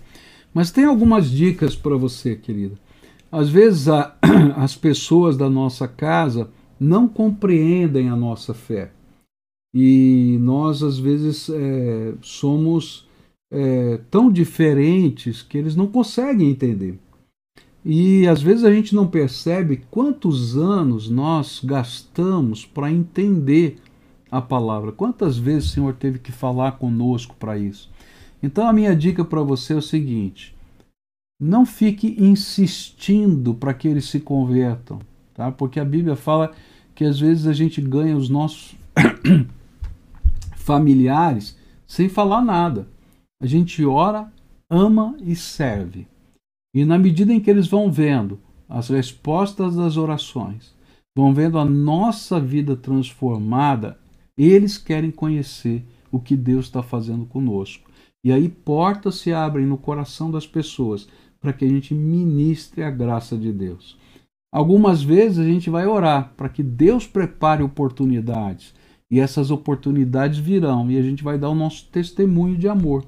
Mas 0.53 0.69
tem 0.69 0.85
algumas 0.85 1.29
dicas 1.31 1.75
para 1.75 1.95
você, 1.95 2.35
querida. 2.35 2.75
Às 3.31 3.49
vezes 3.49 3.87
a, 3.87 4.15
as 4.57 4.75
pessoas 4.75 5.37
da 5.37 5.49
nossa 5.49 5.87
casa 5.87 6.49
não 6.79 7.07
compreendem 7.07 8.09
a 8.09 8.15
nossa 8.15 8.53
fé. 8.53 8.91
E 9.73 10.37
nós, 10.41 10.81
às 10.81 10.97
vezes, 10.97 11.49
é, 11.49 12.13
somos 12.21 13.07
é, 13.51 13.99
tão 14.09 14.31
diferentes 14.31 15.41
que 15.41 15.57
eles 15.57 15.75
não 15.75 15.87
conseguem 15.87 16.49
entender. 16.49 16.99
E 17.91 18.27
às 18.27 18.39
vezes 18.39 18.63
a 18.63 18.71
gente 18.71 18.93
não 18.93 19.07
percebe 19.07 19.81
quantos 19.89 20.55
anos 20.55 21.09
nós 21.09 21.59
gastamos 21.63 22.63
para 22.63 22.91
entender 22.91 23.79
a 24.29 24.39
palavra. 24.39 24.91
Quantas 24.91 25.39
vezes 25.39 25.71
o 25.71 25.73
Senhor 25.73 25.95
teve 25.95 26.19
que 26.19 26.31
falar 26.31 26.73
conosco 26.73 27.35
para 27.39 27.57
isso? 27.57 27.89
Então 28.43 28.67
a 28.67 28.73
minha 28.73 28.95
dica 28.95 29.25
para 29.25 29.41
você 29.41 29.73
é 29.73 29.75
o 29.75 29.81
seguinte: 29.81 30.55
não 31.41 31.65
fique 31.65 32.15
insistindo 32.19 33.55
para 33.55 33.73
que 33.73 33.87
eles 33.87 34.05
se 34.05 34.19
convertam, 34.19 34.99
tá? 35.33 35.51
Porque 35.51 35.79
a 35.79 35.85
Bíblia 35.85 36.15
fala 36.15 36.51
que 36.93 37.03
às 37.03 37.19
vezes 37.19 37.47
a 37.47 37.53
gente 37.53 37.81
ganha 37.81 38.15
os 38.15 38.29
nossos 38.29 38.75
familiares 40.57 41.57
sem 41.87 42.07
falar 42.07 42.41
nada. 42.41 42.87
A 43.41 43.47
gente 43.47 43.83
ora, 43.83 44.31
ama 44.69 45.17
e 45.23 45.35
serve. 45.35 46.05
E 46.74 46.86
na 46.86 46.97
medida 46.97 47.34
em 47.34 47.39
que 47.39 47.49
eles 47.49 47.67
vão 47.67 47.91
vendo 47.91 48.39
as 48.67 48.89
respostas 48.89 49.76
das 49.76 49.97
orações, 49.97 50.74
vão 51.15 51.34
vendo 51.34 51.57
a 51.57 51.65
nossa 51.65 52.39
vida 52.39 52.76
transformada, 52.76 53.97
eles 54.38 54.78
querem 54.78 55.11
conhecer 55.11 55.84
o 56.11 56.20
que 56.20 56.36
Deus 56.36 56.65
está 56.65 56.82
fazendo 56.82 57.26
conosco. 57.26 57.89
E 58.24 58.32
aí 58.32 58.49
portas 58.49 59.15
se 59.15 59.34
abrem 59.34 59.65
no 59.65 59.78
coração 59.78 60.30
das 60.30 60.45
pessoas 60.45 61.07
para 61.39 61.53
que 61.53 61.65
a 61.65 61.67
gente 61.67 61.93
ministre 61.93 62.84
a 62.84 62.91
graça 62.91 63.38
de 63.38 63.51
Deus. 63.51 63.97
Algumas 64.51 65.01
vezes 65.01 65.39
a 65.39 65.43
gente 65.43 65.70
vai 65.70 65.86
orar 65.86 66.34
para 66.36 66.49
que 66.49 66.63
Deus 66.63 67.07
prepare 67.07 67.63
oportunidades 67.63 68.74
e 69.09 69.20
essas 69.20 69.51
oportunidades 69.51 70.38
virão 70.39 70.89
e 70.89 70.97
a 70.97 71.01
gente 71.01 71.24
vai 71.24 71.38
dar 71.38 71.49
o 71.49 71.55
nosso 71.55 71.88
testemunho 71.91 72.57
de 72.57 72.67
amor. 72.67 73.05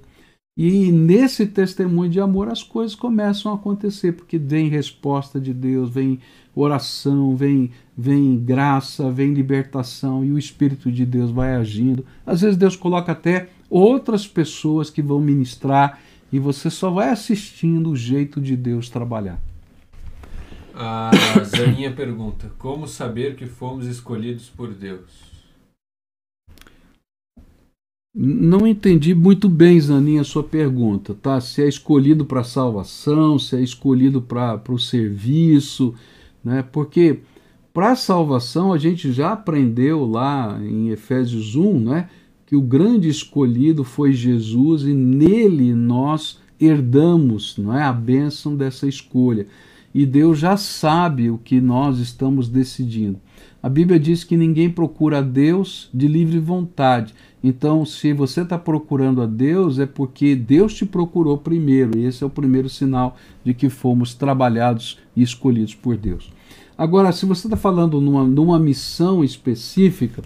E 0.63 0.91
nesse 0.91 1.47
testemunho 1.47 2.07
de 2.07 2.19
amor 2.19 2.47
as 2.47 2.61
coisas 2.61 2.93
começam 2.93 3.51
a 3.51 3.55
acontecer, 3.55 4.11
porque 4.11 4.37
vem 4.37 4.67
resposta 4.69 5.39
de 5.39 5.55
Deus, 5.55 5.89
vem 5.89 6.19
oração, 6.53 7.35
vem, 7.35 7.71
vem 7.97 8.37
graça, 8.37 9.09
vem 9.09 9.33
libertação 9.33 10.23
e 10.23 10.31
o 10.31 10.37
Espírito 10.37 10.91
de 10.91 11.03
Deus 11.03 11.31
vai 11.31 11.55
agindo. 11.55 12.05
Às 12.23 12.41
vezes 12.41 12.55
Deus 12.55 12.75
coloca 12.75 13.11
até 13.11 13.49
outras 13.71 14.27
pessoas 14.27 14.91
que 14.91 15.01
vão 15.01 15.19
ministrar 15.19 15.99
e 16.31 16.37
você 16.37 16.69
só 16.69 16.91
vai 16.91 17.09
assistindo 17.09 17.89
o 17.89 17.95
jeito 17.95 18.39
de 18.39 18.55
Deus 18.55 18.87
trabalhar. 18.87 19.41
A 20.75 21.09
Zaninha 21.43 21.91
pergunta: 21.91 22.51
Como 22.59 22.87
saber 22.87 23.35
que 23.35 23.47
fomos 23.47 23.87
escolhidos 23.87 24.47
por 24.47 24.71
Deus? 24.71 25.30
Não 28.13 28.67
entendi 28.67 29.15
muito 29.15 29.47
bem, 29.47 29.79
Zaninha, 29.79 30.19
a 30.19 30.25
sua 30.25 30.43
pergunta, 30.43 31.13
tá? 31.13 31.39
Se 31.39 31.63
é 31.63 31.67
escolhido 31.69 32.25
para 32.25 32.43
salvação, 32.43 33.39
se 33.39 33.55
é 33.55 33.61
escolhido 33.61 34.21
para 34.21 34.61
o 34.67 34.77
serviço, 34.77 35.95
né? 36.43 36.61
Porque 36.61 37.19
para 37.73 37.95
salvação 37.95 38.73
a 38.73 38.77
gente 38.77 39.13
já 39.13 39.31
aprendeu 39.31 40.05
lá 40.05 40.59
em 40.61 40.89
Efésios 40.89 41.55
1, 41.55 41.79
né? 41.79 42.09
Que 42.45 42.53
o 42.53 42.61
grande 42.61 43.07
escolhido 43.07 43.85
foi 43.85 44.11
Jesus 44.11 44.83
e 44.83 44.93
nele 44.93 45.73
nós 45.73 46.37
herdamos, 46.59 47.57
não 47.57 47.73
é, 47.73 47.81
a 47.81 47.93
bênção 47.93 48.57
dessa 48.57 48.89
escolha. 48.89 49.47
E 49.95 50.05
Deus 50.05 50.37
já 50.37 50.57
sabe 50.57 51.29
o 51.29 51.37
que 51.37 51.61
nós 51.61 51.97
estamos 51.99 52.49
decidindo. 52.49 53.21
A 53.63 53.69
Bíblia 53.69 53.99
diz 53.99 54.23
que 54.23 54.35
ninguém 54.35 54.69
procura 54.69 55.19
a 55.19 55.21
Deus 55.21 55.89
de 55.93 56.07
livre 56.07 56.39
vontade. 56.39 57.13
Então, 57.43 57.85
se 57.85 58.13
você 58.13 58.41
está 58.41 58.57
procurando 58.57 59.21
a 59.21 59.25
Deus, 59.25 59.79
é 59.79 59.85
porque 59.85 60.35
Deus 60.35 60.73
te 60.73 60.85
procurou 60.85 61.37
primeiro. 61.37 61.97
E 61.97 62.05
esse 62.05 62.23
é 62.23 62.27
o 62.27 62.29
primeiro 62.29 62.69
sinal 62.69 63.17
de 63.43 63.53
que 63.53 63.69
fomos 63.69 64.13
trabalhados 64.13 64.99
e 65.15 65.23
escolhidos 65.23 65.73
por 65.73 65.97
Deus. 65.97 66.31
Agora, 66.77 67.11
se 67.11 67.25
você 67.25 67.47
está 67.47 67.57
falando 67.57 67.99
numa, 67.99 68.23
numa 68.23 68.59
missão 68.59 69.23
específica, 69.23 70.21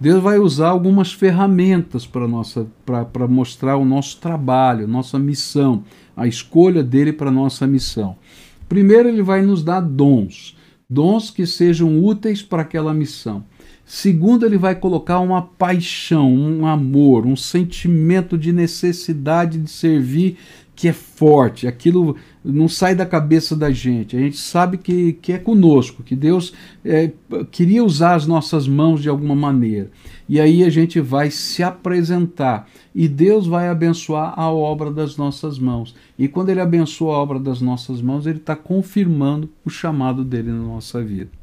Deus 0.00 0.22
vai 0.22 0.38
usar 0.38 0.68
algumas 0.68 1.12
ferramentas 1.12 2.06
para 2.06 3.26
mostrar 3.26 3.76
o 3.76 3.84
nosso 3.84 4.18
trabalho, 4.18 4.86
nossa 4.86 5.18
missão, 5.18 5.82
a 6.16 6.26
escolha 6.26 6.82
dele 6.82 7.12
para 7.12 7.30
nossa 7.30 7.66
missão. 7.66 8.16
Primeiro, 8.68 9.08
ele 9.08 9.22
vai 9.22 9.42
nos 9.42 9.62
dar 9.64 9.80
dons. 9.80 10.56
dons 10.88 11.30
que 11.30 11.46
sejam 11.46 12.02
úteis 12.04 12.42
para 12.42 12.62
aquela 12.62 12.94
missão. 12.94 13.44
Segundo, 13.90 14.44
ele 14.44 14.58
vai 14.58 14.74
colocar 14.74 15.18
uma 15.18 15.40
paixão, 15.40 16.30
um 16.30 16.66
amor, 16.66 17.24
um 17.24 17.34
sentimento 17.34 18.36
de 18.36 18.52
necessidade 18.52 19.56
de 19.56 19.70
servir 19.70 20.36
que 20.76 20.88
é 20.88 20.92
forte, 20.92 21.66
aquilo 21.66 22.14
não 22.44 22.68
sai 22.68 22.94
da 22.94 23.06
cabeça 23.06 23.56
da 23.56 23.70
gente. 23.70 24.14
A 24.14 24.20
gente 24.20 24.36
sabe 24.36 24.76
que, 24.76 25.14
que 25.14 25.32
é 25.32 25.38
conosco, 25.38 26.02
que 26.02 26.14
Deus 26.14 26.52
é, 26.84 27.10
queria 27.50 27.82
usar 27.82 28.14
as 28.14 28.26
nossas 28.26 28.68
mãos 28.68 29.00
de 29.00 29.08
alguma 29.08 29.34
maneira. 29.34 29.90
E 30.28 30.38
aí 30.38 30.62
a 30.64 30.70
gente 30.70 31.00
vai 31.00 31.30
se 31.30 31.62
apresentar 31.62 32.68
e 32.94 33.08
Deus 33.08 33.46
vai 33.46 33.68
abençoar 33.68 34.38
a 34.38 34.50
obra 34.52 34.90
das 34.90 35.16
nossas 35.16 35.58
mãos. 35.58 35.96
E 36.18 36.28
quando 36.28 36.50
Ele 36.50 36.60
abençoa 36.60 37.16
a 37.16 37.18
obra 37.18 37.40
das 37.40 37.62
nossas 37.62 38.02
mãos, 38.02 38.26
Ele 38.26 38.36
está 38.36 38.54
confirmando 38.54 39.48
o 39.64 39.70
chamado 39.70 40.22
dele 40.22 40.52
na 40.52 40.62
nossa 40.62 41.02
vida. 41.02 41.37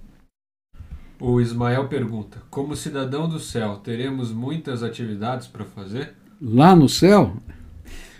O 1.19 1.39
Ismael 1.39 1.87
pergunta: 1.87 2.41
Como 2.49 2.75
cidadão 2.75 3.27
do 3.27 3.39
céu, 3.39 3.77
teremos 3.77 4.31
muitas 4.31 4.83
atividades 4.83 5.47
para 5.47 5.63
fazer? 5.63 6.13
Lá 6.41 6.75
no 6.75 6.89
céu? 6.89 7.37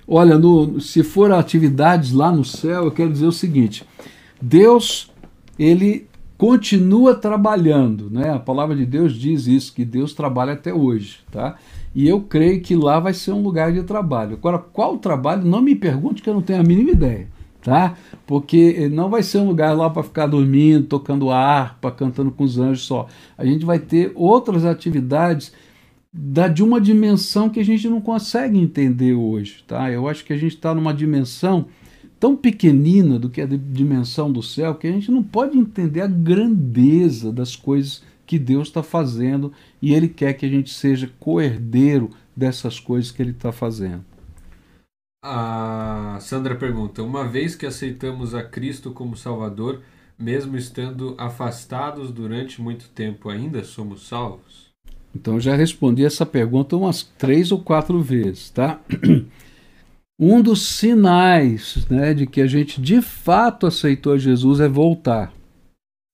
Olha, 0.07 0.37
no, 0.37 0.79
se 0.79 1.03
for 1.03 1.31
atividades 1.31 2.11
lá 2.11 2.31
no 2.31 2.45
céu, 2.45 2.85
eu 2.85 2.91
quero 2.91 3.11
dizer 3.11 3.25
o 3.25 3.31
seguinte: 3.31 3.83
Deus, 4.41 5.11
ele 5.57 6.07
continua 6.37 7.15
trabalhando, 7.15 8.09
né? 8.09 8.29
A 8.29 8.39
palavra 8.39 8.75
de 8.75 8.85
Deus 8.85 9.13
diz 9.13 9.47
isso, 9.47 9.73
que 9.73 9.83
Deus 9.83 10.13
trabalha 10.13 10.53
até 10.53 10.73
hoje, 10.73 11.19
tá? 11.31 11.55
E 11.93 12.07
eu 12.07 12.21
creio 12.21 12.61
que 12.61 12.75
lá 12.75 12.99
vai 12.99 13.13
ser 13.13 13.31
um 13.31 13.41
lugar 13.41 13.71
de 13.71 13.83
trabalho. 13.83 14.33
Agora, 14.33 14.59
qual 14.59 14.97
trabalho? 14.97 15.45
Não 15.45 15.61
me 15.61 15.75
pergunte 15.75 16.21
que 16.21 16.29
eu 16.29 16.33
não 16.33 16.41
tenho 16.41 16.59
a 16.59 16.63
mínima 16.63 16.91
ideia, 16.91 17.27
tá? 17.65 17.97
Porque 18.27 18.87
não 18.89 19.09
vai 19.09 19.23
ser 19.23 19.39
um 19.39 19.47
lugar 19.47 19.75
lá 19.75 19.89
para 19.89 20.03
ficar 20.03 20.27
dormindo, 20.27 20.85
tocando 20.85 21.31
harpa, 21.31 21.91
cantando 21.91 22.29
com 22.29 22.43
os 22.43 22.59
anjos 22.59 22.85
só. 22.85 23.07
A 23.35 23.43
gente 23.43 23.65
vai 23.65 23.79
ter 23.79 24.11
outras 24.13 24.63
atividades 24.63 25.51
da, 26.13 26.47
de 26.47 26.61
uma 26.61 26.79
dimensão 26.79 27.49
que 27.49 27.59
a 27.59 27.65
gente 27.65 27.89
não 27.89 27.99
consegue 27.99 28.59
entender 28.59 29.15
hoje. 29.15 29.63
Tá? 29.65 29.91
Eu 29.91 30.07
acho 30.07 30.23
que 30.23 30.31
a 30.31 30.37
gente 30.37 30.55
está 30.55 30.75
numa 30.75 30.93
dimensão 30.93 31.65
tão 32.19 32.35
pequenina 32.35 33.17
do 33.17 33.31
que 33.31 33.41
a 33.41 33.47
dimensão 33.47 34.31
do 34.31 34.43
céu 34.43 34.75
que 34.75 34.85
a 34.85 34.91
gente 34.91 35.09
não 35.09 35.23
pode 35.23 35.57
entender 35.57 36.01
a 36.01 36.07
grandeza 36.07 37.31
das 37.31 37.55
coisas 37.55 38.03
que 38.27 38.37
Deus 38.37 38.67
está 38.67 38.83
fazendo 38.83 39.51
e 39.81 39.91
Ele 39.91 40.07
quer 40.07 40.33
que 40.33 40.45
a 40.45 40.49
gente 40.49 40.71
seja 40.71 41.09
coerdeiro 41.19 42.11
dessas 42.37 42.79
coisas 42.79 43.09
que 43.09 43.23
Ele 43.23 43.31
está 43.31 43.51
fazendo. 43.51 44.05
A 45.27 46.19
Sandra 46.21 46.53
pergunta: 46.53 47.01
Uma 47.01 47.27
vez 47.27 47.55
que 47.55 47.65
aceitamos 47.65 48.35
a 48.35 48.43
Cristo 48.43 48.91
como 48.91 49.17
Salvador, 49.17 49.81
mesmo 50.19 50.55
estando 50.55 51.15
afastados 51.17 52.11
durante 52.11 52.61
muito 52.61 52.89
tempo, 52.89 53.27
ainda 53.27 53.63
somos 53.63 54.07
salvos? 54.07 54.69
Então 55.15 55.39
já 55.39 55.55
respondi 55.55 56.05
essa 56.05 56.27
pergunta 56.27 56.77
umas 56.77 57.01
três 57.01 57.51
ou 57.51 57.59
quatro 57.59 57.99
vezes, 58.03 58.51
tá? 58.51 58.79
Um 60.17 60.41
dos 60.41 60.61
sinais 60.61 61.85
né, 61.89 62.13
de 62.13 62.25
que 62.25 62.39
a 62.39 62.47
gente 62.47 62.79
de 62.79 63.01
fato 63.01 63.67
aceitou 63.67 64.17
Jesus 64.17 64.61
é 64.61 64.67
voltar, 64.67 65.33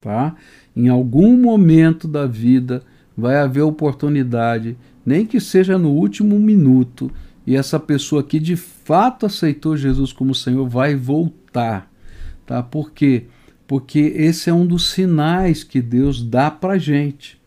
tá? 0.01 0.35
Em 0.75 0.87
algum 0.87 1.37
momento 1.37 2.07
da 2.07 2.25
vida 2.25 2.81
vai 3.15 3.35
haver 3.35 3.61
oportunidade, 3.61 4.75
nem 5.05 5.23
que 5.23 5.39
seja 5.39 5.77
no 5.77 5.91
último 5.91 6.39
minuto, 6.39 7.11
e 7.45 7.55
essa 7.55 7.79
pessoa 7.79 8.23
que 8.23 8.39
de 8.39 8.55
fato 8.55 9.25
aceitou 9.25 9.75
Jesus 9.75 10.13
como 10.13 10.35
Senhor 10.35 10.67
vai 10.67 10.95
voltar, 10.95 11.91
tá? 12.45 12.61
Por 12.61 12.91
quê? 12.91 13.25
Porque 13.67 13.99
esse 13.99 14.49
é 14.49 14.53
um 14.53 14.65
dos 14.65 14.91
sinais 14.91 15.63
que 15.63 15.81
Deus 15.81 16.21
dá 16.21 16.51
para 16.51 16.77
gente. 16.77 17.41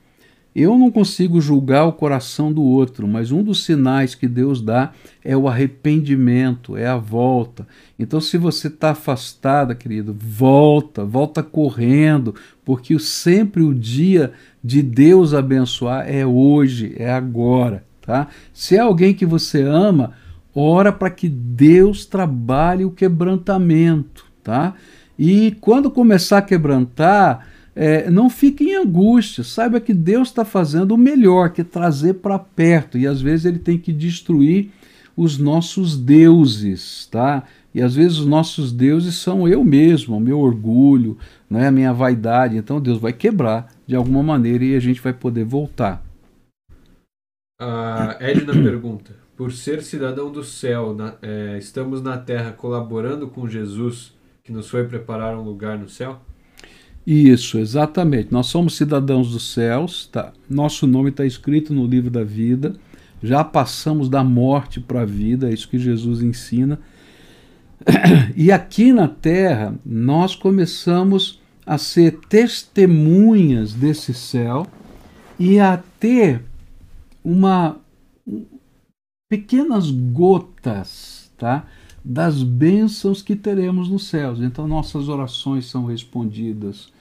Eu 0.54 0.78
não 0.78 0.88
consigo 0.88 1.40
julgar 1.40 1.84
o 1.84 1.92
coração 1.92 2.52
do 2.52 2.62
outro, 2.62 3.08
mas 3.08 3.32
um 3.32 3.42
dos 3.42 3.64
sinais 3.64 4.14
que 4.14 4.28
Deus 4.28 4.62
dá 4.62 4.92
é 5.24 5.36
o 5.36 5.48
arrependimento, 5.48 6.76
é 6.76 6.86
a 6.86 6.96
volta. 6.96 7.66
Então, 7.98 8.20
se 8.20 8.38
você 8.38 8.68
está 8.68 8.90
afastada, 8.90 9.74
querido, 9.74 10.16
volta, 10.16 11.04
volta 11.04 11.42
correndo, 11.42 12.36
porque 12.64 12.96
sempre 13.00 13.64
o 13.64 13.74
dia 13.74 14.32
de 14.62 14.80
Deus 14.80 15.34
abençoar 15.34 16.08
é 16.08 16.24
hoje, 16.24 16.94
é 16.96 17.10
agora. 17.10 17.84
Tá? 18.04 18.28
Se 18.52 18.76
é 18.76 18.80
alguém 18.80 19.14
que 19.14 19.24
você 19.24 19.62
ama, 19.62 20.12
ora 20.54 20.92
para 20.92 21.10
que 21.10 21.28
Deus 21.28 22.04
trabalhe 22.04 22.84
o 22.84 22.90
quebrantamento. 22.90 24.26
Tá? 24.42 24.74
E 25.18 25.56
quando 25.60 25.90
começar 25.90 26.38
a 26.38 26.42
quebrantar, 26.42 27.46
é, 27.74 28.10
não 28.10 28.28
fique 28.28 28.64
em 28.64 28.76
angústia, 28.76 29.42
saiba 29.42 29.80
que 29.80 29.94
Deus 29.94 30.28
está 30.28 30.44
fazendo 30.44 30.92
o 30.92 30.98
melhor, 30.98 31.50
que 31.50 31.62
é 31.62 31.64
trazer 31.64 32.14
para 32.14 32.38
perto, 32.38 32.98
e 32.98 33.06
às 33.06 33.20
vezes 33.20 33.46
ele 33.46 33.58
tem 33.58 33.78
que 33.78 33.92
destruir 33.92 34.70
os 35.16 35.38
nossos 35.38 35.96
deuses, 35.96 37.08
tá? 37.10 37.44
E 37.74 37.80
às 37.80 37.94
vezes 37.94 38.18
os 38.18 38.26
nossos 38.26 38.72
deuses 38.72 39.16
são 39.16 39.48
eu 39.48 39.64
mesmo, 39.64 40.16
o 40.16 40.20
meu 40.20 40.38
orgulho, 40.38 41.16
né, 41.50 41.68
a 41.68 41.72
minha 41.72 41.92
vaidade. 41.92 42.56
Então 42.56 42.80
Deus 42.80 42.98
vai 42.98 43.12
quebrar 43.12 43.68
de 43.86 43.96
alguma 43.96 44.22
maneira 44.22 44.64
e 44.64 44.76
a 44.76 44.80
gente 44.80 45.00
vai 45.00 45.12
poder 45.12 45.44
voltar. 45.44 46.04
A 47.56 48.16
Edna 48.18 48.52
pergunta: 48.52 49.14
Por 49.36 49.52
ser 49.52 49.80
cidadão 49.80 50.32
do 50.32 50.42
céu, 50.42 50.92
na, 50.92 51.14
é, 51.22 51.56
estamos 51.56 52.02
na 52.02 52.18
terra 52.18 52.50
colaborando 52.50 53.28
com 53.28 53.48
Jesus, 53.48 54.12
que 54.42 54.50
nos 54.50 54.68
foi 54.68 54.82
preparar 54.82 55.38
um 55.38 55.42
lugar 55.42 55.78
no 55.78 55.88
céu? 55.88 56.20
Isso, 57.06 57.56
exatamente. 57.58 58.32
Nós 58.32 58.46
somos 58.46 58.76
cidadãos 58.76 59.30
dos 59.30 59.52
céus, 59.52 60.08
tá? 60.10 60.32
nosso 60.50 60.84
nome 60.84 61.10
está 61.10 61.24
escrito 61.24 61.72
no 61.72 61.86
livro 61.86 62.10
da 62.10 62.24
vida, 62.24 62.74
já 63.22 63.44
passamos 63.44 64.08
da 64.08 64.24
morte 64.24 64.80
para 64.80 65.02
a 65.02 65.06
vida, 65.06 65.48
é 65.48 65.54
isso 65.54 65.68
que 65.68 65.78
Jesus 65.78 66.22
ensina. 66.22 66.80
E 68.34 68.50
aqui 68.50 68.92
na 68.92 69.06
terra, 69.06 69.76
nós 69.86 70.34
começamos 70.34 71.40
a 71.64 71.78
ser 71.78 72.18
testemunhas 72.28 73.74
desse 73.74 74.12
céu 74.12 74.66
e 75.38 75.60
a 75.60 75.80
ter 76.00 76.42
uma 77.24 77.80
pequenas 79.28 79.90
gotas, 79.90 81.32
tá? 81.38 81.66
das 82.04 82.42
bênçãos 82.42 83.22
que 83.22 83.34
teremos 83.34 83.88
nos 83.88 84.06
céus. 84.06 84.40
Então 84.40 84.68
nossas 84.68 85.08
orações 85.08 85.66
são 85.66 85.86
respondidas, 85.86 86.92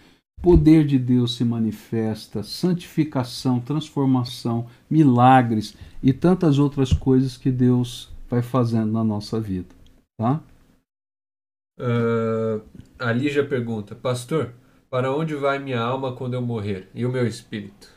poder 0.42 0.86
de 0.86 0.98
Deus 0.98 1.36
se 1.36 1.44
manifesta, 1.44 2.42
santificação, 2.42 3.60
transformação, 3.60 4.68
milagres 4.90 5.76
e 6.02 6.14
tantas 6.14 6.58
outras 6.58 6.94
coisas 6.94 7.36
que 7.36 7.52
Deus 7.52 8.10
vai 8.30 8.42
fazendo 8.42 8.92
na 8.94 9.04
nossa 9.04 9.40
vida, 9.40 9.76
tá? 10.18 10.42
Uh, 11.80 12.62
a 13.00 13.12
Lígia 13.12 13.46
pergunta, 13.46 13.96
pastor, 13.96 14.54
para 14.90 15.12
onde 15.12 15.36
vai 15.36 15.60
minha 15.60 15.82
alma 15.82 16.16
quando 16.16 16.36
eu 16.36 16.42
morrer 16.42 16.88
e 16.94 17.06
o 17.06 17.12
meu 17.12 17.28
espírito? 17.28 17.92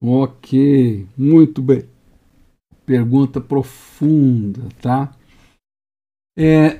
Ok, 0.00 1.06
muito 1.16 1.60
bem. 1.60 1.84
Pergunta 2.86 3.40
profunda, 3.40 4.68
tá? 4.80 5.12
É, 6.36 6.78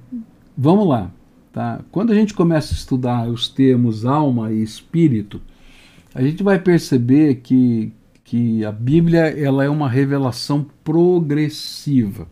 vamos 0.56 0.86
lá. 0.86 1.10
Tá? 1.50 1.80
Quando 1.90 2.12
a 2.12 2.14
gente 2.14 2.34
começa 2.34 2.74
a 2.74 2.76
estudar 2.76 3.28
os 3.28 3.48
termos 3.48 4.04
alma 4.04 4.52
e 4.52 4.62
espírito, 4.62 5.40
a 6.14 6.22
gente 6.22 6.42
vai 6.42 6.58
perceber 6.58 7.36
que, 7.36 7.90
que 8.22 8.64
a 8.64 8.70
Bíblia 8.70 9.20
ela 9.28 9.64
é 9.64 9.68
uma 9.68 9.88
revelação 9.88 10.66
progressiva. 10.84 12.28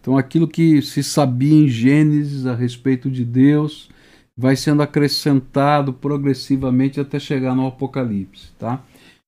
Então, 0.00 0.16
aquilo 0.16 0.46
que 0.46 0.80
se 0.80 1.02
sabia 1.02 1.64
em 1.64 1.68
Gênesis 1.68 2.46
a 2.46 2.54
respeito 2.54 3.10
de 3.10 3.24
Deus 3.24 3.90
vai 4.36 4.56
sendo 4.56 4.82
acrescentado 4.82 5.92
progressivamente 5.92 7.00
até 7.00 7.18
chegar 7.18 7.54
no 7.54 7.66
Apocalipse. 7.66 8.52
Tá? 8.58 8.82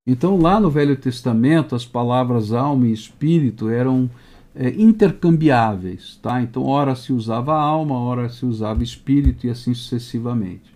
Então, 0.04 0.36
lá 0.36 0.58
no 0.58 0.68
Velho 0.68 0.96
Testamento, 0.96 1.76
as 1.76 1.84
palavras 1.84 2.52
alma 2.52 2.88
e 2.88 2.92
espírito 2.92 3.68
eram 3.68 4.10
é, 4.52 4.70
intercambiáveis, 4.70 6.18
tá? 6.20 6.42
Então, 6.42 6.64
ora 6.64 6.96
se 6.96 7.12
usava 7.12 7.54
alma, 7.54 7.96
ora 7.96 8.28
se 8.28 8.44
usava 8.44 8.82
espírito 8.82 9.46
e 9.46 9.50
assim 9.50 9.72
sucessivamente. 9.74 10.74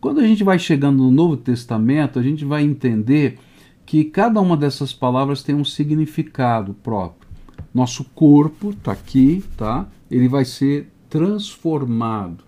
Quando 0.00 0.18
a 0.18 0.26
gente 0.26 0.42
vai 0.42 0.58
chegando 0.58 1.04
no 1.04 1.12
Novo 1.12 1.36
Testamento, 1.36 2.18
a 2.18 2.22
gente 2.22 2.44
vai 2.44 2.64
entender 2.64 3.38
que 3.86 4.04
cada 4.04 4.40
uma 4.40 4.56
dessas 4.56 4.92
palavras 4.92 5.44
tem 5.44 5.54
um 5.54 5.64
significado 5.64 6.74
próprio. 6.74 7.28
Nosso 7.72 8.02
corpo 8.16 8.70
está 8.70 8.90
aqui, 8.90 9.44
tá? 9.56 9.86
Ele 10.10 10.26
vai 10.26 10.44
ser 10.44 10.88
transformado. 11.08 12.42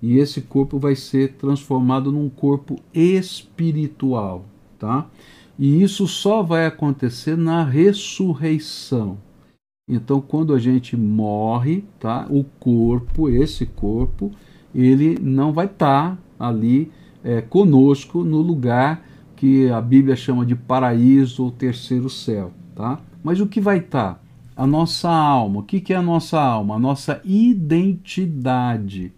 E 0.00 0.18
esse 0.18 0.40
corpo 0.40 0.78
vai 0.78 0.94
ser 0.94 1.32
transformado 1.32 2.12
num 2.12 2.28
corpo 2.28 2.78
espiritual, 2.94 4.44
tá? 4.78 5.08
E 5.58 5.82
isso 5.82 6.06
só 6.06 6.42
vai 6.42 6.66
acontecer 6.66 7.36
na 7.36 7.64
ressurreição. 7.64 9.18
Então, 9.90 10.20
quando 10.20 10.54
a 10.54 10.58
gente 10.58 10.96
morre, 10.96 11.84
tá? 11.98 12.26
O 12.30 12.44
corpo, 12.44 13.28
esse 13.28 13.66
corpo, 13.66 14.30
ele 14.74 15.18
não 15.20 15.52
vai 15.52 15.66
estar 15.66 16.16
tá 16.16 16.18
ali 16.38 16.92
é, 17.24 17.40
conosco 17.40 18.22
no 18.22 18.40
lugar 18.40 19.04
que 19.34 19.68
a 19.70 19.80
Bíblia 19.80 20.14
chama 20.14 20.44
de 20.44 20.54
paraíso 20.54 21.44
ou 21.44 21.50
terceiro 21.50 22.10
céu. 22.10 22.52
Tá? 22.74 23.00
Mas 23.24 23.40
o 23.40 23.46
que 23.46 23.60
vai 23.60 23.78
estar? 23.78 24.14
Tá? 24.14 24.20
A 24.56 24.66
nossa 24.66 25.08
alma. 25.08 25.60
O 25.60 25.62
que, 25.62 25.80
que 25.80 25.92
é 25.92 25.96
a 25.96 26.02
nossa 26.02 26.40
alma? 26.40 26.76
A 26.76 26.78
nossa 26.78 27.20
identidade. 27.24 29.12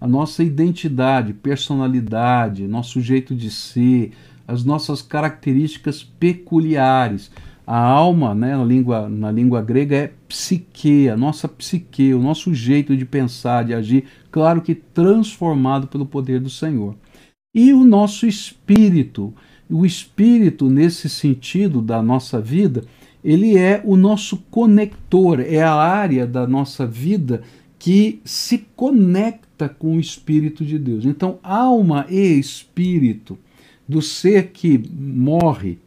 A 0.00 0.06
nossa 0.06 0.42
identidade, 0.42 1.32
personalidade, 1.32 2.66
nosso 2.66 3.00
jeito 3.00 3.36
de 3.36 3.50
ser, 3.50 4.12
as 4.46 4.64
nossas 4.64 5.02
características 5.02 6.02
peculiares. 6.02 7.30
A 7.66 7.78
alma, 7.78 8.34
né, 8.34 8.56
na, 8.56 8.64
língua, 8.64 9.08
na 9.08 9.30
língua 9.30 9.62
grega, 9.62 9.96
é 9.96 10.12
psique, 10.28 11.08
a 11.08 11.16
nossa 11.16 11.46
psique, 11.46 12.12
o 12.12 12.20
nosso 12.20 12.52
jeito 12.52 12.96
de 12.96 13.04
pensar, 13.04 13.64
de 13.64 13.72
agir, 13.72 14.04
claro 14.30 14.60
que 14.60 14.74
transformado 14.74 15.86
pelo 15.86 16.04
poder 16.04 16.40
do 16.40 16.50
Senhor. 16.50 16.96
E 17.54 17.72
o 17.72 17.84
nosso 17.84 18.26
espírito, 18.26 19.32
o 19.70 19.86
espírito, 19.86 20.68
nesse 20.68 21.08
sentido 21.08 21.80
da 21.80 22.02
nossa 22.02 22.40
vida, 22.40 22.84
ele 23.22 23.56
é 23.56 23.80
o 23.84 23.96
nosso 23.96 24.38
conector, 24.50 25.38
é 25.40 25.62
a 25.62 25.74
área 25.74 26.26
da 26.26 26.46
nossa 26.46 26.84
vida 26.84 27.42
que 27.78 28.20
se 28.24 28.66
conecta 28.76 29.68
com 29.68 29.96
o 29.96 30.00
Espírito 30.00 30.64
de 30.64 30.78
Deus. 30.78 31.04
Então, 31.04 31.38
alma 31.42 32.06
e 32.08 32.38
espírito 32.38 33.38
do 33.92 34.00
ser 34.02 34.48
que 34.48 34.82
morre 34.90 35.78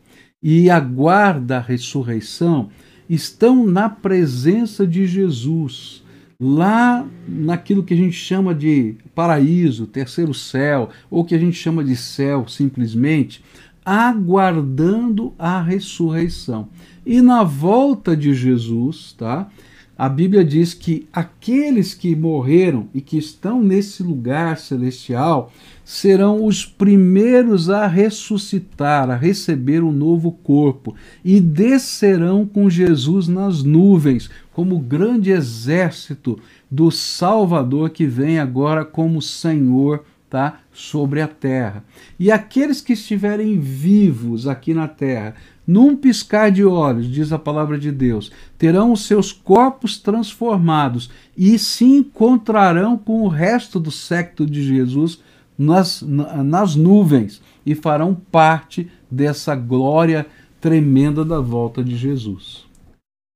e 0.41 0.70
aguarda 0.70 1.58
a 1.58 1.62
ressurreição 1.62 2.70
estão 3.10 3.66
na 3.66 3.89
presença 3.89 4.86
de 4.86 5.06
Jesus, 5.08 6.03
lá 6.39 7.06
naquilo 7.28 7.84
que 7.84 7.93
a 7.93 7.97
gente 7.97 8.16
chama 8.16 8.53
de 8.53 8.95
paraíso, 9.14 9.88
terceiro 9.88 10.34
céu, 10.34 10.89
ou 11.10 11.26
que 11.26 11.34
a 11.34 11.38
gente 11.38 11.58
chama 11.58 11.84
de 11.84 11.95
céu 11.95 12.47
simplesmente, 12.47 13.43
aguardando 13.84 15.34
a 15.38 15.62
ressurreição. 15.62 16.70
E 17.06 17.22
na 17.22 17.43
volta 17.43 18.16
de 18.16 18.34
Jesus, 18.34 19.14
tá? 19.18 19.49
A 19.98 20.10
Bíblia 20.10 20.43
diz 20.43 20.74
que 20.74 21.08
aqueles 21.14 21.93
que 21.93 22.14
morreram 22.18 22.89
e 22.93 23.00
que 23.00 23.18
estão 23.18 23.64
nesse 23.64 24.04
lugar 24.04 24.58
celestial 24.58 25.54
serão 25.86 26.43
os 26.43 26.66
primeiros 26.66 27.70
a 27.70 27.88
ressuscitar, 27.88 29.10
a 29.10 29.16
receber 29.16 29.82
um 29.82 29.93
novo 29.93 30.34
corpo 30.34 30.93
e 31.24 31.39
descerão 31.39 32.46
com 32.46 32.70
Jesus 32.70 33.30
nas 33.30 33.64
nuvens, 33.64 34.30
como 34.52 34.80
grande 34.80 35.32
exército 35.32 36.38
do 36.70 36.91
Salvador 36.91 37.89
que 37.89 38.06
vem 38.06 38.38
agora 38.38 38.84
como 38.84 39.22
Senhor 39.22 40.04
tá, 40.30 40.60
sobre 40.74 41.22
a 41.22 41.28
terra. 41.28 41.86
E 42.20 42.30
aqueles 42.30 42.82
que 42.82 42.91
estiverem 42.93 43.58
vivos 43.58 44.48
aqui 44.48 44.74
na 44.74 44.88
terra, 44.88 45.36
num 45.68 45.95
piscar 45.95 46.51
de 46.51 46.63
olhos, 46.63 47.07
diz 47.07 47.32
a 47.32 47.39
palavra 47.39 47.78
de 47.78 47.91
Deus, 47.91 48.32
terão 48.57 48.91
os 48.91 49.05
seus 49.05 49.32
corpos 49.32 49.97
transformados 49.97 51.09
e 51.36 51.57
se 51.57 51.86
encontrarão 51.86 52.97
com 52.97 53.24
o 53.24 53.28
resto 53.28 53.80
do 53.80 53.91
secto 53.91 54.45
de 54.45 54.63
Jesus 54.63 55.20
nas, 55.57 56.01
nas 56.01 56.76
nuvens 56.76 57.41
e 57.66 57.74
farão 57.74 58.13
parte 58.13 58.91
dessa 59.09 59.55
glória 59.55 60.26
tremenda 60.61 61.24
da 61.24 61.39
volta 61.39 61.84
de 61.84 61.95
Jesus. 61.95 62.66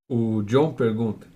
O 0.09 0.41
John 0.43 0.73
pergunta: 0.73 1.27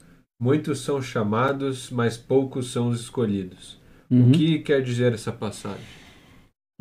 Muitos 0.42 0.80
são 0.82 1.02
chamados, 1.02 1.90
mas 1.90 2.18
poucos 2.18 2.72
são 2.72 2.90
os 2.90 3.00
escolhidos. 3.00 3.80
Uhum. 4.10 4.30
O 4.30 4.32
que 4.32 4.60
quer 4.60 4.82
dizer 4.82 5.14
essa 5.14 5.32
passagem? 5.32 6.03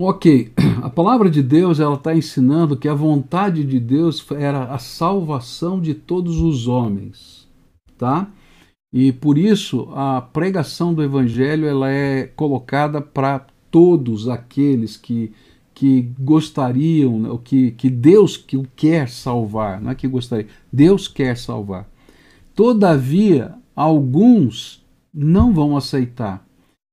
Ok, 0.05 0.53
a 0.83 0.91
palavra 0.91 1.31
de 1.31 1.41
Deus 1.41 1.79
ela 1.79 1.95
está 1.95 2.13
ensinando 2.13 2.77
que 2.77 2.89
a 2.89 2.95
vontade 2.95 3.63
de 3.63 3.79
Deus 3.79 4.29
era 4.33 4.65
a 4.65 4.77
salvação 4.77 5.81
de 5.81 5.95
todos 5.95 6.41
os 6.41 6.67
homens, 6.67 7.49
tá? 7.97 8.29
E 8.93 9.13
por 9.13 9.39
isso 9.39 9.89
a 9.95 10.21
pregação 10.21 10.93
do 10.93 11.05
Evangelho 11.05 11.69
ela 11.69 11.89
é 11.89 12.27
colocada 12.27 13.01
para 13.01 13.47
todos 13.71 14.29
aqueles 14.29 14.97
que, 14.97 15.31
que 15.73 16.11
gostariam, 16.19 17.21
né, 17.21 17.39
que, 17.45 17.71
que 17.71 17.89
Deus 17.89 18.37
que 18.37 18.57
o 18.57 18.67
quer 18.75 19.09
salvar, 19.09 19.81
não 19.81 19.93
é 19.93 19.95
que 19.95 20.09
gostaria, 20.09 20.49
Deus 20.73 21.07
quer 21.07 21.37
salvar. 21.37 21.89
Todavia, 22.57 23.55
alguns 23.77 24.85
não 25.15 25.55
vão 25.55 25.77
aceitar 25.77 26.45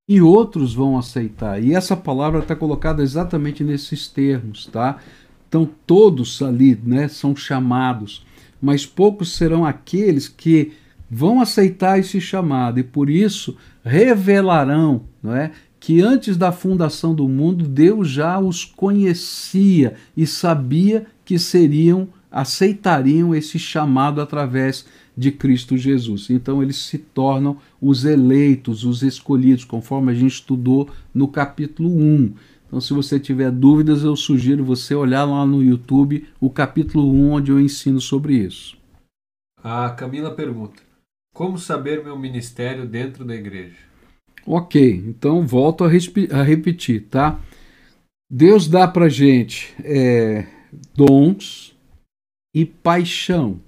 e 0.10 0.20
outros 0.24 0.74
vão 0.74 0.98
aceitar. 0.98 1.64
E 1.64 1.76
essa 1.76 1.96
palavra 1.96 2.40
está 2.40 2.56
colocada 2.56 3.04
exatamente 3.04 3.64
nesses 3.64 4.08
termos, 4.08 4.66
tá? 4.66 4.98
Então 5.48 5.70
todos 5.86 6.42
ali, 6.42 6.80
né, 6.84 7.08
são 7.08 7.36
chamados, 7.36 8.26
mas 8.60 8.88
poucos 8.88 9.36
serão 9.36 9.64
aqueles 9.64 10.28
que 10.28 10.74
vão 11.10 11.40
aceitar 11.40 12.00
esse 12.00 12.20
chamado 12.20 12.80
e 12.80 12.84
por 12.84 13.08
isso 13.08 13.56
revelarão, 13.84 15.04
não 15.22 15.36
é? 15.36 15.52
que 15.80 16.02
antes 16.02 16.36
da 16.36 16.52
fundação 16.52 17.16
do 17.16 17.28
mundo 17.28 17.66
Deus 17.68 18.10
já 18.10 18.38
os 18.38 18.66
conhecia 18.66 19.94
e 20.18 20.28
sabia 20.28 21.06
que 21.24 21.40
seriam 21.40 22.10
aceitariam 22.32 23.34
esse 23.34 23.58
chamado 23.58 24.22
através 24.22 24.86
de 25.20 25.34
Cristo 25.34 25.76
Jesus. 25.76 26.30
Então 26.30 26.64
eles 26.64 26.78
se 26.78 26.98
tornam 26.98 27.58
os 27.82 28.06
eleitos, 28.06 28.86
os 28.86 29.04
escolhidos, 29.04 29.66
conforme 29.66 30.14
a 30.14 30.16
gente 30.16 30.32
estudou 30.32 30.90
no 31.14 31.28
capítulo 31.28 31.90
1. 31.90 32.34
Então, 32.66 32.80
se 32.80 32.94
você 32.94 33.20
tiver 33.20 33.52
dúvidas, 33.52 34.04
eu 34.04 34.16
sugiro 34.16 34.64
você 34.64 34.96
olhar 34.96 35.26
lá 35.26 35.46
no 35.46 35.62
YouTube 35.62 36.26
o 36.40 36.50
capítulo 36.50 37.12
1, 37.12 37.32
onde 37.32 37.52
eu 37.52 37.60
ensino 37.60 38.00
sobre 38.00 38.36
isso. 38.36 38.78
A 39.62 39.90
Camila 39.90 40.34
pergunta: 40.34 40.82
Como 41.34 41.58
saber 41.58 42.02
meu 42.02 42.18
ministério 42.18 42.88
dentro 42.88 43.26
da 43.26 43.36
igreja? 43.36 43.76
Ok, 44.46 45.04
então 45.06 45.46
volto 45.46 45.84
a, 45.84 45.88
a 45.88 46.44
repetir, 46.44 47.08
tá? 47.10 47.42
Deus 48.32 48.70
dá 48.70 48.88
para 48.88 49.10
gente 49.10 49.76
é, 49.84 50.48
dons 50.96 51.76
e 52.56 52.66
paixão, 52.66 53.60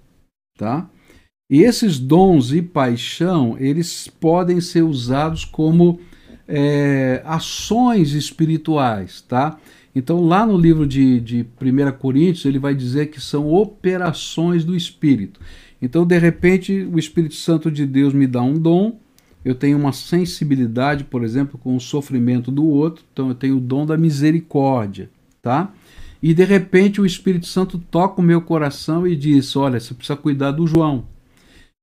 tá? 0.58 0.90
E 1.52 1.64
esses 1.64 2.00
dons 2.00 2.54
e 2.54 2.62
paixão, 2.62 3.58
eles 3.60 4.08
podem 4.08 4.62
ser 4.62 4.84
usados 4.84 5.44
como 5.44 6.00
é, 6.48 7.22
ações 7.26 8.14
espirituais, 8.14 9.20
tá? 9.20 9.60
Então, 9.94 10.26
lá 10.26 10.46
no 10.46 10.58
livro 10.58 10.88
de, 10.88 11.20
de 11.20 11.46
1 11.62 11.92
Coríntios, 12.00 12.46
ele 12.46 12.58
vai 12.58 12.74
dizer 12.74 13.08
que 13.08 13.20
são 13.20 13.52
operações 13.52 14.64
do 14.64 14.74
Espírito. 14.74 15.42
Então, 15.82 16.06
de 16.06 16.18
repente, 16.18 16.88
o 16.90 16.98
Espírito 16.98 17.36
Santo 17.36 17.70
de 17.70 17.86
Deus 17.86 18.14
me 18.14 18.28
dá 18.28 18.42
um 18.42 18.54
dom, 18.54 18.98
eu 19.44 19.54
tenho 19.54 19.78
uma 19.78 19.92
sensibilidade, 19.92 21.04
por 21.04 21.22
exemplo, 21.22 21.60
com 21.62 21.76
o 21.76 21.82
sofrimento 21.82 22.50
do 22.50 22.66
outro, 22.66 23.04
então 23.12 23.28
eu 23.28 23.36
tenho 23.36 23.58
o 23.58 23.60
dom 23.60 23.86
da 23.86 23.98
misericórdia, 23.98 25.10
tá? 25.42 25.74
E 26.24 26.34
de 26.34 26.46
repente 26.46 27.02
o 27.02 27.06
Espírito 27.06 27.48
Santo 27.48 27.78
toca 27.78 28.22
o 28.22 28.24
meu 28.24 28.42
coração 28.42 29.06
e 29.06 29.18
diz: 29.18 29.54
Olha, 29.56 29.80
você 29.80 29.94
precisa 29.94 30.16
cuidar 30.16 30.52
do 30.52 30.66
João. 30.66 31.06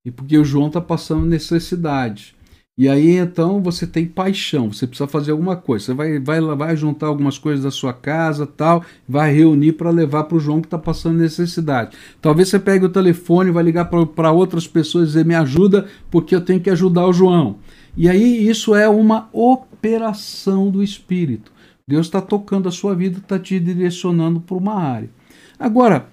E 0.04 0.10
porque 0.10 0.38
o 0.38 0.44
João 0.44 0.68
está 0.68 0.80
passando 0.80 1.26
necessidade. 1.26 2.36
E 2.78 2.88
aí 2.88 3.16
então 3.16 3.60
você 3.60 3.84
tem 3.88 4.06
paixão, 4.06 4.72
você 4.72 4.86
precisa 4.86 5.08
fazer 5.08 5.32
alguma 5.32 5.56
coisa. 5.56 5.86
Você 5.86 5.94
vai, 5.94 6.20
vai, 6.20 6.40
vai 6.40 6.76
juntar 6.76 7.08
algumas 7.08 7.36
coisas 7.36 7.64
da 7.64 7.72
sua 7.72 7.92
casa, 7.92 8.46
tal, 8.46 8.84
vai 9.06 9.34
reunir 9.34 9.72
para 9.72 9.90
levar 9.90 10.24
para 10.24 10.36
o 10.36 10.40
João 10.40 10.60
que 10.60 10.68
está 10.68 10.78
passando 10.78 11.18
necessidade. 11.18 11.96
Talvez 12.22 12.48
você 12.48 12.58
pegue 12.60 12.84
o 12.84 12.88
telefone, 12.88 13.50
vai 13.50 13.64
ligar 13.64 13.86
para 13.86 14.30
outras 14.30 14.68
pessoas 14.68 15.04
e 15.04 15.06
dizer: 15.08 15.24
me 15.24 15.34
ajuda, 15.34 15.88
porque 16.08 16.36
eu 16.36 16.40
tenho 16.40 16.60
que 16.60 16.70
ajudar 16.70 17.04
o 17.06 17.12
João. 17.12 17.56
E 17.96 18.08
aí 18.08 18.48
isso 18.48 18.76
é 18.76 18.88
uma 18.88 19.28
operação 19.32 20.70
do 20.70 20.80
Espírito. 20.80 21.50
Deus 21.84 22.06
está 22.06 22.20
tocando 22.20 22.68
a 22.68 22.72
sua 22.72 22.94
vida, 22.94 23.18
está 23.18 23.40
te 23.40 23.58
direcionando 23.58 24.38
para 24.38 24.56
uma 24.56 24.74
área. 24.74 25.10
Agora, 25.58 26.06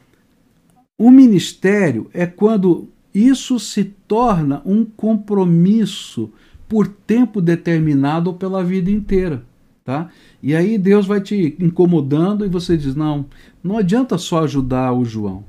o 0.97 1.11
ministério 1.11 2.09
é 2.11 2.25
quando 2.25 2.89
isso 3.15 3.57
se 3.57 3.85
torna 3.85 4.61
um 4.65 4.83
compromisso 4.83 6.29
por 6.67 6.87
tempo 6.87 7.39
determinado 7.39 8.29
ou 8.29 8.35
pela 8.35 8.61
vida 8.61 8.91
inteira. 8.91 9.43
Tá? 9.85 10.09
E 10.43 10.55
aí 10.55 10.77
Deus 10.77 11.05
vai 11.05 11.21
te 11.21 11.55
incomodando 11.59 12.45
e 12.45 12.49
você 12.49 12.75
diz: 12.75 12.95
não, 12.95 13.25
não 13.63 13.77
adianta 13.77 14.17
só 14.17 14.43
ajudar 14.43 14.91
o 14.91 15.05
João. 15.05 15.45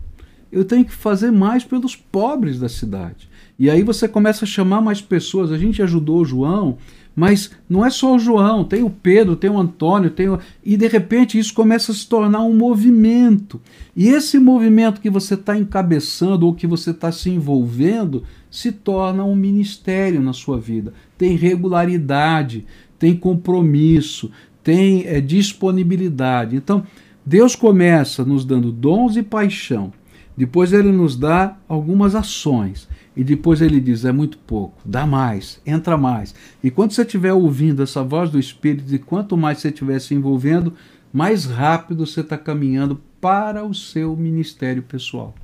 Eu 0.53 0.65
tenho 0.65 0.85
que 0.85 0.93
fazer 0.93 1.33
mais 1.33 1.65
pelos 1.65 1.97
pobres 1.97 2.61
da 2.61 2.69
cidade. 2.69 3.29
E 3.59 3.69
aí 3.69 3.83
você 3.83 4.07
começa 4.07 4.45
a 4.45 4.49
chamar 4.49 4.81
mais 4.81 5.01
pessoas. 5.01 5.51
A 5.51 5.59
gente 5.59 5.83
ajudou 5.83 6.21
o 6.21 6.25
João, 6.25 6.79
mas 7.17 7.51
não 7.67 7.83
é 7.83 7.89
só 7.89 8.15
o 8.15 8.19
João, 8.19 8.63
tem 8.63 8.83
o 8.83 8.91
Pedro, 8.91 9.35
tem 9.35 9.49
o 9.49 9.59
Antônio, 9.59 10.11
tem 10.11 10.29
o... 10.29 10.39
e 10.63 10.77
de 10.77 10.87
repente 10.87 11.39
isso 11.39 11.55
começa 11.55 11.91
a 11.91 11.95
se 11.95 12.07
tornar 12.07 12.43
um 12.43 12.55
movimento. 12.55 13.59
E 13.97 14.09
esse 14.09 14.39
movimento 14.39 15.01
que 15.01 15.09
você 15.09 15.33
está 15.33 15.57
encabeçando 15.57 16.45
ou 16.45 16.55
que 16.55 16.67
você 16.67 16.91
está 16.91 17.11
se 17.11 17.31
envolvendo 17.31 18.23
se 18.51 18.71
torna 18.71 19.25
um 19.25 19.35
ministério 19.35 20.21
na 20.21 20.35
sua 20.35 20.59
vida. 20.61 20.93
Tem 21.17 21.37
regularidade, 21.37 22.67
tem 22.99 23.17
compromisso, 23.17 24.31
tem 24.63 25.07
é, 25.07 25.19
disponibilidade. 25.19 26.55
Então, 26.55 26.85
Deus 27.25 27.57
começa 27.57 28.27
nos 28.27 28.45
dando 28.45 28.71
dons 28.71 29.17
e 29.17 29.23
paixão, 29.23 29.91
depois 30.37 30.73
ele 30.73 30.93
nos 30.93 31.17
dá 31.17 31.57
algumas 31.67 32.15
ações, 32.15 32.87
e 33.17 33.25
depois 33.25 33.63
ele 33.63 33.81
diz: 33.81 34.05
é 34.05 34.13
muito 34.13 34.37
pouco, 34.39 34.79
dá 34.85 35.07
mais, 35.07 35.61
entra 35.67 35.97
mais. 35.97 36.35
E 36.63 36.71
quando 36.71 36.93
você 36.93 37.03
estiver 37.03 37.33
ouvindo 37.33 37.83
essa 37.83 38.05
voz 38.05 38.31
do 38.31 38.39
Espírito, 38.39 38.95
e 38.95 38.99
quanto 38.99 39.37
mais 39.37 39.59
você 39.59 39.69
estiver 39.69 39.99
se 39.99 40.15
envolvendo, 40.15 40.75
mais 41.13 41.47
rápido 41.47 42.05
você 42.05 42.21
está 42.21 42.37
caminhando 42.37 43.01
para 43.21 43.65
o 43.65 43.73
seu 43.75 44.15
ministério 44.15 44.83
pessoal. 44.83 45.35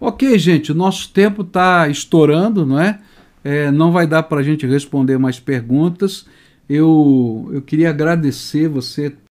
Ok, 0.00 0.38
gente, 0.38 0.70
o 0.70 0.74
nosso 0.74 1.10
tempo 1.10 1.42
está 1.42 1.88
estourando, 1.88 2.64
não 2.64 2.78
é? 2.78 3.00
é? 3.42 3.70
Não 3.72 3.90
vai 3.90 4.06
dar 4.06 4.22
para 4.24 4.40
a 4.40 4.42
gente 4.44 4.66
responder 4.66 5.18
mais 5.18 5.40
perguntas. 5.40 6.26
Eu, 6.68 7.50
eu 7.52 7.62
queria 7.62 7.90
agradecer 7.90 8.68
você 8.68 9.12